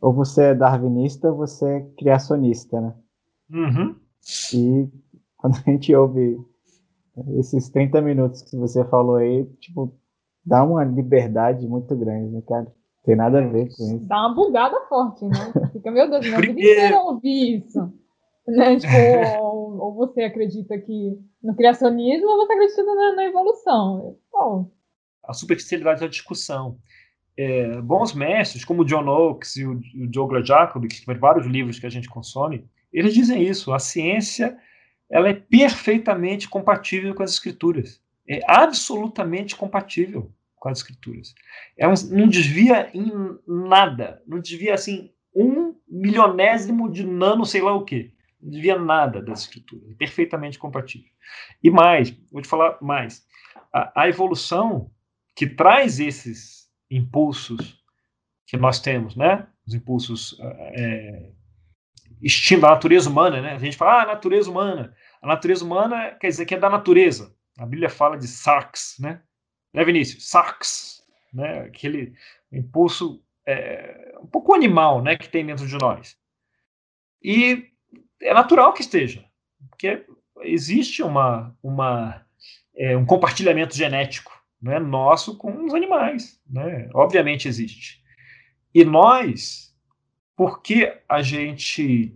ou 0.00 0.12
você 0.12 0.44
é 0.44 0.54
darwinista 0.54 1.30
ou 1.30 1.36
você 1.36 1.66
é 1.66 1.80
criacionista, 1.98 2.80
né? 2.80 2.94
Uhum. 3.50 3.96
E 4.54 4.88
quando 5.36 5.56
a 5.56 5.70
gente 5.70 5.94
ouve 5.94 6.38
esses 7.38 7.68
30 7.70 8.00
minutos 8.02 8.42
que 8.42 8.56
você 8.56 8.84
falou 8.84 9.16
aí, 9.16 9.44
tipo, 9.60 9.92
dá 10.44 10.62
uma 10.62 10.84
liberdade 10.84 11.66
muito 11.66 11.94
grande, 11.96 12.30
né, 12.30 12.42
cara? 12.46 12.72
Tem 13.04 13.16
nada 13.16 13.38
a 13.38 13.46
ver 13.46 13.68
com 13.76 13.84
isso. 13.84 14.06
Dá 14.06 14.26
uma 14.26 14.34
bugada 14.34 14.80
forte, 14.88 15.24
né? 15.26 15.70
Fica, 15.72 15.90
meu 15.90 16.10
Deus, 16.10 16.26
minha 16.26 16.40
vida 16.40 16.52
inteira 16.52 17.00
ouvir 17.00 17.64
isso. 17.64 17.92
Né? 18.46 18.78
Tipo, 18.80 19.42
ou, 19.42 19.78
ou, 19.78 19.94
você 19.94 20.22
acredita 20.22 20.78
que 20.78 21.18
no 21.42 21.54
criacionismo 21.54 22.28
ou 22.28 22.46
você 22.46 22.52
acredita 22.52 22.84
na, 22.84 23.14
na 23.16 23.24
evolução. 23.26 24.16
Pô. 24.30 24.70
A 25.24 25.32
superficialidade 25.32 26.00
da 26.00 26.06
discussão. 26.06 26.78
É, 27.38 27.80
bons 27.82 28.14
mestres, 28.14 28.64
como 28.64 28.82
o 28.82 28.84
John 28.84 29.06
Oakes 29.06 29.56
e 29.56 29.66
o, 29.66 29.72
o 29.72 30.06
Douglas 30.06 30.46
Jacob, 30.46 30.86
que 30.86 30.94
escreveram 30.94 31.20
vários 31.20 31.46
livros 31.46 31.78
que 31.78 31.86
a 31.86 31.90
gente 31.90 32.08
consome, 32.08 32.66
eles 32.92 33.12
dizem 33.12 33.42
isso. 33.42 33.74
A 33.74 33.78
ciência 33.78 34.56
ela 35.10 35.28
é 35.28 35.34
perfeitamente 35.34 36.48
compatível 36.48 37.14
com 37.14 37.22
as 37.22 37.32
escrituras. 37.32 38.00
É 38.28 38.40
absolutamente 38.46 39.54
compatível 39.54 40.32
com 40.56 40.68
as 40.68 40.78
escrituras. 40.78 41.34
É 41.76 41.86
um, 41.86 41.94
não 42.10 42.26
desvia 42.26 42.90
em 42.92 43.12
nada. 43.46 44.22
Não 44.26 44.40
desvia, 44.40 44.74
assim, 44.74 45.10
um 45.34 45.74
milionésimo 45.86 46.90
de 46.90 47.04
nano 47.04 47.44
sei 47.44 47.62
lá 47.62 47.74
o 47.74 47.84
quê. 47.84 48.12
Não 48.46 48.52
desvia 48.52 48.78
nada 48.78 49.20
das 49.20 49.40
escrituras. 49.40 49.92
Perfeitamente 49.96 50.56
compatível. 50.56 51.10
E 51.60 51.68
mais, 51.68 52.10
vou 52.30 52.40
te 52.40 52.46
falar 52.46 52.78
mais. 52.80 53.26
A, 53.72 54.02
a 54.02 54.08
evolução 54.08 54.88
que 55.34 55.48
traz 55.48 55.98
esses 55.98 56.70
impulsos 56.88 57.82
que 58.46 58.56
nós 58.56 58.78
temos, 58.78 59.16
né? 59.16 59.48
Os 59.66 59.74
impulsos 59.74 60.38
é, 60.40 61.28
instinto 62.22 62.62
da 62.62 62.70
natureza 62.70 63.10
humana, 63.10 63.42
né? 63.42 63.54
A 63.54 63.58
gente 63.58 63.76
fala, 63.76 64.02
ah, 64.02 64.06
natureza 64.06 64.48
humana. 64.48 64.94
A 65.20 65.26
natureza 65.26 65.64
humana 65.64 66.12
quer 66.12 66.28
dizer 66.28 66.46
que 66.46 66.54
é 66.54 66.58
da 66.58 66.70
natureza. 66.70 67.34
A 67.58 67.66
Bíblia 67.66 67.90
fala 67.90 68.16
de 68.16 68.28
sarx, 68.28 68.96
né? 69.00 69.22
Né, 69.74 69.84
Vinícius? 69.84 70.28
Sarx, 70.28 71.02
né? 71.34 71.62
Aquele 71.62 72.14
impulso 72.52 73.20
é, 73.44 74.14
um 74.22 74.26
pouco 74.28 74.54
animal, 74.54 75.02
né? 75.02 75.16
Que 75.16 75.28
tem 75.28 75.44
dentro 75.44 75.66
de 75.66 75.76
nós. 75.76 76.16
E 77.20 77.72
é 78.20 78.34
natural 78.34 78.72
que 78.72 78.80
esteja, 78.80 79.24
porque 79.70 80.04
existe 80.42 81.02
uma, 81.02 81.56
uma 81.62 82.24
é, 82.76 82.96
um 82.96 83.06
compartilhamento 83.06 83.74
genético 83.74 84.32
né, 84.60 84.78
nosso 84.78 85.36
com 85.36 85.64
os 85.64 85.74
animais. 85.74 86.40
Né? 86.48 86.88
Obviamente 86.94 87.48
existe. 87.48 88.02
E 88.74 88.84
nós, 88.84 89.74
porque 90.36 91.00
a 91.08 91.22
gente 91.22 92.14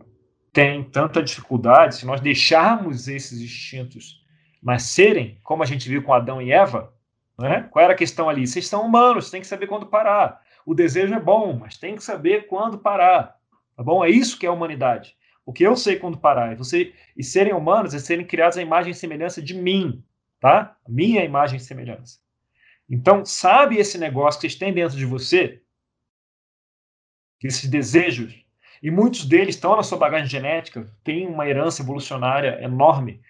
tem 0.53 0.83
tanta 0.85 1.23
dificuldade, 1.23 1.97
se 1.97 2.07
nós 2.07 2.21
deixarmos 2.21 3.09
esses 3.09 3.41
instintos 3.41 4.21
nascerem, 4.63 5.39
como 5.43 5.63
a 5.63 5.67
gente 5.67 5.89
viu 5.89 6.03
com 6.03 6.13
Adão 6.13 6.43
e 6.43 6.53
Eva, 6.53 6.93
né? 7.39 7.67
qual 7.71 7.85
era 7.85 7.95
a 7.95 7.97
questão 7.97 8.29
ali? 8.29 8.47
Vocês 8.47 8.67
são 8.67 8.85
humanos, 8.85 9.31
tem 9.31 9.41
que 9.41 9.47
saber 9.47 9.67
quando 9.67 9.87
parar. 9.87 10.43
O 10.67 10.75
desejo 10.75 11.15
é 11.15 11.21
bom, 11.21 11.57
mas 11.59 11.79
tem 11.79 11.97
que 11.97 12.05
saber 12.05 12.47
quando 12.47 12.79
parar. 12.79 13.37
Tá 13.77 13.83
bom? 13.83 14.05
É 14.05 14.11
isso 14.11 14.39
que 14.39 14.45
é 14.45 14.49
a 14.49 14.53
humanidade. 14.53 15.17
O 15.51 15.53
que 15.53 15.65
eu 15.65 15.77
sei 15.77 15.97
quando 15.97 16.17
parar. 16.17 16.53
E, 16.53 16.55
você, 16.55 16.95
e 17.17 17.25
serem 17.25 17.53
humanos 17.53 17.93
é 17.93 17.99
serem 17.99 18.25
criados 18.25 18.57
à 18.57 18.63
imagem 18.63 18.93
e 18.93 18.95
semelhança 18.95 19.43
de 19.43 19.53
mim. 19.53 20.01
Tá? 20.39 20.77
Minha 20.89 21.25
imagem 21.25 21.57
e 21.57 21.61
semelhança. 21.61 22.21
Então, 22.89 23.25
sabe 23.25 23.77
esse 23.77 23.99
negócio 23.99 24.41
que 24.41 24.47
vocês 24.47 24.55
têm 24.55 24.73
dentro 24.73 24.97
de 24.97 25.05
você? 25.05 25.61
Esses 27.43 27.69
desejos. 27.69 28.33
E 28.81 28.93
muitos 28.93 29.25
deles 29.25 29.57
estão 29.57 29.75
na 29.75 29.83
sua 29.83 29.99
bagagem 29.99 30.29
genética, 30.29 30.89
têm 31.03 31.27
uma 31.27 31.49
herança 31.49 31.83
evolucionária 31.83 32.63
enorme. 32.63 33.21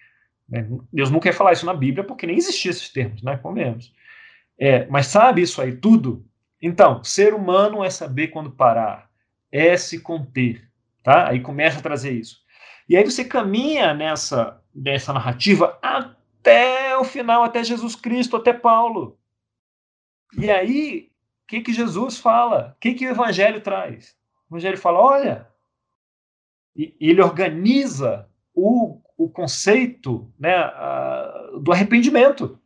Né? 0.47 0.69
Deus 0.93 1.09
não 1.09 1.19
quer 1.19 1.33
falar 1.33 1.53
isso 1.53 1.65
na 1.65 1.73
Bíblia 1.73 2.03
porque 2.03 2.27
nem 2.27 2.37
existiam 2.37 2.69
esses 2.69 2.89
termos, 2.89 3.23
né? 3.23 3.35
Comemos. 3.37 3.91
É, 4.59 4.85
mas 4.85 5.07
sabe 5.07 5.41
isso 5.41 5.59
aí 5.59 5.75
tudo? 5.75 6.23
Então, 6.61 7.03
ser 7.03 7.33
humano 7.33 7.83
é 7.83 7.89
saber 7.89 8.27
quando 8.27 8.51
parar, 8.51 9.09
é 9.51 9.75
se 9.75 9.99
conter, 9.99 10.70
tá? 11.03 11.29
Aí 11.29 11.41
começa 11.41 11.79
a 11.79 11.81
trazer 11.81 12.11
isso. 12.11 12.41
E 12.87 12.97
aí 12.97 13.03
você 13.03 13.23
caminha 13.23 13.93
nessa, 13.93 14.61
nessa 14.73 15.13
narrativa 15.13 15.79
até 15.81 16.97
o 16.97 17.03
final, 17.03 17.43
até 17.43 17.63
Jesus 17.63 17.95
Cristo, 17.95 18.35
até 18.35 18.53
Paulo. 18.53 19.17
E 20.37 20.49
aí, 20.49 21.11
o 21.43 21.47
que, 21.47 21.61
que 21.61 21.73
Jesus 21.73 22.17
fala? 22.17 22.73
O 22.75 22.79
que, 22.79 22.93
que 22.93 23.05
o 23.05 23.09
Evangelho 23.09 23.61
traz? 23.61 24.15
O 24.49 24.55
Evangelho 24.55 24.77
fala: 24.77 24.99
olha, 24.99 25.47
e, 26.75 26.95
ele 26.99 27.21
organiza 27.21 28.29
o, 28.53 29.01
o 29.17 29.29
conceito 29.29 30.31
né, 30.39 30.55
a, 30.55 31.51
do 31.61 31.71
arrependimento. 31.71 32.59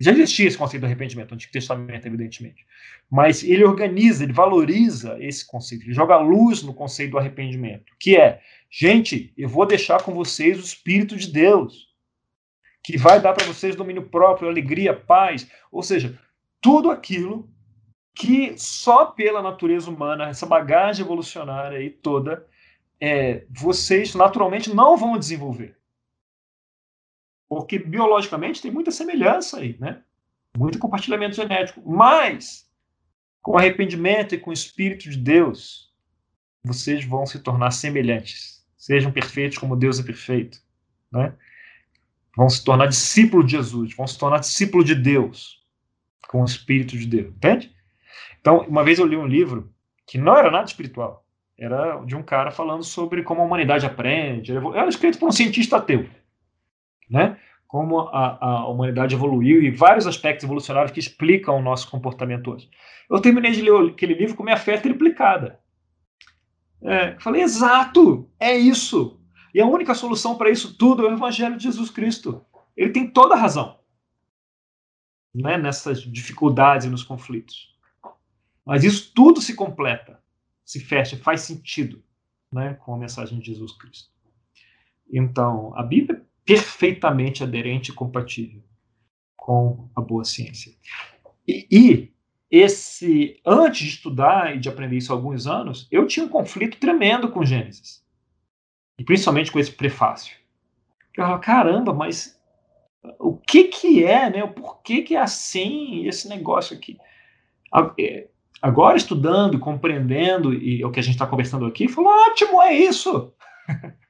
Já 0.00 0.12
existia 0.12 0.46
esse 0.46 0.56
conceito 0.56 0.82
do 0.82 0.86
arrependimento 0.86 1.30
no 1.30 1.34
Antigo 1.34 1.52
Testamento, 1.52 2.06
evidentemente. 2.06 2.64
Mas 3.10 3.42
ele 3.42 3.64
organiza, 3.64 4.22
ele 4.22 4.32
valoriza 4.32 5.16
esse 5.18 5.46
conceito, 5.46 5.84
ele 5.84 5.94
joga 5.94 6.18
luz 6.18 6.62
no 6.62 6.72
conceito 6.72 7.12
do 7.12 7.18
arrependimento, 7.18 7.92
que 7.98 8.16
é, 8.16 8.40
gente, 8.70 9.32
eu 9.36 9.48
vou 9.48 9.66
deixar 9.66 10.02
com 10.02 10.14
vocês 10.14 10.58
o 10.58 10.64
Espírito 10.64 11.16
de 11.16 11.32
Deus, 11.32 11.88
que 12.82 12.96
vai 12.96 13.20
dar 13.20 13.32
para 13.32 13.46
vocês 13.46 13.76
domínio 13.76 14.02
próprio, 14.08 14.48
alegria, 14.48 14.94
paz. 14.94 15.50
Ou 15.70 15.82
seja, 15.82 16.18
tudo 16.60 16.90
aquilo 16.90 17.48
que 18.14 18.54
só 18.56 19.06
pela 19.06 19.42
natureza 19.42 19.90
humana, 19.90 20.28
essa 20.28 20.46
bagagem 20.46 21.04
evolucionária 21.04 21.78
aí 21.78 21.90
toda, 21.90 22.46
é, 23.00 23.44
vocês 23.50 24.14
naturalmente 24.14 24.74
não 24.74 24.96
vão 24.96 25.18
desenvolver. 25.18 25.77
Porque 27.48 27.78
biologicamente 27.78 28.60
tem 28.60 28.70
muita 28.70 28.90
semelhança 28.90 29.58
aí, 29.58 29.76
né? 29.80 30.02
Muito 30.56 30.78
compartilhamento 30.78 31.36
genético. 31.36 31.82
Mas, 31.88 32.68
com 33.40 33.56
arrependimento 33.56 34.34
e 34.34 34.38
com 34.38 34.50
o 34.50 34.52
Espírito 34.52 35.08
de 35.08 35.16
Deus, 35.16 35.92
vocês 36.62 37.04
vão 37.04 37.24
se 37.24 37.38
tornar 37.38 37.70
semelhantes. 37.70 38.64
Sejam 38.76 39.10
perfeitos 39.10 39.58
como 39.58 39.76
Deus 39.76 39.98
é 39.98 40.02
perfeito. 40.02 40.58
Né? 41.10 41.32
Vão 42.36 42.48
se 42.48 42.62
tornar 42.64 42.86
discípulos 42.86 43.46
de 43.46 43.52
Jesus, 43.52 43.94
vão 43.96 44.06
se 44.06 44.18
tornar 44.18 44.38
discípulos 44.38 44.86
de 44.86 44.94
Deus 44.94 45.64
com 46.28 46.42
o 46.42 46.44
Espírito 46.44 46.96
de 46.96 47.06
Deus, 47.06 47.34
entende? 47.34 47.74
Então, 48.40 48.58
uma 48.68 48.84
vez 48.84 48.98
eu 48.98 49.06
li 49.06 49.16
um 49.16 49.26
livro 49.26 49.72
que 50.06 50.18
não 50.18 50.36
era 50.36 50.50
nada 50.50 50.66
espiritual. 50.66 51.26
Era 51.58 52.00
de 52.04 52.14
um 52.14 52.22
cara 52.22 52.50
falando 52.50 52.84
sobre 52.84 53.22
como 53.22 53.40
a 53.40 53.44
humanidade 53.44 53.84
aprende. 53.84 54.52
Era 54.54 54.88
escrito 54.88 55.18
por 55.18 55.28
um 55.28 55.32
cientista 55.32 55.78
ateu, 55.78 56.08
né? 57.08 57.38
Como 57.66 58.00
a, 58.00 58.38
a 58.44 58.68
humanidade 58.68 59.14
evoluiu 59.14 59.62
e 59.62 59.70
vários 59.70 60.06
aspectos 60.06 60.44
evolucionários 60.44 60.92
que 60.92 61.00
explicam 61.00 61.56
o 61.56 61.62
nosso 61.62 61.90
comportamento 61.90 62.50
hoje. 62.50 62.70
Eu 63.10 63.20
terminei 63.20 63.52
de 63.52 63.62
ler 63.62 63.90
aquele 63.90 64.14
livro 64.14 64.36
com 64.36 64.42
minha 64.42 64.56
fé 64.56 64.78
triplicada. 64.78 65.60
É, 66.80 67.18
falei, 67.18 67.42
exato, 67.42 68.30
é 68.38 68.56
isso. 68.56 69.20
E 69.54 69.60
a 69.60 69.66
única 69.66 69.94
solução 69.94 70.36
para 70.36 70.50
isso 70.50 70.76
tudo 70.76 71.06
é 71.06 71.10
o 71.10 71.14
Evangelho 71.14 71.56
de 71.56 71.64
Jesus 71.64 71.90
Cristo. 71.90 72.44
Ele 72.76 72.90
tem 72.90 73.10
toda 73.10 73.34
a 73.34 73.38
razão 73.38 73.78
né, 75.34 75.56
nessas 75.58 76.02
dificuldades 76.02 76.86
e 76.86 76.90
nos 76.90 77.02
conflitos. 77.02 77.76
Mas 78.64 78.84
isso 78.84 79.12
tudo 79.14 79.40
se 79.40 79.54
completa, 79.54 80.22
se 80.64 80.80
fecha, 80.80 81.16
faz 81.16 81.42
sentido 81.42 82.02
né, 82.52 82.74
com 82.74 82.94
a 82.94 82.98
mensagem 82.98 83.38
de 83.38 83.46
Jesus 83.46 83.72
Cristo. 83.72 84.10
Então, 85.10 85.72
a 85.74 85.82
Bíblia 85.82 86.24
perfeitamente 86.48 87.42
aderente 87.42 87.90
e 87.90 87.94
compatível 87.94 88.62
com 89.36 89.90
a 89.94 90.00
boa 90.00 90.24
ciência. 90.24 90.72
E, 91.46 91.66
e 91.70 92.12
esse 92.50 93.38
antes 93.44 93.82
de 93.82 93.88
estudar 93.90 94.56
e 94.56 94.58
de 94.58 94.66
aprender 94.66 94.96
isso 94.96 95.12
há 95.12 95.14
alguns 95.14 95.46
anos, 95.46 95.86
eu 95.90 96.06
tinha 96.06 96.24
um 96.24 96.30
conflito 96.30 96.78
tremendo 96.78 97.30
com 97.30 97.44
Gênesis. 97.44 98.02
E 98.98 99.04
principalmente 99.04 99.52
com 99.52 99.58
esse 99.58 99.70
prefácio. 99.70 100.38
Eu 101.14 101.24
falava, 101.24 101.38
caramba, 101.38 101.92
mas 101.92 102.40
o 103.18 103.36
que 103.36 103.64
que 103.64 104.02
é, 104.02 104.30
né? 104.30 104.42
O 104.42 104.54
porquê 104.54 105.02
que 105.02 105.16
é 105.16 105.20
assim 105.20 106.06
esse 106.06 106.30
negócio 106.30 106.74
aqui? 106.74 106.96
É, 108.00 108.26
agora 108.62 108.96
estudando, 108.96 109.58
compreendendo 109.58 110.54
e 110.54 110.80
é 110.80 110.86
o 110.86 110.90
que 110.90 110.98
a 110.98 111.02
gente 111.02 111.14
está 111.14 111.26
conversando 111.26 111.66
aqui, 111.66 111.88
falou 111.88 112.10
ótimo, 112.10 112.62
é 112.62 112.72
isso. 112.72 113.34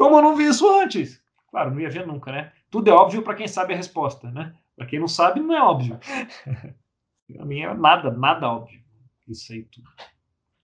Como 0.00 0.16
eu 0.16 0.22
não 0.22 0.34
vi 0.34 0.48
isso 0.48 0.66
antes? 0.80 1.22
Claro, 1.50 1.72
não 1.72 1.78
ia 1.78 1.90
ver 1.90 2.06
nunca, 2.06 2.32
né? 2.32 2.54
Tudo 2.70 2.88
é 2.88 2.92
óbvio 2.94 3.20
para 3.20 3.34
quem 3.34 3.46
sabe 3.46 3.74
a 3.74 3.76
resposta, 3.76 4.30
né? 4.30 4.54
Para 4.74 4.86
quem 4.86 4.98
não 4.98 5.06
sabe, 5.06 5.40
não 5.40 5.54
é 5.54 5.62
óbvio. 5.62 6.00
a 7.38 7.44
mim 7.44 7.60
é 7.60 7.74
nada, 7.74 8.10
nada 8.10 8.48
óbvio. 8.48 8.80
Isso 9.28 9.52
aí 9.52 9.62
tudo. 9.64 9.90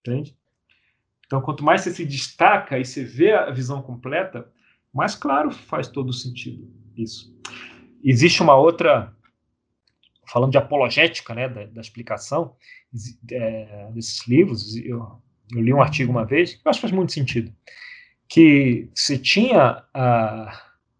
Entende? 0.00 0.34
Então, 1.26 1.42
quanto 1.42 1.62
mais 1.62 1.82
você 1.82 1.90
se 1.90 2.06
destaca 2.06 2.78
e 2.78 2.84
você 2.86 3.04
vê 3.04 3.34
a 3.34 3.50
visão 3.50 3.82
completa, 3.82 4.50
mais 4.90 5.14
claro 5.14 5.50
faz 5.50 5.86
todo 5.86 6.14
sentido 6.14 6.72
isso. 6.96 7.30
Existe 8.02 8.42
uma 8.42 8.54
outra, 8.54 9.14
falando 10.26 10.52
de 10.52 10.56
apologética, 10.56 11.34
né, 11.34 11.46
da, 11.46 11.66
da 11.66 11.80
explicação 11.82 12.56
é, 13.30 13.90
desses 13.92 14.26
livros, 14.26 14.74
eu, 14.76 15.20
eu, 15.52 15.60
li 15.60 15.74
um 15.74 15.82
artigo 15.82 16.10
uma 16.10 16.24
vez, 16.24 16.54
que 16.54 16.66
eu 16.66 16.70
acho 16.70 16.78
que 16.78 16.86
faz 16.86 16.92
muito 16.92 17.12
sentido, 17.12 17.54
que 18.28 18.90
se 18.94 19.18
tinha, 19.18 19.84
uh, 19.94 20.50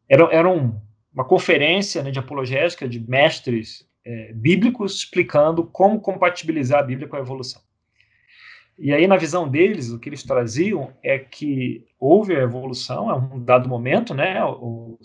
era, 0.09 0.25
era 0.33 0.49
um, 0.49 0.81
uma 1.13 1.25
conferência 1.25 2.03
né, 2.03 2.11
de 2.11 2.19
apologética 2.19 2.89
de 2.89 3.01
mestres 3.01 3.87
é, 4.05 4.33
bíblicos 4.33 4.97
explicando 4.97 5.65
como 5.65 6.01
compatibilizar 6.01 6.81
a 6.81 6.85
Bíblia 6.85 7.09
com 7.09 7.17
a 7.17 7.21
evolução. 7.21 7.61
E 8.79 8.93
aí, 8.93 9.07
na 9.07 9.17
visão 9.17 9.49
deles, 9.49 9.91
o 9.91 9.99
que 9.99 10.09
eles 10.09 10.23
traziam 10.23 10.93
é 11.03 11.19
que 11.19 11.87
houve 11.99 12.37
a 12.37 12.43
evolução, 12.43 13.09
a 13.09 13.17
um 13.17 13.43
dado 13.43 13.69
momento, 13.69 14.15
né? 14.15 14.45
O, 14.45 14.99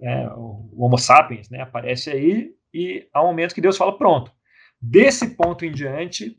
é, 0.00 0.28
o 0.28 0.72
Homo 0.76 0.96
sapiens 0.96 1.50
né, 1.50 1.60
aparece 1.60 2.10
aí, 2.10 2.54
e 2.72 3.06
há 3.12 3.22
um 3.22 3.26
momento 3.26 3.54
que 3.54 3.60
Deus 3.60 3.76
fala: 3.76 3.96
pronto, 3.96 4.32
desse 4.80 5.36
ponto 5.36 5.64
em 5.64 5.72
diante, 5.72 6.38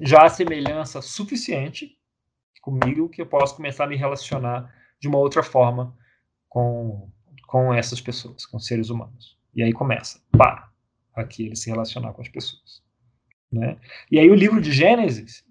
já 0.00 0.24
há 0.24 0.28
semelhança 0.30 1.02
suficiente 1.02 1.96
comigo 2.62 3.08
que 3.08 3.20
eu 3.20 3.26
posso 3.26 3.56
começar 3.56 3.84
a 3.84 3.86
me 3.88 3.96
relacionar 3.96 4.72
de 4.98 5.08
uma 5.08 5.18
outra 5.18 5.42
forma 5.42 5.94
com, 6.48 7.10
com 7.48 7.74
essas 7.74 8.00
pessoas, 8.00 8.46
com 8.46 8.58
seres 8.58 8.88
humanos. 8.88 9.36
E 9.54 9.62
aí 9.62 9.72
começa, 9.72 10.22
pá, 10.30 10.70
aqui 11.14 11.46
ele 11.46 11.56
se 11.56 11.68
relacionar 11.68 12.12
com 12.12 12.22
as 12.22 12.28
pessoas. 12.28 12.82
Né? 13.50 13.76
E 14.10 14.18
aí 14.18 14.30
o 14.30 14.34
livro 14.34 14.60
de 14.60 14.72
Gênesis 14.72 15.44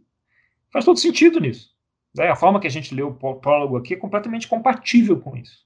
faz 0.71 0.85
todo 0.85 0.97
sentido 0.97 1.39
nisso. 1.39 1.69
Né? 2.15 2.29
A 2.29 2.35
forma 2.35 2.59
que 2.59 2.67
a 2.67 2.71
gente 2.71 2.95
leu 2.95 3.09
o 3.09 3.35
prólogo 3.35 3.77
aqui 3.77 3.93
é 3.93 3.97
completamente 3.97 4.47
compatível 4.47 5.19
com 5.19 5.35
isso. 5.35 5.65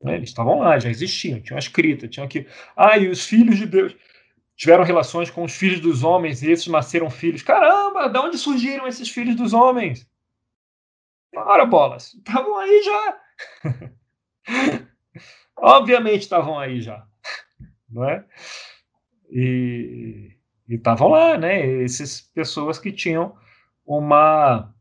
Né? 0.00 0.14
Eles 0.14 0.30
estavam 0.30 0.60
lá, 0.60 0.78
já 0.78 0.88
existiam, 0.88 1.40
tinham 1.40 1.56
a 1.56 1.58
escrita, 1.58 2.08
tinham 2.08 2.24
aqui. 2.24 2.46
Ah, 2.76 2.96
e 2.96 3.08
os 3.08 3.26
filhos 3.26 3.58
de 3.58 3.66
Deus 3.66 3.94
tiveram 4.56 4.84
relações 4.84 5.30
com 5.30 5.42
os 5.42 5.52
filhos 5.52 5.80
dos 5.80 6.04
homens 6.04 6.42
e 6.42 6.50
esses 6.50 6.68
nasceram 6.68 7.10
filhos. 7.10 7.42
Caramba, 7.42 8.08
de 8.08 8.18
onde 8.18 8.38
surgiram 8.38 8.86
esses 8.86 9.10
filhos 9.10 9.34
dos 9.34 9.52
homens? 9.52 10.08
Ora, 11.36 11.66
bolas, 11.66 12.14
estavam 12.14 12.56
aí 12.58 12.82
já. 12.82 13.20
Obviamente 15.56 16.22
estavam 16.22 16.58
aí 16.58 16.80
já, 16.80 17.06
não 17.88 18.04
é? 18.04 18.24
E 19.30 20.36
estavam 20.68 21.08
lá, 21.08 21.38
né? 21.38 21.82
Essas 21.82 22.20
pessoas 22.20 22.78
que 22.78 22.92
tinham 22.92 23.36
uma, 23.86 24.74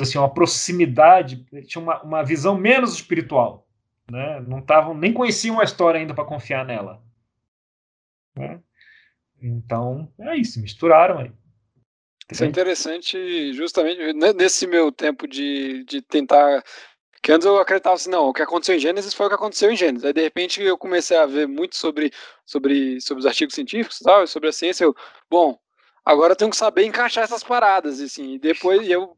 assim, 0.00 0.18
uma 0.18 0.32
proximidade, 0.32 1.44
tinham 1.66 1.82
uma, 1.84 2.02
uma 2.02 2.22
visão 2.22 2.56
menos 2.56 2.92
espiritual, 2.94 3.66
né? 4.10 4.40
Não 4.40 4.58
estavam, 4.58 4.94
nem 4.94 5.12
conheciam 5.12 5.60
a 5.60 5.64
história 5.64 6.00
ainda 6.00 6.14
para 6.14 6.24
confiar 6.24 6.64
nela. 6.64 7.02
Né? 8.36 8.60
Então, 9.40 10.12
é 10.18 10.36
isso, 10.36 10.60
misturaram 10.60 11.18
aí. 11.18 11.32
Isso 12.30 12.44
é 12.44 12.46
interessante, 12.46 13.52
justamente 13.54 14.12
nesse 14.34 14.66
meu 14.66 14.92
tempo 14.92 15.26
de, 15.26 15.82
de 15.84 16.02
tentar 16.02 16.62
que 17.22 17.32
antes 17.32 17.46
eu 17.46 17.58
acreditava 17.58 17.94
assim, 17.96 18.10
não, 18.10 18.28
o 18.28 18.32
que 18.32 18.42
aconteceu 18.42 18.76
em 18.76 18.78
Gênesis 18.78 19.12
foi 19.12 19.26
o 19.26 19.28
que 19.28 19.34
aconteceu 19.34 19.70
em 19.70 19.76
Gênesis. 19.76 20.04
Aí 20.04 20.12
de 20.12 20.22
repente 20.22 20.62
eu 20.62 20.78
comecei 20.78 21.16
a 21.16 21.26
ver 21.26 21.48
muito 21.48 21.76
sobre, 21.76 22.12
sobre, 22.46 23.00
sobre 23.00 23.20
os 23.20 23.26
artigos 23.26 23.54
científicos 23.54 24.00
e 24.00 24.04
tal, 24.04 24.26
sobre 24.26 24.48
a 24.48 24.52
ciência. 24.52 24.84
Eu, 24.84 24.94
bom, 25.28 25.58
agora 26.04 26.32
eu 26.32 26.36
tenho 26.36 26.50
que 26.50 26.56
saber 26.56 26.84
encaixar 26.84 27.24
essas 27.24 27.42
paradas, 27.42 28.00
assim. 28.00 28.34
E 28.34 28.38
depois 28.38 28.88
eu 28.88 29.16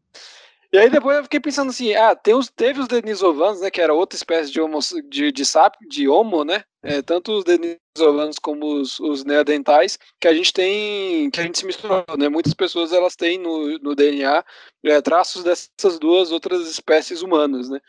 e 0.72 0.78
aí 0.78 0.88
depois 0.88 1.16
eu 1.16 1.24
fiquei 1.24 1.40
pensando 1.40 1.70
assim, 1.70 1.94
ah, 1.94 2.14
tem 2.14 2.34
os, 2.34 2.48
teve 2.48 2.80
os 2.80 2.88
denisovanos, 2.88 3.60
né, 3.60 3.70
que 3.70 3.80
era 3.80 3.92
outra 3.92 4.16
espécie 4.16 4.50
de 4.52 4.60
homo, 4.60 4.78
de, 5.08 5.32
de, 5.32 5.44
sap, 5.44 5.74
de 5.88 6.08
homo, 6.08 6.44
né, 6.44 6.62
é, 6.82 7.02
tanto 7.02 7.32
os 7.32 7.44
denisovanos 7.44 8.38
como 8.38 8.80
os, 8.80 9.00
os 9.00 9.24
neandertais, 9.24 9.98
que 10.20 10.28
a 10.28 10.34
gente 10.34 10.52
tem, 10.52 11.30
que 11.30 11.40
a 11.40 11.42
gente 11.42 11.58
se 11.58 11.66
misturou, 11.66 12.04
né, 12.18 12.28
muitas 12.28 12.54
pessoas 12.54 12.92
elas 12.92 13.16
têm 13.16 13.38
no, 13.38 13.78
no 13.78 13.94
DNA 13.94 14.44
é, 14.84 15.00
traços 15.00 15.42
dessas 15.42 15.98
duas 15.98 16.30
outras 16.30 16.68
espécies 16.68 17.22
humanas, 17.22 17.68
né, 17.68 17.80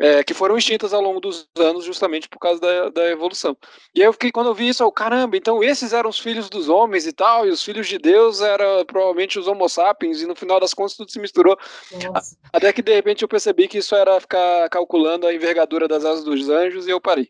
é, 0.00 0.24
que 0.24 0.32
foram 0.32 0.56
extintas 0.56 0.94
ao 0.94 1.02
longo 1.02 1.20
dos 1.20 1.46
anos 1.58 1.84
justamente 1.84 2.26
por 2.26 2.38
causa 2.38 2.58
da, 2.58 2.88
da 2.88 3.10
evolução. 3.10 3.54
E 3.94 4.00
aí 4.00 4.06
eu 4.06 4.12
fiquei, 4.14 4.32
quando 4.32 4.46
eu 4.46 4.54
vi 4.54 4.68
isso, 4.68 4.82
eu, 4.82 4.90
caramba, 4.90 5.36
então 5.36 5.62
esses 5.62 5.92
eram 5.92 6.08
os 6.08 6.18
filhos 6.18 6.48
dos 6.48 6.70
homens 6.70 7.06
e 7.06 7.12
tal, 7.12 7.46
e 7.46 7.50
os 7.50 7.62
filhos 7.62 7.86
de 7.86 7.98
Deus 7.98 8.40
eram 8.40 8.82
provavelmente 8.86 9.38
os 9.38 9.46
homo 9.46 9.68
sapiens, 9.68 10.22
e 10.22 10.26
no 10.26 10.34
final 10.34 10.58
das 10.58 10.72
contas 10.72 10.96
tudo 10.96 11.10
se 11.10 11.20
misturou. 11.20 11.58
Nossa. 12.02 12.34
Até 12.50 12.72
que 12.72 12.80
de 12.80 12.94
repente 12.94 13.22
eu 13.22 13.28
percebi 13.28 13.68
que 13.68 13.78
isso 13.78 13.94
era 13.94 14.18
ficar 14.18 14.70
calculando 14.70 15.26
a 15.26 15.34
envergadura 15.34 15.86
das 15.86 16.02
asas 16.02 16.24
dos 16.24 16.48
anjos 16.48 16.86
e 16.86 16.90
eu 16.90 17.00
parei. 17.00 17.28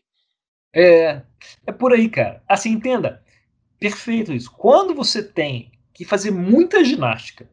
É, 0.73 1.21
é 1.67 1.71
por 1.73 1.91
aí, 1.91 2.07
cara. 2.07 2.41
Assim, 2.47 2.69
entenda. 2.69 3.21
Perfeito 3.77 4.31
isso. 4.31 4.49
Quando 4.49 4.95
você 4.95 5.21
tem 5.21 5.73
que 5.93 6.05
fazer 6.05 6.31
muita 6.31 6.85
ginástica, 6.85 7.49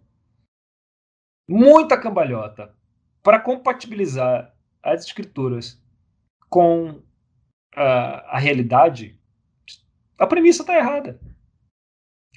muita 1.49 1.99
cambalhota, 1.99 2.73
para 3.21 3.41
compatibilizar 3.41 4.55
as 4.83 5.05
escrituras 5.05 5.81
com 6.49 7.03
a, 7.75 8.37
a 8.37 8.39
realidade, 8.39 9.19
a 10.19 10.27
premissa 10.27 10.63
está 10.63 10.77
errada. 10.77 11.21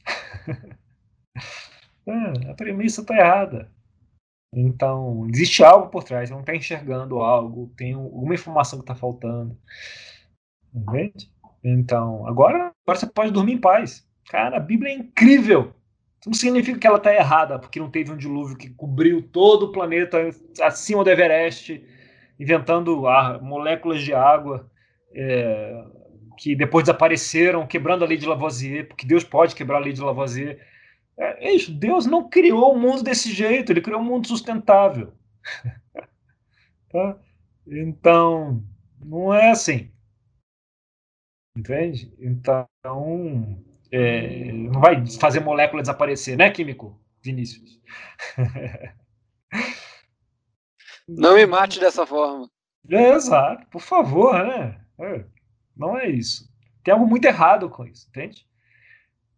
é, 2.05 2.51
a 2.51 2.53
premissa 2.53 3.01
está 3.01 3.15
errada. 3.15 3.71
Então, 4.53 5.27
existe 5.29 5.63
algo 5.63 5.89
por 5.89 6.03
trás, 6.03 6.29
não 6.29 6.41
está 6.41 6.53
enxergando 6.53 7.19
algo, 7.19 7.71
tem 7.77 7.93
alguma 7.93 8.33
informação 8.33 8.79
que 8.79 8.83
está 8.83 8.95
faltando. 8.95 9.57
Entende? 10.73 11.31
Então, 11.63 12.27
agora, 12.27 12.73
agora 12.85 12.99
você 12.99 13.07
pode 13.07 13.31
dormir 13.31 13.53
em 13.53 13.61
paz. 13.61 14.05
Cara, 14.29 14.57
a 14.57 14.59
Bíblia 14.59 14.91
é 14.91 14.95
incrível. 14.95 15.73
Isso 16.19 16.29
não 16.29 16.33
significa 16.33 16.77
que 16.77 16.85
ela 16.85 16.97
está 16.97 17.13
errada, 17.13 17.57
porque 17.57 17.79
não 17.79 17.89
teve 17.89 18.11
um 18.11 18.17
dilúvio 18.17 18.57
que 18.57 18.69
cobriu 18.69 19.21
todo 19.21 19.67
o 19.67 19.71
planeta 19.71 20.17
acima 20.61 21.03
do 21.03 21.09
Everest 21.09 21.83
inventando 22.41 23.07
ar, 23.07 23.41
moléculas 23.41 24.01
de 24.01 24.13
água 24.13 24.69
é, 25.13 25.83
que 26.37 26.55
depois 26.55 26.83
desapareceram, 26.83 27.67
quebrando 27.67 28.03
a 28.03 28.07
lei 28.07 28.17
de 28.17 28.25
Lavoisier, 28.25 28.87
porque 28.87 29.05
Deus 29.05 29.23
pode 29.23 29.55
quebrar 29.55 29.77
a 29.77 29.81
lei 29.81 29.93
de 29.93 30.01
Lavoisier. 30.01 30.59
É, 31.17 31.49
é 31.49 31.53
isso, 31.53 31.71
Deus 31.71 32.05
não 32.05 32.27
criou 32.27 32.73
o 32.73 32.79
mundo 32.79 33.03
desse 33.03 33.31
jeito, 33.31 33.71
ele 33.71 33.81
criou 33.81 34.01
um 34.01 34.03
mundo 34.03 34.27
sustentável. 34.27 35.13
tá? 36.89 37.19
Então, 37.67 38.63
não 38.99 39.33
é 39.33 39.51
assim. 39.51 39.91
Entende? 41.55 42.11
Então, 42.19 42.67
é, 43.91 44.51
não 44.51 44.79
vai 44.79 45.05
fazer 45.05 45.41
molécula 45.41 45.83
desaparecer, 45.83 46.37
né, 46.37 46.49
químico? 46.49 46.99
Vinícius. 47.21 47.79
Não 51.17 51.35
me 51.35 51.45
mate 51.45 51.79
dessa 51.79 52.05
forma. 52.05 52.49
É, 52.89 53.11
exato, 53.11 53.67
por 53.67 53.81
favor, 53.81 54.33
né? 54.33 54.81
É, 54.99 55.25
não 55.75 55.97
é 55.97 56.09
isso. 56.09 56.49
Tem 56.83 56.93
algo 56.93 57.05
muito 57.05 57.25
errado 57.25 57.69
com 57.69 57.85
isso, 57.85 58.07
entende? 58.09 58.47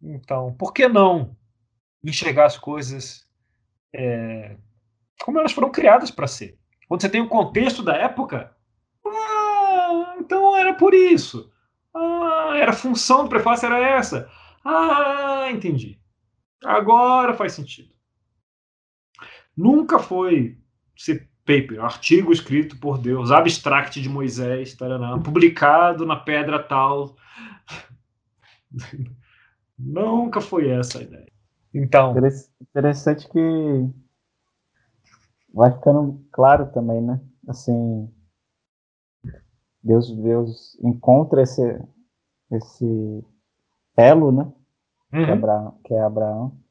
Então, 0.01 0.53
por 0.53 0.74
que 0.74 0.88
não 0.88 1.36
enxergar 2.03 2.45
as 2.45 2.57
coisas 2.57 3.28
é, 3.93 4.55
como 5.21 5.39
elas 5.39 5.51
foram 5.51 5.71
criadas 5.71 6.11
para 6.11 6.28
ser? 6.28 6.59
Quando 6.88 7.01
você 7.01 7.09
tem 7.09 7.21
o 7.21 7.30
contexto 7.30 7.82
da 7.82 7.95
época, 7.95 8.55
ah, 9.05 10.15
então 10.19 10.55
era 10.55 10.74
por 10.74 10.93
isso. 10.93 11.51
Ah, 11.93 12.53
era 12.55 12.74
função 12.74 13.24
do 13.24 13.30
prefácio 13.30 13.65
era 13.65 13.80
essa. 13.80 14.30
Ah, 14.63 15.47
entendi. 15.49 15.99
Agora 16.63 17.34
faz 17.34 17.53
sentido. 17.53 17.93
Nunca 19.55 19.99
foi 19.99 20.57
ser 20.95 21.30
paper, 21.46 21.84
artigo 21.84 22.32
escrito 22.32 22.78
por 22.78 22.98
Deus, 22.98 23.32
abstract 23.32 24.02
de 24.02 24.10
Moisés, 24.10 24.74
taraná, 24.76 25.18
publicado 25.20 26.06
na 26.06 26.16
pedra 26.16 26.62
tal. 26.62 27.16
Nunca 29.78 30.39
foi 30.39 30.70
essa 30.70 31.00
a 31.00 31.02
ideia. 31.02 31.32
Então. 31.74 32.14
Interessante 32.62 33.28
que 33.30 33.89
vai 35.54 35.72
ficando 35.72 36.26
claro 36.32 36.72
também, 36.72 37.02
né? 37.02 37.20
Assim, 37.48 38.10
Deus, 39.84 40.10
Deus 40.16 40.80
encontra 40.82 41.41
esse, 41.41 41.82
esse 42.52 43.26
elo, 43.98 44.32
né? 44.32 44.44
Uhum. 45.12 45.26
Que, 45.26 45.32
é 45.32 45.34
Abraão, 45.34 45.80
que 45.84 45.94
é 45.94 46.02
Abraão. 46.02 46.62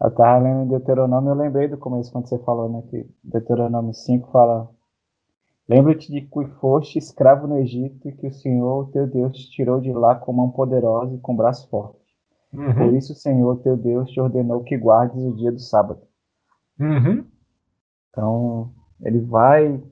Eu 0.00 0.08
estava 0.08 0.38
lendo 0.38 0.68
Deuteronômio, 0.68 1.30
eu 1.30 1.36
lembrei 1.36 1.68
do 1.68 1.78
começo, 1.78 2.12
quando 2.12 2.28
você 2.28 2.38
falou, 2.40 2.68
né? 2.68 2.82
Que 2.90 3.08
Deuteronômio 3.22 3.94
5 3.94 4.30
fala: 4.30 4.68
Lembra-te 5.68 6.12
de 6.12 6.22
que 6.22 6.44
foste 6.60 6.98
escravo 6.98 7.46
no 7.46 7.58
Egito 7.58 8.08
e 8.08 8.12
que 8.12 8.26
o 8.26 8.32
Senhor, 8.32 8.90
teu 8.90 9.06
Deus, 9.06 9.36
te 9.36 9.50
tirou 9.50 9.80
de 9.80 9.92
lá 9.92 10.14
com 10.14 10.32
mão 10.32 10.50
poderosa 10.50 11.14
e 11.14 11.18
com 11.18 11.34
braço 11.34 11.68
forte. 11.68 11.98
Uhum. 12.52 12.74
Por 12.74 12.94
isso 12.94 13.12
o 13.12 13.16
Senhor, 13.16 13.56
teu 13.62 13.76
Deus, 13.76 14.10
te 14.10 14.20
ordenou 14.20 14.62
que 14.62 14.76
guardes 14.76 15.22
o 15.22 15.34
dia 15.34 15.50
do 15.50 15.60
sábado. 15.60 16.00
Uhum. 16.78 17.24
Então, 18.10 18.70
ele 19.00 19.20
vai 19.20 19.82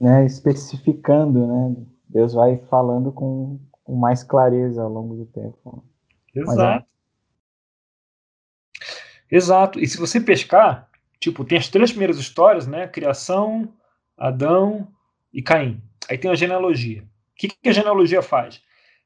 né, 0.00 0.24
especificando, 0.24 1.46
né? 1.46 1.76
Deus 2.08 2.32
vai 2.32 2.56
falando 2.68 3.12
com, 3.12 3.60
com 3.84 3.94
mais 3.94 4.24
clareza 4.24 4.82
ao 4.82 4.90
longo 4.90 5.14
do 5.14 5.26
tempo. 5.26 5.84
Exato. 6.34 6.86
Exato. 9.30 9.78
E 9.78 9.86
se 9.86 9.96
você 9.98 10.20
pescar, 10.20 10.88
tipo, 11.18 11.44
tem 11.44 11.58
as 11.58 11.68
três 11.68 11.90
primeiras 11.90 12.18
histórias, 12.18 12.66
né? 12.66 12.88
Criação, 12.88 13.72
Adão 14.16 14.88
e 15.32 15.42
Caim. 15.42 15.80
Aí 16.08 16.18
tem 16.18 16.30
a 16.30 16.34
genealogia. 16.34 17.02
O 17.02 17.06
que, 17.36 17.48
que 17.48 17.68
a 17.68 17.72
genealogia 17.72 18.22
faz? 18.22 18.60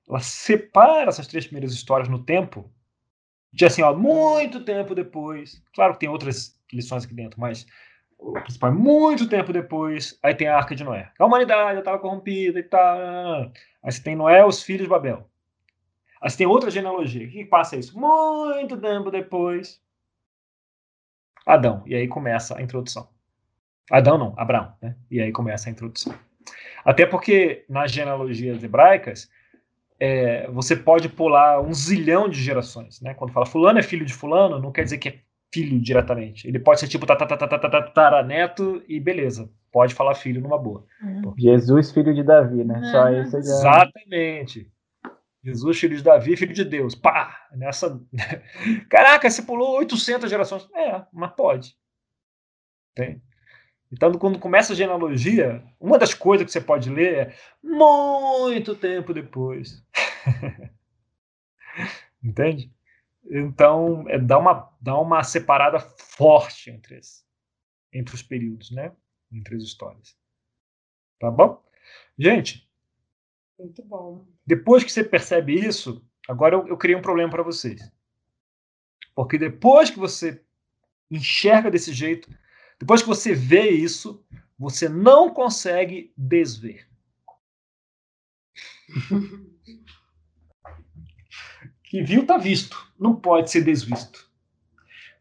Ela 0.09 0.21
separa 0.21 1.09
essas 1.09 1.27
três 1.27 1.47
primeiras 1.47 1.73
histórias 1.73 2.09
no 2.09 2.23
tempo, 2.23 2.71
de 3.53 3.65
assim, 3.65 3.83
ó, 3.83 3.95
muito 3.95 4.65
tempo 4.65 4.95
depois. 4.95 5.63
Claro 5.75 5.95
que 5.95 6.01
tem 6.01 6.09
outras 6.09 6.59
lições 6.73 7.05
aqui 7.05 7.15
dentro, 7.15 7.41
mas 7.41 7.67
o 8.19 8.33
principal 8.33 8.71
é 8.71 8.75
muito 8.75 9.29
tempo 9.29 9.53
depois. 9.53 10.19
Aí 10.23 10.35
tem 10.35 10.49
a 10.49 10.57
Arca 10.57 10.75
de 10.75 10.83
Noé. 10.83 11.11
A 11.19 11.27
humanidade 11.27 11.79
estava 11.79 11.99
corrompida 11.99 12.59
e 12.59 12.63
tal. 12.65 13.53
Aí 13.83 13.93
você 13.93 14.03
tem 14.03 14.17
Noé, 14.17 14.45
os 14.45 14.63
filhos 14.63 14.83
de 14.83 14.89
Babel. 14.89 15.29
Aí 16.21 16.31
você 16.31 16.39
tem 16.39 16.47
outra 16.47 16.71
genealogia. 16.71 17.27
O 17.27 17.31
que 17.31 17.45
passa 17.45 17.77
isso? 17.77 17.99
Muito 17.99 18.77
tempo 18.79 19.11
depois. 19.11 19.81
Adão. 21.47 21.83
E 21.87 21.95
aí 21.95 22.09
começa 22.09 22.59
a 22.59 22.63
introdução. 22.63 23.09
Adão 23.91 24.17
não, 24.17 24.35
Abraão, 24.37 24.73
né? 24.81 24.97
E 25.11 25.21
aí 25.21 25.31
começa 25.31 25.69
a 25.69 25.73
introdução. 25.73 26.15
Até 26.85 27.07
porque 27.07 27.65
nas 27.69 27.91
genealogias 27.91 28.63
hebraicas 28.63 29.29
é, 29.99 30.49
você 30.51 30.75
pode 30.75 31.09
pular 31.09 31.61
um 31.61 31.73
zilhão 31.73 32.29
de 32.29 32.41
gerações, 32.41 33.01
né? 33.01 33.15
Quando 33.15 33.33
fala 33.33 33.47
fulano 33.47 33.79
é 33.79 33.83
filho 33.83 34.05
de 34.05 34.13
fulano, 34.13 34.59
não 34.59 34.73
quer 34.73 34.85
dizer 34.85 34.99
que 34.99 35.09
é 35.09 35.19
filho 35.53 35.81
diretamente. 35.81 36.49
Ele 36.49 36.59
pode 36.59 36.81
ser 36.81 36.89
tipo 36.89 37.07
tataraneto 37.07 38.83
e 38.89 38.99
beleza, 38.99 39.49
pode 39.71 39.95
falar 39.95 40.15
filho 40.15 40.41
numa 40.41 40.59
boa. 40.59 40.85
Uhum. 41.03 41.35
Jesus, 41.39 41.93
filho 41.93 42.13
de 42.13 42.23
Davi, 42.23 42.65
né? 42.65 42.83
Só 42.91 43.09
isso 43.11 43.31
já... 43.31 43.39
Exatamente. 43.39 44.71
Jesus, 45.45 45.79
filho 45.79 45.97
de 45.97 46.03
Davi, 46.03 46.37
filho 46.37 46.55
de 46.55 46.65
Deus. 46.65 46.95
Pá! 46.95 47.49
Nessa. 47.53 48.01
Caraca, 48.89 49.29
você 49.29 49.43
pulou 49.43 49.77
800 49.77 50.31
gerações. 50.31 50.67
É, 50.75 51.05
mas 51.13 51.33
pode. 51.33 51.77
Tem. 52.95 53.23
Então, 53.93 54.11
quando 54.13 54.39
começa 54.39 54.73
a 54.73 54.77
genealogia, 54.77 55.63
uma 55.79 55.99
das 55.99 56.15
coisas 56.15 56.47
que 56.47 56.51
você 56.51 56.61
pode 56.61 56.89
ler 56.89 57.15
é 57.15 57.37
muito 57.63 58.75
tempo 58.75 59.13
depois. 59.13 59.85
Entende? 62.25 62.73
Então, 63.27 64.09
é, 64.09 64.19
dá, 64.19 64.39
uma, 64.39 64.73
dá 64.81 64.99
uma 64.99 65.23
separada 65.23 65.79
forte 65.79 66.71
entre, 66.71 66.99
entre 67.93 68.15
os 68.15 68.23
períodos, 68.23 68.71
né? 68.71 68.93
Entre 69.31 69.57
as 69.57 69.63
histórias. 69.63 70.17
Tá 71.21 71.31
bom? 71.31 71.63
Gente. 72.19 72.67
Muito 73.59 73.83
bom. 73.85 74.27
Depois 74.47 74.83
que 74.85 74.91
você 74.91 75.05
percebe 75.05 75.55
isso, 75.55 76.05
agora 76.29 76.57
eu, 76.57 76.67
eu 76.69 76.77
criei 76.77 76.97
um 76.97 77.03
problema 77.03 77.31
para 77.31 77.43
vocês. 77.43 77.91
Porque 79.15 79.39
depois 79.39 79.91
que 79.91 79.99
você 79.99 80.43
enxerga 81.11 81.71
desse 81.71 81.93
jeito, 81.93 82.29
depois 82.79 83.01
que 83.01 83.09
você 83.09 83.33
vê 83.33 83.71
isso, 83.71 84.25
você 84.59 84.89
não 84.89 85.33
consegue 85.33 86.13
desver. 86.17 86.89
que 91.85 92.03
viu, 92.03 92.27
tá 92.27 92.37
visto. 92.37 92.93
Não 92.99 93.15
pode 93.15 93.51
ser 93.51 93.63
desvisto. 93.63 94.29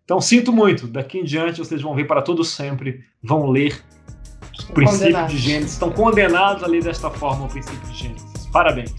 Então, 0.03 0.19
sinto 0.19 0.51
muito. 0.51 0.87
Daqui 0.87 1.19
em 1.19 1.23
diante, 1.23 1.59
vocês 1.59 1.81
vão 1.81 1.95
ver 1.95 2.05
para 2.05 2.21
todo 2.21 2.43
sempre, 2.43 3.05
vão 3.21 3.49
ler 3.49 3.83
princípio 4.73 5.27
de 5.27 5.37
Gênesis. 5.37 5.73
Estão 5.73 5.91
condenados 5.91 6.63
a 6.63 6.67
ler 6.67 6.83
desta 6.83 7.09
forma 7.09 7.45
o 7.45 7.49
princípio 7.49 7.87
de 7.89 7.97
Gênesis. 7.97 8.45
Parabéns. 8.51 8.93